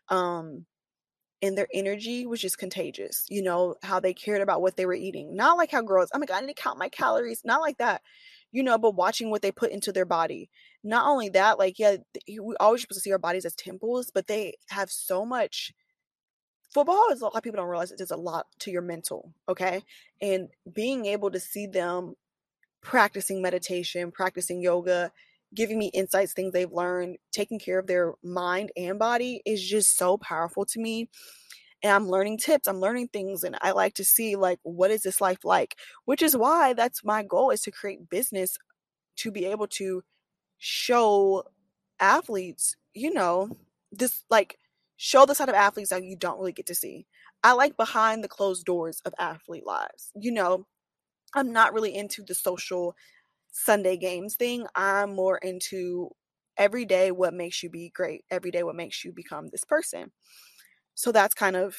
Um, 0.09 0.66
and 1.42 1.57
their 1.57 1.69
energy 1.73 2.27
was 2.27 2.40
just 2.40 2.59
contagious. 2.59 3.27
You 3.29 3.42
know, 3.42 3.77
how 3.83 4.01
they 4.01 4.14
cared 4.14 4.40
about 4.40 4.62
what 4.62 4.77
they 4.77 4.87
were 4.87 4.95
eating. 4.95 5.37
Not 5.37 5.59
like 5.59 5.71
how 5.71 5.83
girls, 5.83 6.11
oh 6.14 6.19
my 6.19 6.27
God, 6.27 6.42
I 6.42 6.47
need 6.47 6.57
to 6.57 6.62
count 6.62 6.79
my 6.79 6.88
calories. 6.88 7.42
Not 7.45 7.61
like 7.61 7.79
that, 7.79 8.03
you 8.53 8.62
know, 8.62 8.79
but 8.79 8.95
watching 8.95 9.31
what 9.31 9.42
they 9.42 9.53
put 9.53 9.71
into 9.71 9.92
their 9.92 10.07
body. 10.07 10.51
Not 10.83 11.07
only 11.07 11.29
that, 11.31 11.59
like, 11.59 11.79
yeah, 11.79 11.97
we 12.29 12.57
always 12.59 12.81
supposed 12.81 12.99
to 12.99 13.03
see 13.03 13.12
our 13.12 13.19
bodies 13.19 13.45
as 13.45 13.55
temples, 13.55 14.11
but 14.12 14.27
they 14.27 14.55
have 14.71 14.90
so 14.90 15.27
much 15.27 15.73
football 16.77 17.09
is 17.11 17.21
a 17.21 17.25
lot 17.25 17.35
of 17.35 17.42
people 17.42 17.57
don't 17.57 17.71
realize 17.71 17.90
it 17.90 17.99
does 17.99 18.11
a 18.11 18.16
lot 18.16 18.47
to 18.59 18.71
your 18.71 18.83
mental, 18.83 19.33
okay? 19.49 19.83
And 20.21 20.49
being 20.71 21.07
able 21.07 21.31
to 21.31 21.40
see 21.40 21.66
them 21.66 22.14
practicing 22.83 23.40
meditation, 23.40 24.11
practicing 24.11 24.61
yoga, 24.61 25.11
giving 25.57 25.79
me 25.79 25.90
insights, 25.95 26.33
things 26.33 26.53
they've 26.53 26.73
learned, 26.73 27.16
taking 27.33 27.59
care 27.59 27.81
of 27.81 27.88
their 27.88 28.14
mind 28.23 28.71
and 28.77 28.99
body 28.99 29.42
is 29.45 29.66
just 29.66 29.97
so 29.99 30.19
powerful 30.19 30.64
to 30.66 30.81
me. 30.81 31.09
And 31.83 31.92
I'm 31.92 32.09
learning 32.09 32.38
tips, 32.38 32.69
I'm 32.69 32.81
learning 32.81 33.09
things, 33.09 33.45
and 33.45 33.57
I 33.61 33.73
like 33.73 33.95
to 33.95 34.05
see 34.05 34.37
like 34.37 34.61
what 34.62 34.90
is 34.90 35.03
this 35.03 35.21
life 35.21 35.45
like, 35.45 35.77
which 36.05 36.23
is 36.23 36.37
why 36.37 36.75
that's 36.75 37.05
my 37.05 37.23
goal 37.25 37.51
is 37.51 37.62
to 37.62 37.71
create 37.71 38.09
business 38.09 38.57
to 39.16 39.31
be 39.31 39.47
able 39.47 39.66
to 39.66 40.03
show 40.59 41.45
athletes, 42.01 42.77
you 42.95 43.12
know, 43.12 43.51
this 43.92 44.25
like 44.31 44.59
show 44.97 45.27
the 45.27 45.35
side 45.35 45.49
of 45.49 45.55
athletes 45.55 45.90
that 45.90 46.05
you 46.05 46.16
don't 46.16 46.38
really 46.38 46.53
get 46.53 46.66
to 46.66 46.75
see. 46.75 47.07
I 47.42 47.53
like 47.53 47.77
behind 47.77 48.25
the 48.25 48.29
closed 48.29 48.64
doors 48.64 49.01
of 49.05 49.14
athlete 49.19 49.66
lives. 49.66 50.11
You 50.14 50.33
know, 50.33 50.66
I'm 51.35 51.53
not 51.53 51.75
really 51.75 51.95
into 51.95 52.23
the 52.23 52.35
social 52.35 52.97
Sunday 53.57 53.97
games 53.97 54.37
thing. 54.37 54.66
I'm 54.75 55.14
more 55.14 55.38
into 55.38 56.11
every 56.59 56.85
day 56.85 57.11
what 57.11 57.33
makes 57.33 57.62
you 57.62 57.71
be 57.71 57.90
great, 57.95 58.23
every 58.31 58.51
day 58.51 58.62
what 58.62 58.77
makes 58.77 59.03
you 59.03 59.12
become 59.12 59.49
this 59.49 59.64
person. 59.64 60.12
So 60.95 61.11
that's 61.11 61.35
kind 61.35 61.57
of 61.57 61.77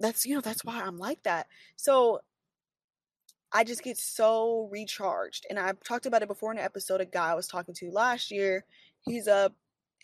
that's 0.00 0.24
you 0.24 0.34
know 0.34 0.40
that's 0.40 0.64
why 0.64 0.80
I'm 0.82 0.98
like 0.98 1.22
that. 1.24 1.46
So 1.76 2.20
I 3.52 3.62
just 3.62 3.84
get 3.84 3.98
so 3.98 4.68
recharged. 4.72 5.46
And 5.50 5.58
I've 5.58 5.82
talked 5.84 6.06
about 6.06 6.22
it 6.22 6.28
before 6.28 6.50
in 6.50 6.58
an 6.58 6.64
episode. 6.64 7.00
A 7.02 7.04
guy 7.04 7.30
I 7.30 7.34
was 7.34 7.46
talking 7.46 7.74
to 7.74 7.90
last 7.90 8.30
year, 8.30 8.64
he's 9.02 9.26
a 9.26 9.52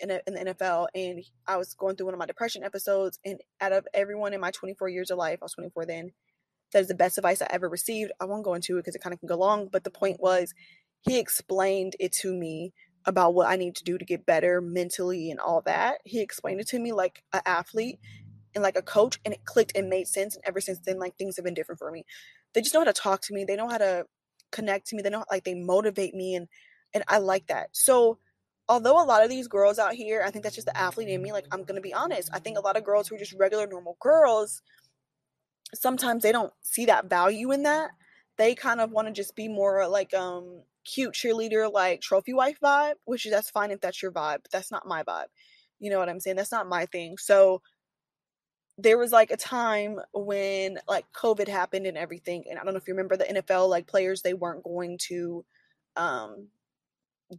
in, 0.02 0.10
a, 0.10 0.20
in 0.26 0.34
the 0.34 0.54
NFL, 0.54 0.88
and 0.94 1.22
I 1.46 1.56
was 1.56 1.74
going 1.74 1.96
through 1.96 2.06
one 2.06 2.14
of 2.14 2.18
my 2.20 2.26
depression 2.26 2.62
episodes. 2.64 3.18
And 3.24 3.40
out 3.60 3.72
of 3.72 3.88
everyone 3.94 4.34
in 4.34 4.40
my 4.40 4.50
24 4.50 4.90
years 4.90 5.10
of 5.10 5.18
life, 5.18 5.38
I 5.40 5.46
was 5.46 5.54
24 5.54 5.86
then. 5.86 6.12
That 6.72 6.80
is 6.80 6.88
the 6.88 6.94
best 6.94 7.18
advice 7.18 7.42
I 7.42 7.48
ever 7.50 7.68
received. 7.68 8.12
I 8.20 8.24
won't 8.24 8.44
go 8.44 8.54
into 8.54 8.76
it 8.76 8.80
because 8.80 8.94
it 8.94 9.02
kind 9.02 9.12
of 9.12 9.20
can 9.20 9.28
go 9.28 9.36
long, 9.36 9.68
but 9.70 9.84
the 9.84 9.90
point 9.90 10.20
was, 10.20 10.54
he 11.00 11.18
explained 11.18 11.96
it 11.98 12.12
to 12.20 12.32
me 12.32 12.72
about 13.06 13.34
what 13.34 13.48
I 13.48 13.56
need 13.56 13.74
to 13.76 13.84
do 13.84 13.96
to 13.96 14.04
get 14.04 14.26
better 14.26 14.60
mentally 14.60 15.30
and 15.30 15.40
all 15.40 15.62
that. 15.62 15.98
He 16.04 16.20
explained 16.20 16.60
it 16.60 16.68
to 16.68 16.78
me 16.78 16.92
like 16.92 17.22
an 17.32 17.40
athlete 17.46 17.98
and 18.54 18.62
like 18.62 18.76
a 18.76 18.82
coach, 18.82 19.18
and 19.24 19.32
it 19.32 19.44
clicked 19.44 19.76
and 19.76 19.88
made 19.88 20.08
sense. 20.08 20.34
And 20.34 20.44
ever 20.46 20.60
since 20.60 20.80
then, 20.84 20.98
like 20.98 21.16
things 21.16 21.36
have 21.36 21.44
been 21.44 21.54
different 21.54 21.78
for 21.78 21.90
me. 21.90 22.04
They 22.52 22.60
just 22.60 22.74
know 22.74 22.80
how 22.80 22.84
to 22.84 22.92
talk 22.92 23.22
to 23.22 23.34
me. 23.34 23.44
They 23.44 23.56
know 23.56 23.68
how 23.68 23.78
to 23.78 24.06
connect 24.50 24.88
to 24.88 24.96
me. 24.96 25.02
They 25.02 25.10
know 25.10 25.24
like 25.30 25.44
they 25.44 25.54
motivate 25.54 26.14
me, 26.14 26.34
and 26.34 26.48
and 26.92 27.04
I 27.08 27.18
like 27.18 27.46
that. 27.46 27.70
So 27.72 28.18
although 28.68 29.02
a 29.02 29.04
lot 29.04 29.24
of 29.24 29.30
these 29.30 29.48
girls 29.48 29.78
out 29.78 29.94
here, 29.94 30.22
I 30.24 30.30
think 30.30 30.44
that's 30.44 30.54
just 30.54 30.66
the 30.66 30.76
athlete 30.76 31.08
in 31.08 31.22
me. 31.22 31.32
Like, 31.32 31.46
I'm 31.50 31.64
to 31.64 31.80
be 31.80 31.94
honest. 31.94 32.30
I 32.32 32.38
think 32.38 32.58
a 32.58 32.60
lot 32.60 32.76
of 32.76 32.84
girls 32.84 33.08
who 33.08 33.16
are 33.16 33.18
just 33.18 33.34
regular, 33.38 33.66
normal 33.66 33.96
girls, 34.00 34.62
sometimes 35.74 36.22
they 36.22 36.32
don't 36.32 36.52
see 36.62 36.86
that 36.86 37.08
value 37.08 37.52
in 37.52 37.62
that. 37.64 37.90
They 38.38 38.54
kind 38.54 38.80
of 38.80 38.90
want 38.90 39.08
to 39.08 39.12
just 39.12 39.36
be 39.36 39.48
more 39.48 39.86
like, 39.88 40.14
um, 40.14 40.62
cute 40.84 41.14
cheerleader, 41.14 41.70
like 41.72 42.00
trophy 42.00 42.32
wife 42.32 42.58
vibe, 42.62 42.94
which 43.04 43.26
is 43.26 43.32
that's 43.32 43.50
fine 43.50 43.70
if 43.70 43.80
that's 43.80 44.02
your 44.02 44.12
vibe, 44.12 44.38
but 44.42 44.50
that's 44.50 44.70
not 44.70 44.86
my 44.86 45.02
vibe. 45.02 45.26
You 45.78 45.90
know 45.90 45.98
what 45.98 46.08
I'm 46.08 46.20
saying? 46.20 46.36
That's 46.36 46.52
not 46.52 46.68
my 46.68 46.86
thing. 46.86 47.18
So, 47.18 47.62
there 48.82 48.98
was 48.98 49.12
like 49.12 49.30
a 49.30 49.36
time 49.36 49.98
when 50.12 50.78
like 50.88 51.04
COVID 51.14 51.48
happened 51.48 51.86
and 51.86 51.98
everything. 51.98 52.44
And 52.48 52.58
I 52.58 52.64
don't 52.64 52.72
know 52.72 52.78
if 52.78 52.88
you 52.88 52.94
remember 52.94 53.16
the 53.16 53.24
NFL, 53.24 53.68
like 53.68 53.86
players, 53.86 54.22
they 54.22 54.34
weren't 54.34 54.64
going 54.64 54.98
to, 55.08 55.44
um, 55.96 56.48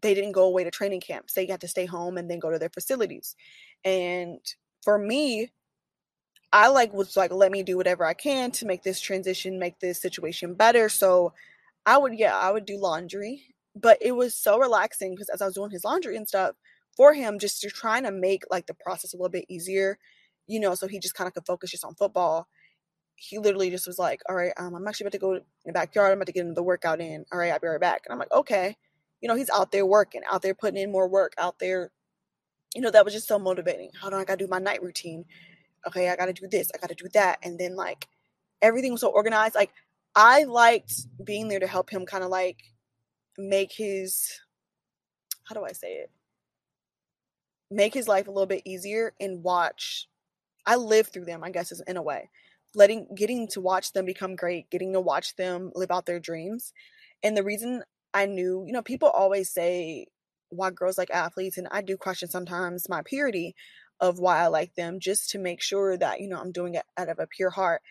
they 0.01 0.13
didn't 0.13 0.33
go 0.33 0.43
away 0.43 0.63
to 0.63 0.71
training 0.71 1.01
camps. 1.01 1.33
They 1.33 1.47
had 1.47 1.61
to 1.61 1.67
stay 1.67 1.85
home 1.85 2.17
and 2.17 2.29
then 2.29 2.39
go 2.39 2.51
to 2.51 2.59
their 2.59 2.69
facilities. 2.69 3.35
And 3.83 4.39
for 4.83 4.97
me, 4.97 5.51
I 6.53 6.67
like 6.69 6.93
was 6.93 7.15
like, 7.17 7.31
let 7.31 7.51
me 7.51 7.63
do 7.63 7.77
whatever 7.77 8.05
I 8.05 8.13
can 8.13 8.51
to 8.51 8.65
make 8.65 8.83
this 8.83 8.99
transition, 8.99 9.59
make 9.59 9.79
this 9.79 10.01
situation 10.01 10.53
better. 10.53 10.89
So 10.89 11.33
I 11.85 11.97
would, 11.97 12.17
yeah, 12.17 12.37
I 12.37 12.51
would 12.51 12.65
do 12.65 12.77
laundry, 12.77 13.43
but 13.75 13.97
it 14.01 14.13
was 14.13 14.35
so 14.35 14.59
relaxing 14.59 15.15
because 15.15 15.29
as 15.29 15.41
I 15.41 15.45
was 15.45 15.55
doing 15.55 15.71
his 15.71 15.83
laundry 15.85 16.17
and 16.17 16.27
stuff 16.27 16.55
for 16.97 17.13
him, 17.13 17.39
just 17.39 17.61
to 17.61 17.69
trying 17.69 18.03
to 18.03 18.11
make 18.11 18.43
like 18.51 18.67
the 18.67 18.73
process 18.73 19.13
a 19.13 19.17
little 19.17 19.29
bit 19.29 19.45
easier, 19.49 19.97
you 20.47 20.59
know, 20.59 20.75
so 20.75 20.87
he 20.87 20.99
just 20.99 21.15
kind 21.15 21.27
of 21.27 21.33
could 21.33 21.45
focus 21.45 21.71
just 21.71 21.85
on 21.85 21.95
football. 21.95 22.47
He 23.15 23.37
literally 23.39 23.69
just 23.69 23.87
was 23.87 23.99
like, 23.99 24.21
all 24.27 24.35
right, 24.35 24.53
um, 24.57 24.75
I'm 24.75 24.87
actually 24.87 25.05
about 25.05 25.13
to 25.13 25.19
go 25.19 25.33
in 25.35 25.41
the 25.65 25.73
backyard. 25.73 26.11
I'm 26.11 26.17
about 26.17 26.27
to 26.27 26.33
get 26.33 26.55
the 26.55 26.63
workout 26.63 26.99
in. 27.01 27.25
All 27.31 27.39
right, 27.39 27.51
I'll 27.53 27.59
be 27.59 27.67
right 27.67 27.79
back. 27.79 28.03
And 28.05 28.13
I'm 28.13 28.19
like, 28.19 28.31
okay 28.31 28.77
you 29.21 29.27
know, 29.27 29.35
he's 29.35 29.49
out 29.51 29.71
there 29.71 29.85
working, 29.85 30.21
out 30.29 30.41
there 30.41 30.55
putting 30.55 30.81
in 30.81 30.91
more 30.91 31.07
work, 31.07 31.33
out 31.37 31.59
there, 31.59 31.91
you 32.75 32.81
know, 32.81 32.91
that 32.91 33.05
was 33.05 33.13
just 33.13 33.27
so 33.27 33.39
motivating. 33.39 33.91
How 33.99 34.09
do 34.09 34.15
I 34.17 34.25
gotta 34.25 34.45
do 34.45 34.49
my 34.49 34.59
night 34.59 34.81
routine? 34.83 35.25
Okay, 35.87 36.09
I 36.09 36.15
gotta 36.15 36.33
do 36.33 36.47
this, 36.47 36.71
I 36.73 36.77
gotta 36.77 36.95
do 36.95 37.07
that. 37.13 37.39
And 37.43 37.59
then 37.59 37.75
like 37.75 38.07
everything 38.61 38.91
was 38.91 39.01
so 39.01 39.09
organized. 39.09 39.55
Like 39.55 39.71
I 40.15 40.43
liked 40.43 40.93
being 41.23 41.47
there 41.47 41.59
to 41.59 41.67
help 41.67 41.89
him 41.89 42.05
kind 42.05 42.23
of 42.23 42.29
like 42.29 42.57
make 43.37 43.71
his 43.73 44.39
how 45.45 45.55
do 45.55 45.65
I 45.65 45.71
say 45.71 45.93
it? 45.93 46.11
Make 47.69 47.93
his 47.93 48.07
life 48.07 48.27
a 48.27 48.31
little 48.31 48.47
bit 48.47 48.61
easier 48.65 49.13
and 49.19 49.43
watch. 49.43 50.07
I 50.65 50.75
live 50.75 51.07
through 51.07 51.25
them, 51.25 51.43
I 51.43 51.49
guess, 51.49 51.71
is 51.71 51.81
in 51.87 51.97
a 51.97 52.01
way. 52.01 52.29
Letting 52.75 53.07
getting 53.15 53.47
to 53.49 53.61
watch 53.61 53.91
them 53.93 54.05
become 54.05 54.35
great, 54.35 54.69
getting 54.69 54.93
to 54.93 55.01
watch 55.01 55.35
them 55.35 55.71
live 55.75 55.91
out 55.91 56.05
their 56.05 56.19
dreams. 56.19 56.73
And 57.23 57.35
the 57.35 57.43
reason 57.43 57.83
I 58.13 58.25
knew, 58.25 58.63
you 58.65 58.73
know, 58.73 58.81
people 58.81 59.09
always 59.09 59.49
say 59.49 60.07
why 60.49 60.69
girls 60.69 60.97
like 60.97 61.09
athletes, 61.11 61.57
and 61.57 61.67
I 61.71 61.81
do 61.81 61.97
question 61.97 62.29
sometimes 62.29 62.89
my 62.89 63.01
purity 63.03 63.55
of 64.01 64.19
why 64.19 64.39
I 64.39 64.47
like 64.47 64.75
them 64.75 64.99
just 64.99 65.29
to 65.31 65.39
make 65.39 65.61
sure 65.61 65.95
that, 65.97 66.19
you 66.19 66.27
know, 66.27 66.39
I'm 66.39 66.51
doing 66.51 66.75
it 66.75 66.83
out 66.97 67.09
of 67.09 67.19
a 67.19 67.27
pure 67.27 67.51
heart. 67.51 67.81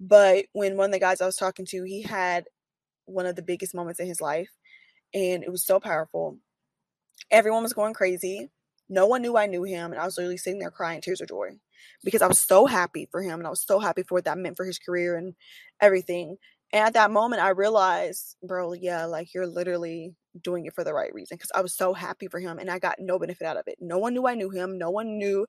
But 0.00 0.46
when 0.52 0.76
one 0.76 0.86
of 0.86 0.92
the 0.92 1.00
guys 1.00 1.20
I 1.20 1.26
was 1.26 1.36
talking 1.36 1.66
to, 1.66 1.84
he 1.84 2.02
had 2.02 2.46
one 3.06 3.26
of 3.26 3.36
the 3.36 3.42
biggest 3.42 3.74
moments 3.74 4.00
in 4.00 4.06
his 4.06 4.20
life, 4.20 4.50
and 5.14 5.42
it 5.42 5.50
was 5.50 5.64
so 5.64 5.80
powerful. 5.80 6.38
Everyone 7.30 7.62
was 7.62 7.72
going 7.72 7.94
crazy. 7.94 8.50
No 8.88 9.06
one 9.06 9.22
knew 9.22 9.36
I 9.36 9.46
knew 9.46 9.64
him, 9.64 9.92
and 9.92 10.00
I 10.00 10.04
was 10.04 10.16
literally 10.16 10.38
sitting 10.38 10.60
there 10.60 10.70
crying 10.70 11.00
tears 11.00 11.20
of 11.20 11.28
joy 11.28 11.50
because 12.04 12.22
I 12.22 12.26
was 12.28 12.38
so 12.38 12.66
happy 12.66 13.08
for 13.10 13.22
him 13.22 13.40
and 13.40 13.46
I 13.46 13.50
was 13.50 13.62
so 13.62 13.78
happy 13.78 14.02
for 14.02 14.14
what 14.16 14.24
that 14.24 14.38
meant 14.38 14.56
for 14.56 14.64
his 14.64 14.78
career 14.78 15.16
and 15.16 15.34
everything. 15.80 16.36
And 16.72 16.84
at 16.86 16.94
that 16.94 17.10
moment, 17.10 17.42
I 17.42 17.50
realized, 17.50 18.36
bro, 18.42 18.72
yeah, 18.72 19.06
like 19.06 19.34
you're 19.34 19.46
literally 19.46 20.14
doing 20.42 20.66
it 20.66 20.74
for 20.74 20.84
the 20.84 20.94
right 20.94 21.12
reason. 21.14 21.38
Cause 21.38 21.52
I 21.54 21.60
was 21.62 21.74
so 21.74 21.94
happy 21.94 22.28
for 22.28 22.40
him 22.40 22.58
and 22.58 22.70
I 22.70 22.78
got 22.78 22.96
no 22.98 23.18
benefit 23.18 23.46
out 23.46 23.56
of 23.56 23.64
it. 23.66 23.76
No 23.80 23.98
one 23.98 24.14
knew 24.14 24.26
I 24.26 24.34
knew 24.34 24.50
him. 24.50 24.78
No 24.78 24.90
one 24.90 25.18
knew 25.18 25.46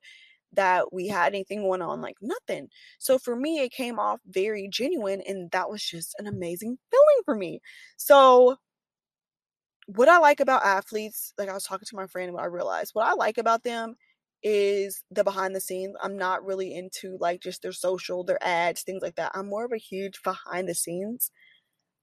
that 0.52 0.92
we 0.92 1.08
had 1.08 1.32
anything 1.34 1.62
going 1.62 1.82
on, 1.82 2.00
like 2.00 2.16
nothing. 2.20 2.68
So 2.98 3.18
for 3.18 3.36
me, 3.36 3.60
it 3.60 3.72
came 3.72 3.98
off 3.98 4.20
very 4.26 4.68
genuine 4.70 5.22
and 5.26 5.50
that 5.52 5.70
was 5.70 5.82
just 5.84 6.14
an 6.18 6.26
amazing 6.26 6.78
feeling 6.90 7.22
for 7.24 7.34
me. 7.36 7.60
So, 7.96 8.56
what 9.86 10.08
I 10.08 10.18
like 10.18 10.40
about 10.40 10.64
athletes, 10.64 11.32
like 11.36 11.48
I 11.48 11.54
was 11.54 11.64
talking 11.64 11.86
to 11.86 11.96
my 11.96 12.06
friend, 12.06 12.32
what 12.32 12.42
I 12.42 12.46
realized, 12.46 12.90
what 12.94 13.06
I 13.06 13.14
like 13.14 13.38
about 13.38 13.64
them 13.64 13.96
is 14.42 15.02
the 15.10 15.24
behind 15.24 15.54
the 15.54 15.60
scenes. 15.60 15.96
I'm 16.02 16.16
not 16.16 16.44
really 16.44 16.74
into 16.74 17.16
like 17.20 17.40
just 17.40 17.62
their 17.62 17.72
social, 17.72 18.24
their 18.24 18.42
ads, 18.42 18.82
things 18.82 19.02
like 19.02 19.16
that. 19.16 19.32
I'm 19.34 19.48
more 19.48 19.64
of 19.64 19.72
a 19.72 19.78
huge 19.78 20.22
behind 20.22 20.68
the 20.68 20.74
scenes 20.74 21.30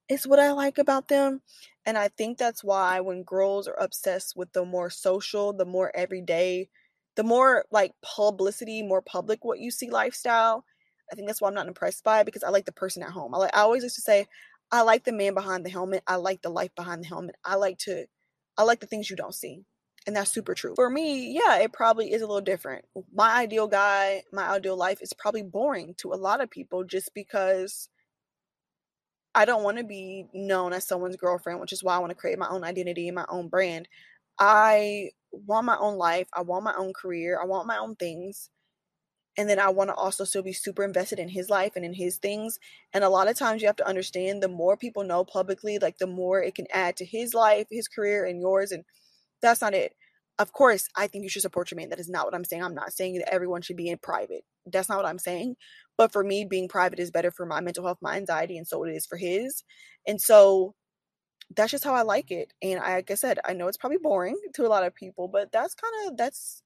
is 0.10 0.28
what 0.28 0.40
I 0.40 0.52
like 0.52 0.78
about 0.78 1.08
them. 1.08 1.42
And 1.86 1.98
I 1.98 2.10
think 2.10 2.38
that's 2.38 2.64
why 2.64 3.00
when 3.00 3.24
girls 3.24 3.68
are 3.68 3.80
obsessed 3.80 4.36
with 4.36 4.52
the 4.54 4.66
more 4.66 4.90
social, 4.90 5.54
the 5.54 5.66
more 5.66 5.92
everyday, 5.96 6.70
the 7.16 7.24
more 7.24 7.66
like 7.72 7.94
publicity, 8.02 8.84
more 8.84 9.02
public 9.02 9.44
what 9.44 9.60
you 9.60 9.72
see 9.72 9.90
lifestyle, 9.90 10.66
I 11.12 11.16
think 11.16 11.28
that's 11.28 11.42
why 11.42 11.48
I'm 11.48 11.54
not 11.56 11.68
impressed 11.68 12.04
by 12.04 12.22
it 12.22 12.26
because 12.26 12.44
I 12.44 12.50
like 12.50 12.66
the 12.66 12.72
person 12.72 13.04
at 13.04 13.12
home. 13.12 13.34
I 13.34 13.38
like 13.38 13.56
I 13.56 13.62
always 13.62 13.84
used 13.84 13.96
to 13.96 14.02
say, 14.02 14.28
I 14.72 14.82
like 14.82 15.06
the 15.06 15.14
man 15.14 15.34
behind 15.34 15.66
the 15.66 15.70
helmet. 15.70 16.04
I 16.08 16.18
like 16.18 16.42
the 16.42 16.50
life 16.50 16.76
behind 16.76 17.04
the 17.04 17.08
helmet. 17.08 17.36
I 17.46 17.56
like 17.56 17.78
to 17.80 18.06
I 18.58 18.64
like 18.64 18.80
the 18.82 18.88
things 18.88 19.10
you 19.10 19.16
don't 19.16 19.36
see. 19.36 19.64
And 20.06 20.16
that's 20.16 20.32
super 20.32 20.56
true. 20.56 20.74
For 20.76 20.90
me, 20.90 21.34
yeah, 21.34 21.58
it 21.58 21.74
probably 21.74 22.14
is 22.14 22.22
a 22.22 22.28
little 22.28 22.42
different. 22.42 22.86
My 23.14 23.32
ideal 23.42 23.68
guy, 23.68 24.24
my 24.32 24.48
ideal 24.50 24.78
life 24.78 25.02
is 25.02 25.12
probably 25.14 25.44
boring 25.44 25.96
to 25.98 26.14
a 26.14 26.16
lot 26.16 26.42
of 26.42 26.50
people 26.50 26.86
just 26.86 27.14
because 27.14 27.90
I 29.38 29.46
don't 29.46 29.64
want 29.64 29.78
to 29.78 29.84
be 29.84 30.26
known 30.34 30.74
as 30.74 30.88
someone's 30.88 31.16
girlfriend, 31.16 31.60
which 31.60 31.72
is 31.72 31.84
why 31.84 31.96
I 31.96 32.00
want 32.00 32.10
to 32.10 32.16
create 32.16 32.40
my 32.40 32.50
own 32.50 32.64
identity 32.64 33.08
and 33.08 33.14
my 33.14 33.26
own 33.30 33.50
brand. 33.50 33.88
I 34.40 35.12
want 35.32 35.68
my 35.68 35.78
own 35.78 35.96
life. 35.96 36.28
I 36.34 36.42
want 36.42 36.64
my 36.64 36.74
own 36.76 36.92
career. 36.92 37.40
I 37.40 37.46
want 37.46 37.68
my 37.68 37.78
own 37.78 37.96
things. 37.96 38.50
And 39.38 39.48
then 39.48 39.60
I 39.60 39.70
want 39.70 39.92
to 39.92 39.94
also 39.94 40.24
still 40.24 40.42
be 40.42 40.54
super 40.54 40.84
invested 40.84 41.20
in 41.20 41.30
his 41.30 41.52
life 41.52 41.74
and 41.76 41.86
in 41.86 41.94
his 41.94 42.18
things. 42.18 42.58
And 42.94 43.04
a 43.04 43.10
lot 43.10 43.28
of 43.28 43.38
times 43.38 43.62
you 43.62 43.68
have 43.68 43.76
to 43.76 43.88
understand 43.88 44.42
the 44.42 44.48
more 44.48 44.76
people 44.76 45.04
know 45.04 45.24
publicly, 45.24 45.78
like 45.78 46.00
the 46.00 46.08
more 46.08 46.42
it 46.42 46.56
can 46.56 46.66
add 46.74 46.96
to 46.98 47.06
his 47.06 47.36
life, 47.36 47.68
his 47.70 47.88
career, 47.88 48.26
and 48.26 48.42
yours. 48.42 48.72
And 48.72 48.86
that's 49.44 49.62
not 49.62 49.76
it. 49.76 49.94
Of 50.40 50.52
course, 50.52 50.88
I 50.96 51.06
think 51.06 51.24
you 51.24 51.30
should 51.30 51.44
support 51.44 51.70
your 51.70 51.76
man. 51.76 51.90
That 51.90 52.00
is 52.00 52.10
not 52.10 52.26
what 52.26 52.34
I'm 52.34 52.44
saying. 52.44 52.64
I'm 52.64 52.74
not 52.74 52.92
saying 52.92 53.20
that 53.20 53.32
everyone 53.32 53.62
should 53.62 53.78
be 53.78 53.90
in 53.90 54.00
private. 54.00 54.44
That's 54.66 54.90
not 54.90 54.98
what 54.98 55.06
I'm 55.06 55.20
saying. 55.20 55.56
But 55.98 56.12
for 56.12 56.24
me, 56.24 56.46
being 56.46 56.68
private 56.68 57.00
is 57.00 57.12
better 57.12 57.32
for 57.32 57.46
my 57.46 57.62
mental 57.62 57.86
health, 57.86 58.00
my 58.02 58.18
anxiety, 58.18 58.58
and 58.58 58.68
so 58.68 58.84
it 58.84 58.92
is 58.96 59.06
for 59.06 59.18
his. 59.18 59.64
And 60.08 60.22
so 60.22 60.76
that's 61.56 61.72
just 61.72 61.84
how 61.84 61.94
I 61.96 62.02
like 62.04 62.32
it. 62.32 62.54
And 62.62 62.80
I, 62.80 62.96
like 62.96 63.12
I 63.12 63.16
said, 63.16 63.40
I 63.46 63.54
know 63.54 63.68
it's 63.68 63.78
probably 63.78 64.00
boring 64.00 64.38
to 64.56 64.66
a 64.66 64.70
lot 64.70 64.86
of 64.86 64.96
people, 64.96 65.28
but 65.28 65.52
that's 65.52 65.76
kind 65.76 66.10
of 66.10 66.18
that's 66.18 66.64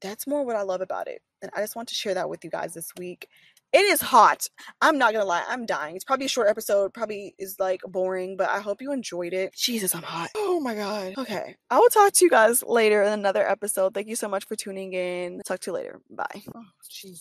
that's 0.00 0.26
more 0.26 0.44
what 0.44 0.56
I 0.56 0.62
love 0.62 0.80
about 0.80 1.08
it. 1.08 1.22
And 1.42 1.50
I 1.56 1.60
just 1.60 1.76
want 1.76 1.88
to 1.88 1.94
share 1.94 2.14
that 2.14 2.28
with 2.28 2.44
you 2.44 2.50
guys 2.50 2.74
this 2.74 2.90
week. 2.98 3.28
It 3.74 3.84
is 3.86 4.00
hot. 4.00 4.46
I'm 4.80 4.98
not 4.98 5.12
gonna 5.12 5.24
lie, 5.24 5.42
I'm 5.48 5.66
dying. 5.66 5.96
It's 5.96 6.04
probably 6.04 6.26
a 6.26 6.28
short 6.28 6.48
episode, 6.48 6.94
probably 6.94 7.34
is 7.40 7.56
like 7.58 7.80
boring, 7.84 8.36
but 8.36 8.48
I 8.48 8.60
hope 8.60 8.80
you 8.80 8.92
enjoyed 8.92 9.32
it. 9.32 9.52
Jesus, 9.56 9.96
I'm 9.96 10.02
hot. 10.02 10.30
Oh 10.36 10.60
my 10.60 10.76
god. 10.76 11.14
Okay. 11.18 11.56
I 11.70 11.78
will 11.78 11.88
talk 11.88 12.12
to 12.12 12.24
you 12.24 12.30
guys 12.30 12.62
later 12.62 13.02
in 13.02 13.12
another 13.12 13.44
episode. 13.44 13.92
Thank 13.92 14.06
you 14.06 14.14
so 14.14 14.28
much 14.28 14.46
for 14.46 14.54
tuning 14.54 14.92
in. 14.92 15.42
Talk 15.44 15.58
to 15.60 15.72
you 15.72 15.74
later. 15.74 16.00
Bye. 16.08 16.42
Oh, 16.54 16.62
Jesus. 16.88 17.20